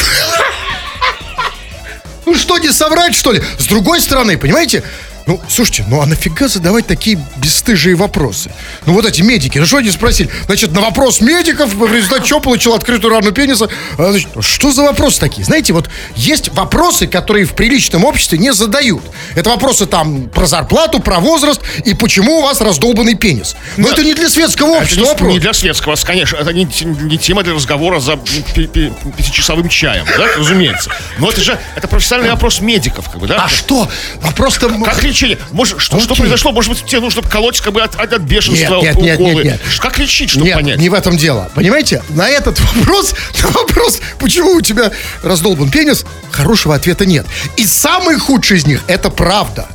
Ну 2.25 2.35
что, 2.35 2.59
не 2.59 2.71
соврать, 2.71 3.14
что 3.14 3.33
ли? 3.33 3.42
С 3.59 3.66
другой 3.66 4.01
стороны, 4.01 4.37
понимаете, 4.37 4.85
ну, 5.28 5.38
слушайте, 5.46 5.84
ну 5.88 6.00
а 6.00 6.06
нафига 6.06 6.48
задавать 6.48 6.86
такие 6.86 7.18
бесстыжие 7.36 7.94
вопросы? 7.94 8.50
Ну 8.86 8.94
вот 8.94 9.04
эти 9.04 9.20
медики, 9.20 9.58
ну 9.58 9.66
что 9.66 9.76
они 9.76 9.90
спросили? 9.90 10.30
Значит, 10.46 10.72
на 10.72 10.80
вопрос 10.80 11.20
медиков, 11.20 11.74
в 11.74 11.92
результате 11.92 12.26
чего 12.26 12.40
получил 12.40 12.72
открытую 12.72 13.12
рану 13.12 13.30
пениса, 13.30 13.68
а, 13.98 14.10
значит, 14.10 14.28
что 14.40 14.72
за 14.72 14.84
вопросы 14.84 15.20
такие? 15.20 15.44
Знаете, 15.44 15.74
вот 15.74 15.90
есть 16.16 16.48
вопросы, 16.54 17.06
которые 17.06 17.44
в 17.44 17.52
приличном 17.52 18.06
обществе 18.06 18.38
не 18.38 18.54
задают. 18.54 19.02
Это 19.34 19.50
вопросы 19.50 19.84
там 19.84 20.30
про 20.30 20.46
зарплату, 20.46 20.98
про 20.98 21.20
возраст 21.20 21.60
и 21.84 21.92
почему 21.92 22.38
у 22.38 22.42
вас 22.44 22.62
раздолбанный 22.62 23.14
пенис. 23.14 23.54
Но 23.76 23.90
это 23.90 24.02
не 24.02 24.14
для 24.14 24.30
светского 24.30 24.76
Это 24.76 24.84
общества 24.84 25.02
не, 25.02 25.08
вопрос. 25.10 25.32
не 25.34 25.40
для 25.40 25.52
светского, 25.52 25.96
конечно, 26.06 26.36
это 26.36 26.54
не, 26.54 26.66
не 26.84 27.18
тема 27.18 27.42
для 27.42 27.52
разговора 27.52 28.00
за 28.00 28.16
пятичасовым 28.16 29.68
чаем, 29.68 30.06
да, 30.16 30.26
разумеется. 30.38 30.90
Но 31.18 31.28
это 31.28 31.42
же, 31.42 31.58
это 31.76 31.86
профессиональный 31.86 32.30
вопрос 32.30 32.62
медиков, 32.62 33.10
как 33.10 33.20
бы, 33.20 33.26
да? 33.26 33.44
А 33.44 33.48
что? 33.50 33.86
Вопрос-то... 34.22 34.70
Как 34.84 35.02
лечение? 35.18 35.38
Может, 35.52 35.81
что, 35.81 36.00
что 36.00 36.14
произошло? 36.14 36.52
Может 36.52 36.72
быть, 36.72 36.85
тебе 36.85 37.00
нужно 37.00 37.22
колоть 37.22 37.61
как 37.61 37.72
бы 37.72 37.83
от, 37.83 37.96
от, 37.96 38.12
от 38.12 38.22
бешенства 38.22 38.81
Нет, 38.81 38.96
нет, 38.96 38.98
нет, 38.98 39.20
уколы? 39.20 39.35
нет, 39.35 39.44
нет. 39.44 39.61
Как 39.81 39.98
лечить, 39.98 40.31
чтобы 40.31 40.46
Нет, 40.46 40.54
понять? 40.57 40.78
не 40.78 40.88
в 40.88 40.94
этом 40.94 41.16
дело. 41.16 41.50
Понимаете, 41.54 42.02
на 42.11 42.28
этот 42.28 42.61
вопрос, 42.74 43.14
на 43.42 43.48
вопрос, 43.50 44.00
почему 44.18 44.52
у 44.52 44.61
тебя 44.61 44.90
раздолбан 45.22 45.70
пенис, 45.70 46.04
хорошего 46.31 46.74
ответа 46.74 47.07
нет. 47.07 47.26
И 47.57 47.66
самый 47.66 48.18
худший 48.18 48.59
из 48.59 48.66
них, 48.66 48.83
это 48.87 49.11
правда. 49.11 49.66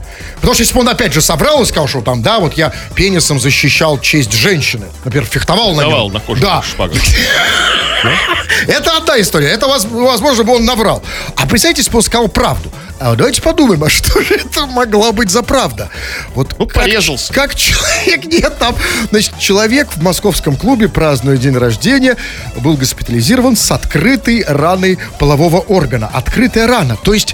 Потому 0.43 0.55
что 0.55 0.63
если 0.63 0.73
бы 0.75 0.81
он 0.81 0.89
опять 0.89 1.13
же 1.13 1.21
собрал 1.21 1.63
и 1.63 1.65
сказал, 1.65 1.87
что 1.87 2.01
там, 2.01 2.21
да, 2.21 2.39
вот 2.39 2.55
я 2.55 2.73
пенисом 2.95 3.39
защищал 3.39 3.97
честь 3.97 4.33
женщины. 4.33 4.87
Например, 5.05 5.25
фехтовал, 5.25 5.73
Давал 5.73 6.07
на 6.09 6.15
на 6.15 6.17
нем. 6.17 6.21
коже 6.27 6.41
Да. 6.41 6.61
шпагой. 6.61 6.99
Это 8.67 8.97
одна 8.97 9.21
история. 9.21 9.47
Это, 9.47 9.67
воз- 9.67 9.85
возможно, 9.89 10.43
бы 10.43 10.55
он 10.55 10.65
наврал. 10.65 11.01
А 11.37 11.47
представьте, 11.47 11.79
если 11.79 11.91
бы 11.91 11.97
он 11.99 12.03
сказал 12.03 12.27
правду. 12.27 12.69
А 12.99 13.15
давайте 13.15 13.41
подумаем, 13.41 13.83
а 13.85 13.89
что 13.89 14.21
же 14.21 14.35
это 14.35 14.65
могла 14.65 15.11
быть 15.13 15.29
за 15.29 15.43
правда? 15.43 15.89
Вот 16.35 16.53
Ну, 16.59 16.67
как- 16.67 16.83
порезался. 16.83 17.33
Как 17.33 17.55
человек, 17.55 18.25
нет, 18.31 18.57
там, 18.59 18.75
значит, 19.11 19.37
человек 19.39 19.87
в 19.95 20.01
московском 20.03 20.55
клубе, 20.57 20.89
празднуя 20.89 21.37
день 21.37 21.57
рождения, 21.57 22.17
был 22.57 22.75
госпитализирован 22.75 23.55
с 23.55 23.71
открытой 23.71 24.43
раной 24.45 24.99
полового 25.19 25.59
органа. 25.59 26.09
Открытая 26.13 26.67
рана. 26.67 26.97
То 27.01 27.13
есть, 27.13 27.33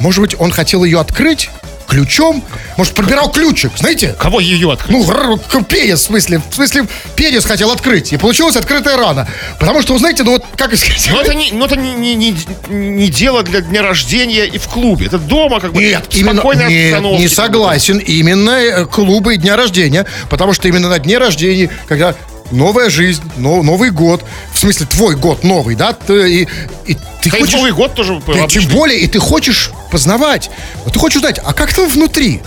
может 0.00 0.20
быть, 0.20 0.34
он 0.38 0.50
хотел 0.50 0.82
ее 0.84 1.00
открыть 1.00 1.50
ключом? 1.88 2.44
Может, 2.76 2.94
пробирал 2.94 3.30
ключик, 3.30 3.72
знаете? 3.76 4.14
Кого 4.18 4.40
ее 4.40 4.72
открыть? 4.72 5.06
Ну, 5.08 5.64
пенис, 5.64 6.00
в 6.00 6.02
смысле, 6.04 6.40
в 6.50 6.54
смысле, 6.54 6.86
пенис 7.16 7.44
хотел 7.44 7.70
открыть. 7.70 8.12
И 8.12 8.16
получилась 8.16 8.56
открытая 8.56 8.96
рана. 8.96 9.26
Потому 9.58 9.82
что, 9.82 9.94
вы 9.94 9.98
знаете, 9.98 10.22
ну 10.22 10.32
вот, 10.32 10.44
как 10.56 10.76
сказать... 10.76 11.08
Но 11.10 11.20
это, 11.20 11.34
не, 11.34 11.50
но 11.52 11.66
это 11.66 11.76
не, 11.76 11.94
не, 11.94 12.14
не, 12.14 12.36
не 12.68 13.08
дело 13.08 13.42
для 13.42 13.60
дня 13.60 13.82
рождения 13.82 14.44
и 14.44 14.58
в 14.58 14.68
клубе. 14.68 15.06
Это 15.06 15.18
дома, 15.18 15.60
как 15.60 15.72
бы, 15.72 15.80
Нет, 15.82 16.06
именно, 16.12 16.42
нет, 16.68 17.00
не 17.02 17.28
согласен. 17.28 17.98
Именно 17.98 18.50
э, 18.50 18.86
клубы 18.86 19.34
и 19.34 19.38
дня 19.38 19.56
рождения. 19.56 20.06
Потому 20.28 20.52
что 20.52 20.68
именно 20.68 20.88
на 20.88 20.98
дне 20.98 21.18
рождения, 21.18 21.70
когда 21.86 22.14
новая 22.50 22.90
жизнь, 22.90 23.22
но- 23.36 23.62
Новый 23.62 23.90
год, 23.90 24.24
в 24.52 24.58
смысле 24.58 24.86
твой 24.86 25.14
год 25.16 25.44
новый, 25.44 25.74
да, 25.74 25.92
ты, 25.92 26.42
и, 26.42 26.48
и 26.86 26.94
ты 27.22 27.30
Да 27.30 27.36
и 27.38 27.40
хочешь... 27.40 27.54
Новый 27.54 27.72
год 27.72 27.94
тоже 27.94 28.20
ты- 28.24 28.32
обычный. 28.32 28.62
тем 28.62 28.70
более, 28.70 29.00
и 29.00 29.06
ты 29.06 29.18
хочешь 29.18 29.70
познавать. 29.90 30.50
Вот 30.84 30.92
ты 30.92 30.98
хочешь 30.98 31.16
узнать, 31.16 31.38
а 31.44 31.52
как 31.52 31.72
там 31.74 31.88
внутри? 31.88 32.40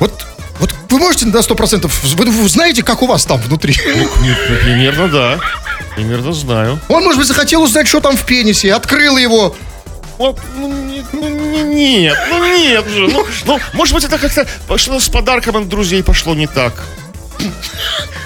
Вот, 0.00 0.26
вот 0.60 0.74
вы 0.90 0.98
можете 0.98 1.26
на 1.26 1.36
100%, 1.38 1.90
вы, 2.16 2.24
вы 2.30 2.48
знаете, 2.48 2.82
как 2.82 3.02
у 3.02 3.06
вас 3.06 3.24
там 3.24 3.40
внутри? 3.40 3.74
Ну, 3.96 4.08
Примерно, 4.64 5.08
да. 5.08 5.38
Примерно 5.96 6.32
знаю. 6.32 6.78
Он, 6.88 7.02
может 7.02 7.18
быть, 7.18 7.26
захотел 7.28 7.62
узнать, 7.62 7.88
что 7.88 8.00
там 8.00 8.16
в 8.16 8.24
пенисе, 8.24 8.72
открыл 8.74 9.16
его. 9.16 9.54
Вот, 10.18 10.38
ну, 10.56 10.68
ну, 11.12 11.28
не- 11.28 11.62
нет, 12.00 12.16
ну 12.30 12.44
нет 12.56 12.88
же. 12.88 13.06
Ну, 13.08 13.24
ну, 13.44 13.60
может 13.72 13.94
быть, 13.94 14.04
это 14.04 14.18
как-то 14.18 14.46
пошло 14.66 14.98
с 14.98 15.08
подарком 15.08 15.56
от 15.56 15.68
друзей 15.68 16.02
пошло 16.02 16.34
не 16.34 16.46
так. 16.48 16.84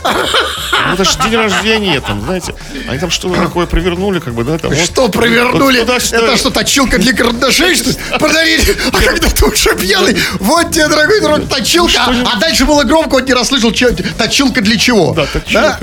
Ну, 0.05 0.95
это 0.95 1.05
же 1.05 1.11
день 1.25 1.37
рождения, 1.37 2.01
там, 2.01 2.23
знаете, 2.23 2.55
они 2.89 2.99
там 2.99 3.11
что-то 3.11 3.41
такое 3.41 3.67
провернули, 3.67 4.19
как 4.19 4.35
бы, 4.35 4.43
да, 4.43 4.59
там. 4.59 4.71
вот- 4.73 4.85
Что 4.85 5.09
провернули? 5.09 5.79
вот 5.79 5.87
туда-сюда. 5.87 6.19
Это 6.27 6.37
что, 6.37 6.51
точилка 6.51 6.99
для 6.99 7.13
карандашей, 7.13 7.77
что 7.77 7.91
ли? 7.91 7.97
Подарили? 8.19 8.77
А 8.93 9.01
когда 9.01 9.29
ты 9.29 9.45
уже 9.47 9.77
пьяный, 9.77 10.17
вот 10.41 10.73
тебе, 10.73 10.89
дорогой 10.89 11.21
друг, 11.21 11.49
точилка. 11.49 11.93
А, 11.99 12.33
а 12.35 12.41
дальше 12.41 12.65
было 12.65 12.83
громко, 12.83 13.17
он 13.17 13.25
не 13.25 13.33
расслышал, 13.35 13.71
точилка 13.71 14.61
для 14.61 14.77
чего. 14.77 15.13
Да, 15.15 15.27
точилка. 15.27 15.79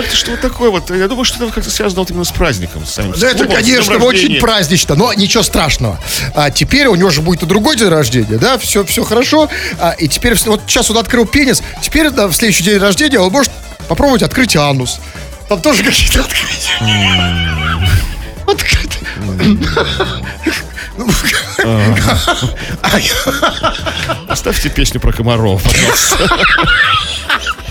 Как-то 0.00 0.16
что 0.16 0.30
вот 0.30 0.40
такое 0.40 0.70
вот. 0.70 0.90
Я 0.90 1.08
думаю, 1.08 1.26
что 1.26 1.44
это 1.44 1.52
как-то 1.52 1.70
связано 1.70 2.00
вот 2.00 2.10
именно 2.10 2.24
с 2.24 2.30
праздником. 2.30 2.86
С 2.86 2.94
самим 2.94 3.12
Да 3.12 3.28
это, 3.28 3.44
клубом, 3.44 3.60
с 3.60 3.64
днем 3.64 3.82
конечно, 3.82 4.06
очень 4.06 4.40
празднично, 4.40 4.94
но 4.94 5.12
ничего 5.12 5.42
страшного. 5.42 6.00
А 6.34 6.50
теперь 6.50 6.86
у 6.86 6.94
него 6.94 7.10
же 7.10 7.20
будет 7.20 7.42
и 7.42 7.46
другой 7.46 7.76
день 7.76 7.88
рождения, 7.88 8.38
да, 8.38 8.56
все, 8.56 8.82
все 8.86 9.04
хорошо. 9.04 9.50
А, 9.78 9.90
и 9.90 10.08
теперь, 10.08 10.34
вот 10.46 10.62
сейчас 10.66 10.90
он 10.90 10.96
открыл 10.96 11.26
пенис, 11.26 11.62
теперь 11.82 12.08
да, 12.08 12.28
в 12.28 12.32
следующий 12.32 12.64
день 12.64 12.78
рождения 12.78 13.20
он 13.20 13.30
может 13.30 13.52
попробовать 13.88 14.22
открыть 14.22 14.56
анус. 14.56 15.00
Там 15.50 15.60
тоже 15.60 15.82
какие-то 15.82 16.20
открытия. 16.20 16.78
Открытые. 18.46 19.00
Оставьте 24.28 24.70
песню 24.70 24.98
про 24.98 25.12
комаров, 25.12 25.62
пожалуйста. 25.62 26.46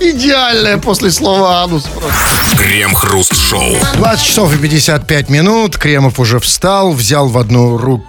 Идеальное 0.00 0.78
после 0.78 1.10
слова 1.10 1.62
анус 1.62 1.84
просто. 1.84 2.56
Крем-хруст-шоу. 2.56 3.76
20 3.94 4.24
часов 4.24 4.54
и 4.54 4.58
55 4.58 5.28
минут. 5.30 5.76
Кремов 5.76 6.20
уже 6.20 6.38
встал, 6.38 6.92
взял 6.92 7.28
в 7.28 7.38
одну 7.38 7.76
руку 7.76 8.06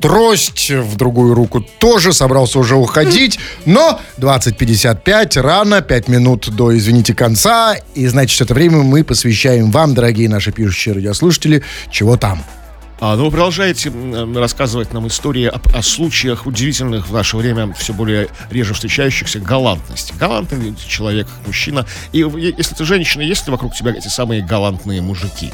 трость, 0.00 0.70
в 0.70 0.96
другую 0.96 1.34
руку 1.34 1.60
тоже, 1.60 2.12
собрался 2.12 2.58
уже 2.58 2.74
уходить. 2.74 3.38
Но 3.66 4.00
20.55, 4.18 5.40
рано, 5.40 5.80
5 5.80 6.08
минут 6.08 6.50
до, 6.50 6.76
извините, 6.76 7.14
конца. 7.14 7.76
И, 7.94 8.06
значит, 8.08 8.40
это 8.40 8.54
время 8.54 8.78
мы 8.78 9.04
посвящаем 9.04 9.70
вам, 9.70 9.94
дорогие 9.94 10.28
наши 10.28 10.50
пишущие 10.50 10.94
радиослушатели, 10.94 11.62
чего 11.90 12.16
там. 12.16 12.42
А, 13.00 13.16
ну, 13.16 13.24
вы 13.24 13.30
продолжаете 13.30 13.90
рассказывать 14.36 14.92
нам 14.92 15.06
истории 15.08 15.46
о, 15.46 15.58
о 15.74 15.82
случаях 15.82 16.46
удивительных 16.46 17.08
в 17.08 17.14
наше 17.14 17.38
время, 17.38 17.72
все 17.72 17.94
более 17.94 18.28
реже 18.50 18.74
встречающихся, 18.74 19.40
галантности. 19.40 20.12
Галантный 20.18 20.74
человек, 20.76 21.26
мужчина. 21.46 21.86
И 22.12 22.18
если 22.18 22.74
ты 22.74 22.84
женщина, 22.84 23.22
есть 23.22 23.46
ли 23.46 23.52
вокруг 23.52 23.74
тебя 23.74 23.92
эти 23.92 24.08
самые 24.08 24.42
галантные 24.42 25.00
мужики? 25.00 25.50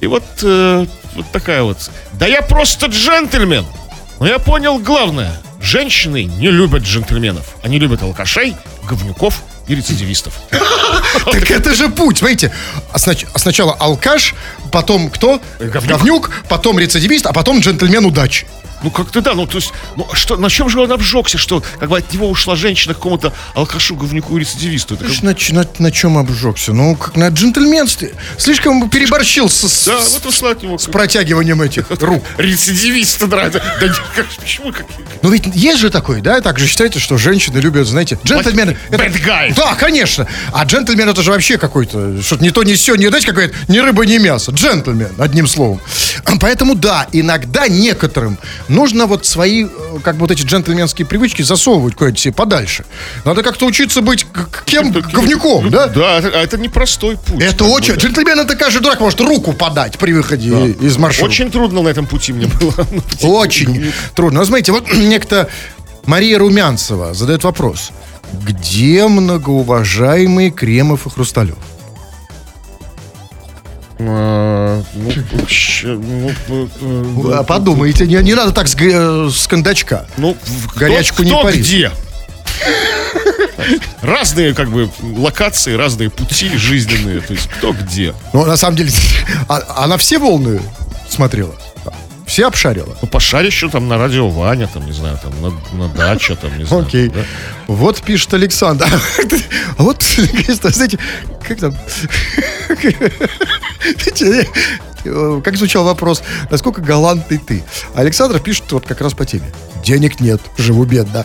И 0.00 0.08
вот, 0.08 0.24
э, 0.42 0.86
вот 1.14 1.26
такая 1.30 1.62
вот. 1.62 1.88
Да 2.14 2.26
я 2.26 2.42
просто 2.42 2.86
джентльмен. 2.86 3.64
Но 4.18 4.26
я 4.26 4.40
понял 4.40 4.80
главное. 4.80 5.32
Женщины 5.60 6.24
не 6.24 6.50
любят 6.50 6.82
джентльменов. 6.82 7.56
Они 7.62 7.78
любят 7.78 8.02
алкашей, 8.02 8.56
говнюков 8.88 9.40
и 9.68 9.74
рецидивистов. 9.74 10.34
Так 11.32 11.50
это 11.50 11.74
же 11.74 11.88
путь, 11.88 12.18
смотрите. 12.18 12.52
Снач- 12.94 13.26
Сначала 13.36 13.72
алкаш, 13.74 14.34
потом 14.70 15.10
кто? 15.10 15.40
Говнюк. 15.58 16.30
потом 16.48 16.78
рецидивист, 16.78 17.26
а 17.26 17.32
потом 17.32 17.60
джентльмен 17.60 18.04
удачи. 18.04 18.46
Ну, 18.86 18.92
как-то 18.92 19.20
да, 19.20 19.34
ну, 19.34 19.48
то 19.48 19.56
есть, 19.56 19.72
ну, 19.96 20.06
что, 20.12 20.36
на 20.36 20.48
чем 20.48 20.68
же 20.68 20.78
он 20.80 20.92
обжегся, 20.92 21.38
что, 21.38 21.60
как 21.80 21.88
бы, 21.88 21.98
от 21.98 22.12
него 22.14 22.30
ушла 22.30 22.54
женщина 22.54 22.94
к 22.94 22.98
какому-то 22.98 23.32
алкашу, 23.54 23.96
говнюку 23.96 24.36
и 24.36 24.40
рецидивисту? 24.40 24.96
Как- 24.96 25.22
На, 25.22 25.34
на- 25.50 25.66
на 25.80 25.90
чем 25.90 26.16
обжегся? 26.16 26.72
Ну, 26.72 26.94
как 26.94 27.16
на 27.16 27.26
джентльменстве. 27.30 28.14
Слишком 28.38 28.88
переборщил 28.88 29.48
с, 29.50 29.86
Да, 29.86 30.00
с 30.00 30.14
вот 30.14 30.26
ушла 30.26 30.52
от 30.52 30.62
него. 30.62 30.78
с 30.78 30.84
протягиванием 30.86 31.60
этих 31.62 31.86
рук. 32.00 32.22
Рецидивист 32.38 33.20
нравится. 33.22 33.60
Да, 33.80 33.88
как, 34.14 34.26
почему? 34.40 34.72
Ну 35.22 35.30
ведь 35.30 35.46
есть 35.52 35.80
же 35.80 35.90
такой, 35.90 36.20
да? 36.20 36.40
Так 36.40 36.60
же 36.60 36.68
считаете, 36.68 37.00
что 37.00 37.18
женщины 37.18 37.58
любят, 37.58 37.88
знаете, 37.88 38.16
джентльмены. 38.24 38.76
Bad 38.90 39.20
guy. 39.24 39.52
Да, 39.56 39.74
конечно. 39.74 40.28
А 40.52 40.64
джентльмен 40.64 41.08
это 41.08 41.22
же 41.22 41.32
вообще 41.32 41.58
какой-то, 41.58 42.22
что-то 42.22 42.44
не 42.44 42.52
то, 42.52 42.62
не 42.62 42.74
все, 42.74 42.94
не, 42.94 43.08
знаете, 43.08 43.26
какое-то, 43.26 43.56
ни 43.66 43.78
рыба, 43.78 44.06
ни 44.06 44.18
мясо. 44.18 44.52
Джентльмен, 44.52 45.10
одним 45.18 45.48
словом. 45.48 45.80
Поэтому 46.38 46.76
да, 46.76 47.08
иногда 47.10 47.66
некоторым 47.66 48.38
нужно 48.76 49.06
вот 49.06 49.26
свои, 49.26 49.64
э, 49.64 49.68
как 50.04 50.14
бы 50.16 50.20
вот 50.20 50.30
эти 50.30 50.42
джентльменские 50.42 51.06
привычки 51.06 51.42
засовывать 51.42 51.94
куда-то 51.96 52.16
себе 52.16 52.34
подальше. 52.34 52.84
Надо 53.24 53.42
как-то 53.42 53.66
учиться 53.66 54.02
быть 54.02 54.26
кем? 54.66 54.92
Говнюком, 55.12 55.70
да? 55.70 55.86
Да, 55.88 56.18
это, 56.18 56.28
а 56.28 56.42
это 56.42 56.58
непростой 56.58 57.16
путь. 57.16 57.42
Это 57.42 57.56
Как 57.58 57.66
бы, 57.66 57.72
очень... 57.72 57.94
да. 57.94 58.00
Джентльмен 58.00 58.38
это 58.38 58.54
каждый 58.54 58.82
дурак 58.82 59.00
может 59.00 59.20
руку 59.20 59.52
подать 59.54 59.98
при 59.98 60.12
выходе 60.12 60.72
из 60.80 60.96
маршрута. 60.98 61.30
Очень 61.30 61.50
трудно 61.50 61.82
на 61.82 61.88
этом 61.88 62.06
пути 62.06 62.32
мне 62.32 62.46
было. 62.46 62.74
Очень 63.22 63.92
трудно. 64.14 64.40
Ну, 64.40 64.46
смотрите, 64.46 64.72
вот 64.72 64.92
некто 64.94 65.48
Мария 66.04 66.38
Румянцева 66.38 67.14
задает 67.14 67.44
вопрос. 67.44 67.90
Где 68.44 69.08
многоуважаемые 69.08 70.50
Кремов 70.50 71.06
и 71.06 71.10
Хрусталев? 71.10 71.56
Подумайте, 77.46 78.06
не, 78.06 78.16
не 78.22 78.34
надо 78.34 78.52
так 78.52 78.68
с, 78.68 78.74
с 78.74 79.46
кондачка. 79.46 80.06
Ну, 80.16 80.36
в- 80.42 80.68
кто- 80.68 80.80
Горячку 80.80 81.22
не 81.22 81.30
кто 81.30 81.42
где? 81.50 81.90
Разные, 84.02 84.54
как 84.54 84.70
бы, 84.70 84.90
локации, 85.02 85.74
разные 85.74 86.10
пути 86.10 86.56
жизненные. 86.56 87.20
То 87.20 87.32
есть, 87.32 87.48
кто 87.58 87.72
где. 87.72 88.14
Ну, 88.32 88.44
на 88.44 88.56
самом 88.56 88.76
деле, 88.76 88.90
а- 89.48 89.82
она 89.84 89.96
все 89.96 90.18
волны 90.18 90.60
смотрела? 91.08 91.54
Все 92.36 92.48
обшарила? 92.48 92.94
Ну, 93.00 93.08
пошарь 93.08 93.46
еще 93.46 93.70
там 93.70 93.88
на 93.88 93.96
радио 93.96 94.28
Ваня, 94.28 94.66
там, 94.66 94.84
не 94.84 94.92
знаю, 94.92 95.18
там, 95.22 95.32
на, 95.40 95.52
на 95.78 95.88
даче, 95.88 96.36
там, 96.36 96.58
не 96.58 96.64
знаю. 96.64 96.82
Окей. 96.82 97.08
да. 97.08 97.20
Вот 97.66 98.02
пишет 98.02 98.34
Александр. 98.34 98.86
Вот, 99.78 100.02
знаете, 100.46 100.98
как 101.48 101.58
там? 101.58 101.74
Как 105.42 105.56
звучал 105.56 105.84
вопрос, 105.84 106.22
насколько 106.50 106.82
галантный 106.82 107.38
ты? 107.38 107.64
Александр 107.94 108.38
пишет 108.40 108.70
вот 108.70 108.86
как 108.86 109.00
раз 109.00 109.14
по 109.14 109.24
теме. 109.24 109.50
Денег 109.82 110.20
нет, 110.20 110.40
живу 110.58 110.84
бедно. 110.84 111.24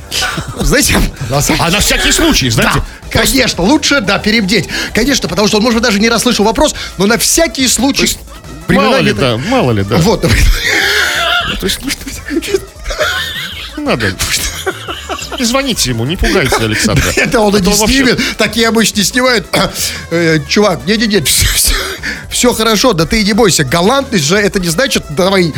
Знаете, 0.59 0.95
на 1.29 1.41
самом- 1.41 1.61
А 1.61 1.71
на 1.71 1.79
всякий 1.79 2.11
случай, 2.11 2.49
знаете, 2.51 2.77
Да, 2.77 2.85
конечно, 3.19 3.63
лучше, 3.63 3.99
да, 3.99 4.19
перебдеть. 4.19 4.69
Конечно, 4.93 5.27
потому 5.27 5.47
что 5.47 5.57
он, 5.57 5.63
может, 5.63 5.81
даже 5.81 5.99
не 5.99 6.09
расслышал 6.09 6.45
вопрос, 6.45 6.75
но 6.97 7.05
на 7.07 7.17
всякий 7.17 7.67
случай... 7.67 8.03
мало 8.05 8.30
времена 8.79 8.97
ли, 8.99 9.11
где-то- 9.11 9.21
да, 9.21 9.37
мало 9.37 9.71
ли, 9.71 9.83
да. 9.83 9.97
Вот, 9.97 10.21
То 10.21 10.29
есть, 11.65 11.79
надо. 13.77 14.13
Не 15.39 15.45
звоните 15.45 15.89
ему, 15.89 16.05
не 16.05 16.17
пугайте 16.17 16.55
Александра. 16.59 17.03
это 17.15 17.39
он 17.39 17.55
А 17.55 17.59
и 17.59 17.61
не 17.61 17.73
снимет. 17.73 18.19
Такие 18.37 18.67
обычно 18.67 19.03
снимают. 19.03 19.47
Э, 20.11 20.39
Чувак, 20.47 20.85
не-не-не, 20.85 21.23
все 22.29 22.53
хорошо, 22.53 22.91
да 22.93 23.05
ты 23.05 23.21
и 23.21 23.23
не 23.25 23.33
бойся. 23.33 23.63
Галантность 23.63 24.25
же 24.25 24.35
это 24.37 24.59
не 24.59 24.67
значит, 24.67 25.03
давай 25.11 25.53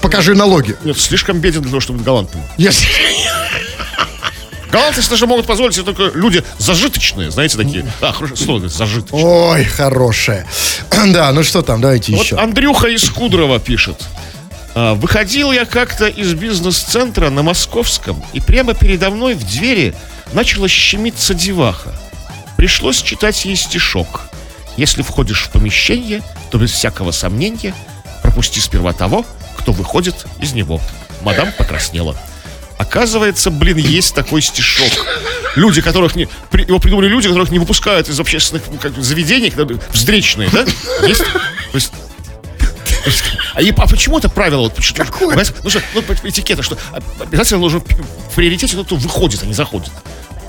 покажи 0.00 0.34
налоги. 0.34 0.76
Нет, 0.84 0.98
слишком 0.98 1.38
беден 1.38 1.62
для 1.62 1.70
того, 1.70 1.80
чтобы 1.80 2.02
галантным. 2.02 2.42
Если- 2.58 2.88
Галантность 4.72 5.10
даже 5.10 5.26
могут 5.26 5.46
позволить 5.46 5.74
себе 5.74 5.84
только 5.84 6.16
люди 6.16 6.42
зажиточные, 6.56 7.30
знаете, 7.30 7.58
такие. 7.58 7.84
А, 8.00 8.10
хорошо, 8.12 8.36
слово 8.36 8.68
зажиточные. 8.68 9.22
Ой, 9.24 9.64
хорошая. 9.64 10.46
Да, 11.12 11.30
ну 11.32 11.42
что 11.42 11.60
там, 11.62 11.80
давайте 11.80 12.12
Вот 12.14 12.24
еще. 12.24 12.36
Андрюха 12.36 12.86
из 12.88 13.08
Кудрова 13.10 13.60
пишет. 13.60 14.02
«А, 14.74 14.94
Выходил 14.94 15.52
я 15.52 15.66
как-то 15.66 16.06
из 16.06 16.32
бизнес-центра 16.32 17.28
на 17.28 17.42
Московском, 17.42 18.24
и 18.32 18.40
прямо 18.40 18.72
передо 18.72 19.10
мной 19.10 19.34
в 19.34 19.44
двери 19.44 19.94
начала 20.32 20.68
щемиться 20.68 21.34
деваха. 21.34 21.92
Пришлось 22.56 23.02
читать 23.02 23.44
ей 23.44 23.56
стишок. 23.56 24.22
Если 24.78 25.02
входишь 25.02 25.42
в 25.42 25.50
помещение, 25.50 26.22
то 26.50 26.56
без 26.56 26.70
всякого 26.70 27.10
сомнения 27.10 27.74
пропусти 28.22 28.60
сперва 28.60 28.94
того, 28.94 29.26
кто 29.58 29.72
выходит 29.72 30.14
из 30.40 30.54
него. 30.54 30.80
Мадам 31.20 31.52
покраснела. 31.58 32.16
Оказывается, 32.82 33.50
блин, 33.52 33.76
есть 33.76 34.12
такой 34.12 34.42
стишок. 34.42 34.90
Люди, 35.54 35.80
которых 35.80 36.16
не... 36.16 36.28
при- 36.50 36.64
его 36.64 36.80
придумали 36.80 37.06
люди, 37.06 37.28
которых 37.28 37.50
не 37.50 37.60
выпускают 37.60 38.08
из 38.08 38.18
общественных 38.18 38.64
ну, 38.70 38.76
как, 38.78 38.96
заведений, 38.98 39.50
встречные, 39.92 40.48
да? 40.50 40.64
Есть? 41.06 41.22
То 41.22 41.74
есть 41.74 41.92
а, 43.54 43.62
и- 43.62 43.70
а 43.70 43.86
почему 43.86 44.18
это 44.18 44.28
правило? 44.28 44.62
Вот, 44.62 44.74
почему- 44.74 45.04
понимаете? 45.04 45.54
Ну, 45.62 45.70
что, 45.70 45.80
ну, 45.94 46.02
этикета, 46.24 46.62
что 46.64 46.76
обязательно 47.20 47.60
в 47.60 47.78
в 47.78 48.34
приоритете 48.34 48.76
тот, 48.76 48.86
кто 48.86 48.96
выходит, 48.96 49.42
а 49.44 49.46
не 49.46 49.54
заходит. 49.54 49.92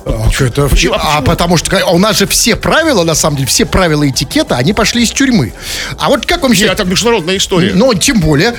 А, 0.06 0.30
это- 0.40 0.68
почему- 0.68 0.96
а 0.98 1.22
потому 1.22 1.58
что 1.58 1.78
а 1.78 1.92
у 1.92 1.98
нас 1.98 2.18
же 2.18 2.28
все 2.28 2.56
правила, 2.56 3.04
на 3.04 3.16
самом 3.16 3.38
деле, 3.38 3.48
все 3.48 3.66
правила 3.66 4.08
этикета, 4.10 4.58
они 4.58 4.74
пошли 4.74 5.04
из 5.04 5.12
тюрьмы. 5.12 5.54
А 5.98 6.10
вот 6.10 6.26
как 6.26 6.42
вам 6.42 6.52
Нет, 6.52 6.60
считаете? 6.60 6.82
это 6.82 6.90
международная 6.92 7.38
история. 7.38 7.72
Ну, 7.74 7.94
тем 7.94 8.20
более, 8.20 8.54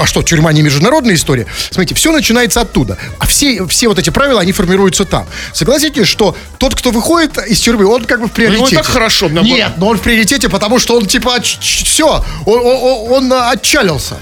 а 0.00 0.06
что, 0.06 0.22
тюрьма 0.22 0.52
не 0.52 0.62
международная 0.62 1.14
история? 1.14 1.46
Смотрите, 1.70 1.94
все 1.94 2.12
начинается 2.12 2.60
оттуда. 2.60 2.98
А 3.18 3.26
все, 3.26 3.66
все 3.66 3.88
вот 3.88 3.98
эти 3.98 4.10
правила, 4.10 4.40
они 4.40 4.52
формируются 4.52 5.04
там. 5.04 5.26
Согласитесь, 5.52 6.06
что 6.06 6.36
тот, 6.58 6.74
кто 6.74 6.90
выходит 6.90 7.38
из 7.38 7.60
тюрьмы, 7.60 7.86
он 7.86 8.04
как 8.04 8.20
бы 8.20 8.26
в 8.28 8.32
приоритете. 8.32 8.62
Ну, 8.64 8.68
и 8.68 8.74
так 8.74 8.86
хорошо, 8.86 9.28
наоборот. 9.28 9.56
Нет, 9.56 9.72
но 9.78 9.88
он 9.88 9.96
в 9.98 10.02
приоритете, 10.02 10.48
потому 10.48 10.78
что 10.78 10.96
он 10.96 11.06
типа, 11.06 11.40
все, 11.40 12.22
он, 12.46 12.58
он- 12.60 13.12
он- 13.12 13.32
отчалился. 13.50 14.16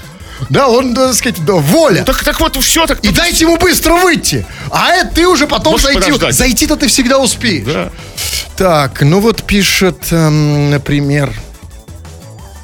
Да, 0.49 0.67
он, 0.67 0.93
так 0.95 1.13
сказать, 1.13 1.43
да, 1.45 1.53
воля. 1.53 2.03
так, 2.03 2.23
так 2.23 2.39
вот, 2.39 2.55
все 2.63 2.85
так. 2.85 2.99
И 3.01 3.09
дайте 3.09 3.45
ему 3.45 3.57
быстро 3.57 3.93
выйти. 3.95 4.45
А 4.71 4.91
это 4.93 5.15
ты 5.15 5.27
уже 5.27 5.47
потом 5.47 5.73
Можешь 5.73 5.85
зайти. 5.87 6.01
подождать. 6.01 6.35
Зайти-то 6.35 6.75
ты 6.75 6.87
всегда 6.87 7.19
успеешь. 7.19 7.65
Да. 7.65 7.89
Так, 8.55 9.01
ну 9.01 9.19
вот 9.19 9.43
пишет, 9.43 9.97
эм, 10.11 10.69
например... 10.71 11.31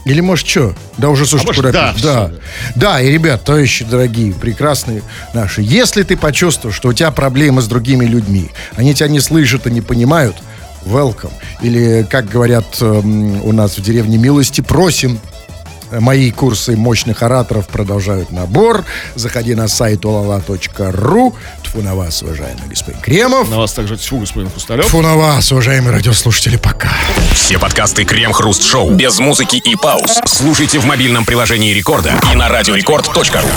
Или 0.06 0.22
может 0.22 0.48
что? 0.48 0.74
Да 0.98 1.10
уже, 1.10 1.26
слушай, 1.28 1.46
А 1.50 1.54
куда 1.54 1.72
да, 1.72 1.94
да. 2.02 2.32
Да, 2.76 3.02
и, 3.02 3.12
ребят, 3.12 3.44
товарищи 3.44 3.86
дорогие, 3.86 4.34
прекрасные 4.34 5.04
наши, 5.34 5.62
если 5.62 6.02
ты 6.04 6.16
почувствовал, 6.18 6.74
что 6.74 6.90
у 6.90 6.94
тебя 6.94 7.12
проблемы 7.12 7.62
с 7.62 7.68
другими 7.68 8.06
людьми, 8.06 8.50
они 8.76 8.96
тебя 8.96 9.10
не 9.10 9.20
слышат 9.20 9.68
и 9.68 9.72
не 9.72 9.82
понимают, 9.82 10.36
welcome. 10.86 11.34
Или, 11.62 12.08
как 12.10 12.28
говорят 12.30 12.66
эм, 12.82 13.44
у 13.46 13.52
нас 13.52 13.78
в 13.78 13.82
деревне 13.84 14.18
Милости, 14.18 14.62
просим. 14.62 15.20
Мои 15.92 16.32
курсы 16.32 16.76
мощных 16.76 17.24
ораторов 17.24 17.68
продолжают 17.68 18.32
набор. 18.32 18.86
Заходи 19.16 19.56
на 19.56 19.68
сайт 19.68 20.06
olala.ru. 20.06 21.36
Тфу 21.64 21.82
на 21.82 21.96
вас, 21.96 22.22
уважаемый 22.24 22.68
господин 22.68 23.00
Кремов. 23.02 23.50
На 23.50 23.58
вас 23.58 23.74
также 23.74 23.98
тьфу, 23.98 24.18
господин 24.20 24.50
Хрусталев. 24.50 24.86
Тфу 24.86 25.02
на 25.02 25.16
вас, 25.16 25.52
уважаемые 25.52 25.92
радиослушатели, 25.92 26.58
пока. 26.58 26.92
Все 27.34 27.60
подкасты 27.60 28.06
Крем-Хруст 28.06 28.64
Шоу 28.64 28.92
без 28.92 29.20
музыки 29.20 29.58
и 29.58 29.76
пауз. 29.76 30.20
Слушайте 30.26 30.80
в 30.80 30.86
мобильном 30.86 31.26
приложении 31.26 31.74
Рекорда 31.74 32.14
и 32.32 32.36
на 32.36 32.50
радиорекорд.ру. 32.50 33.48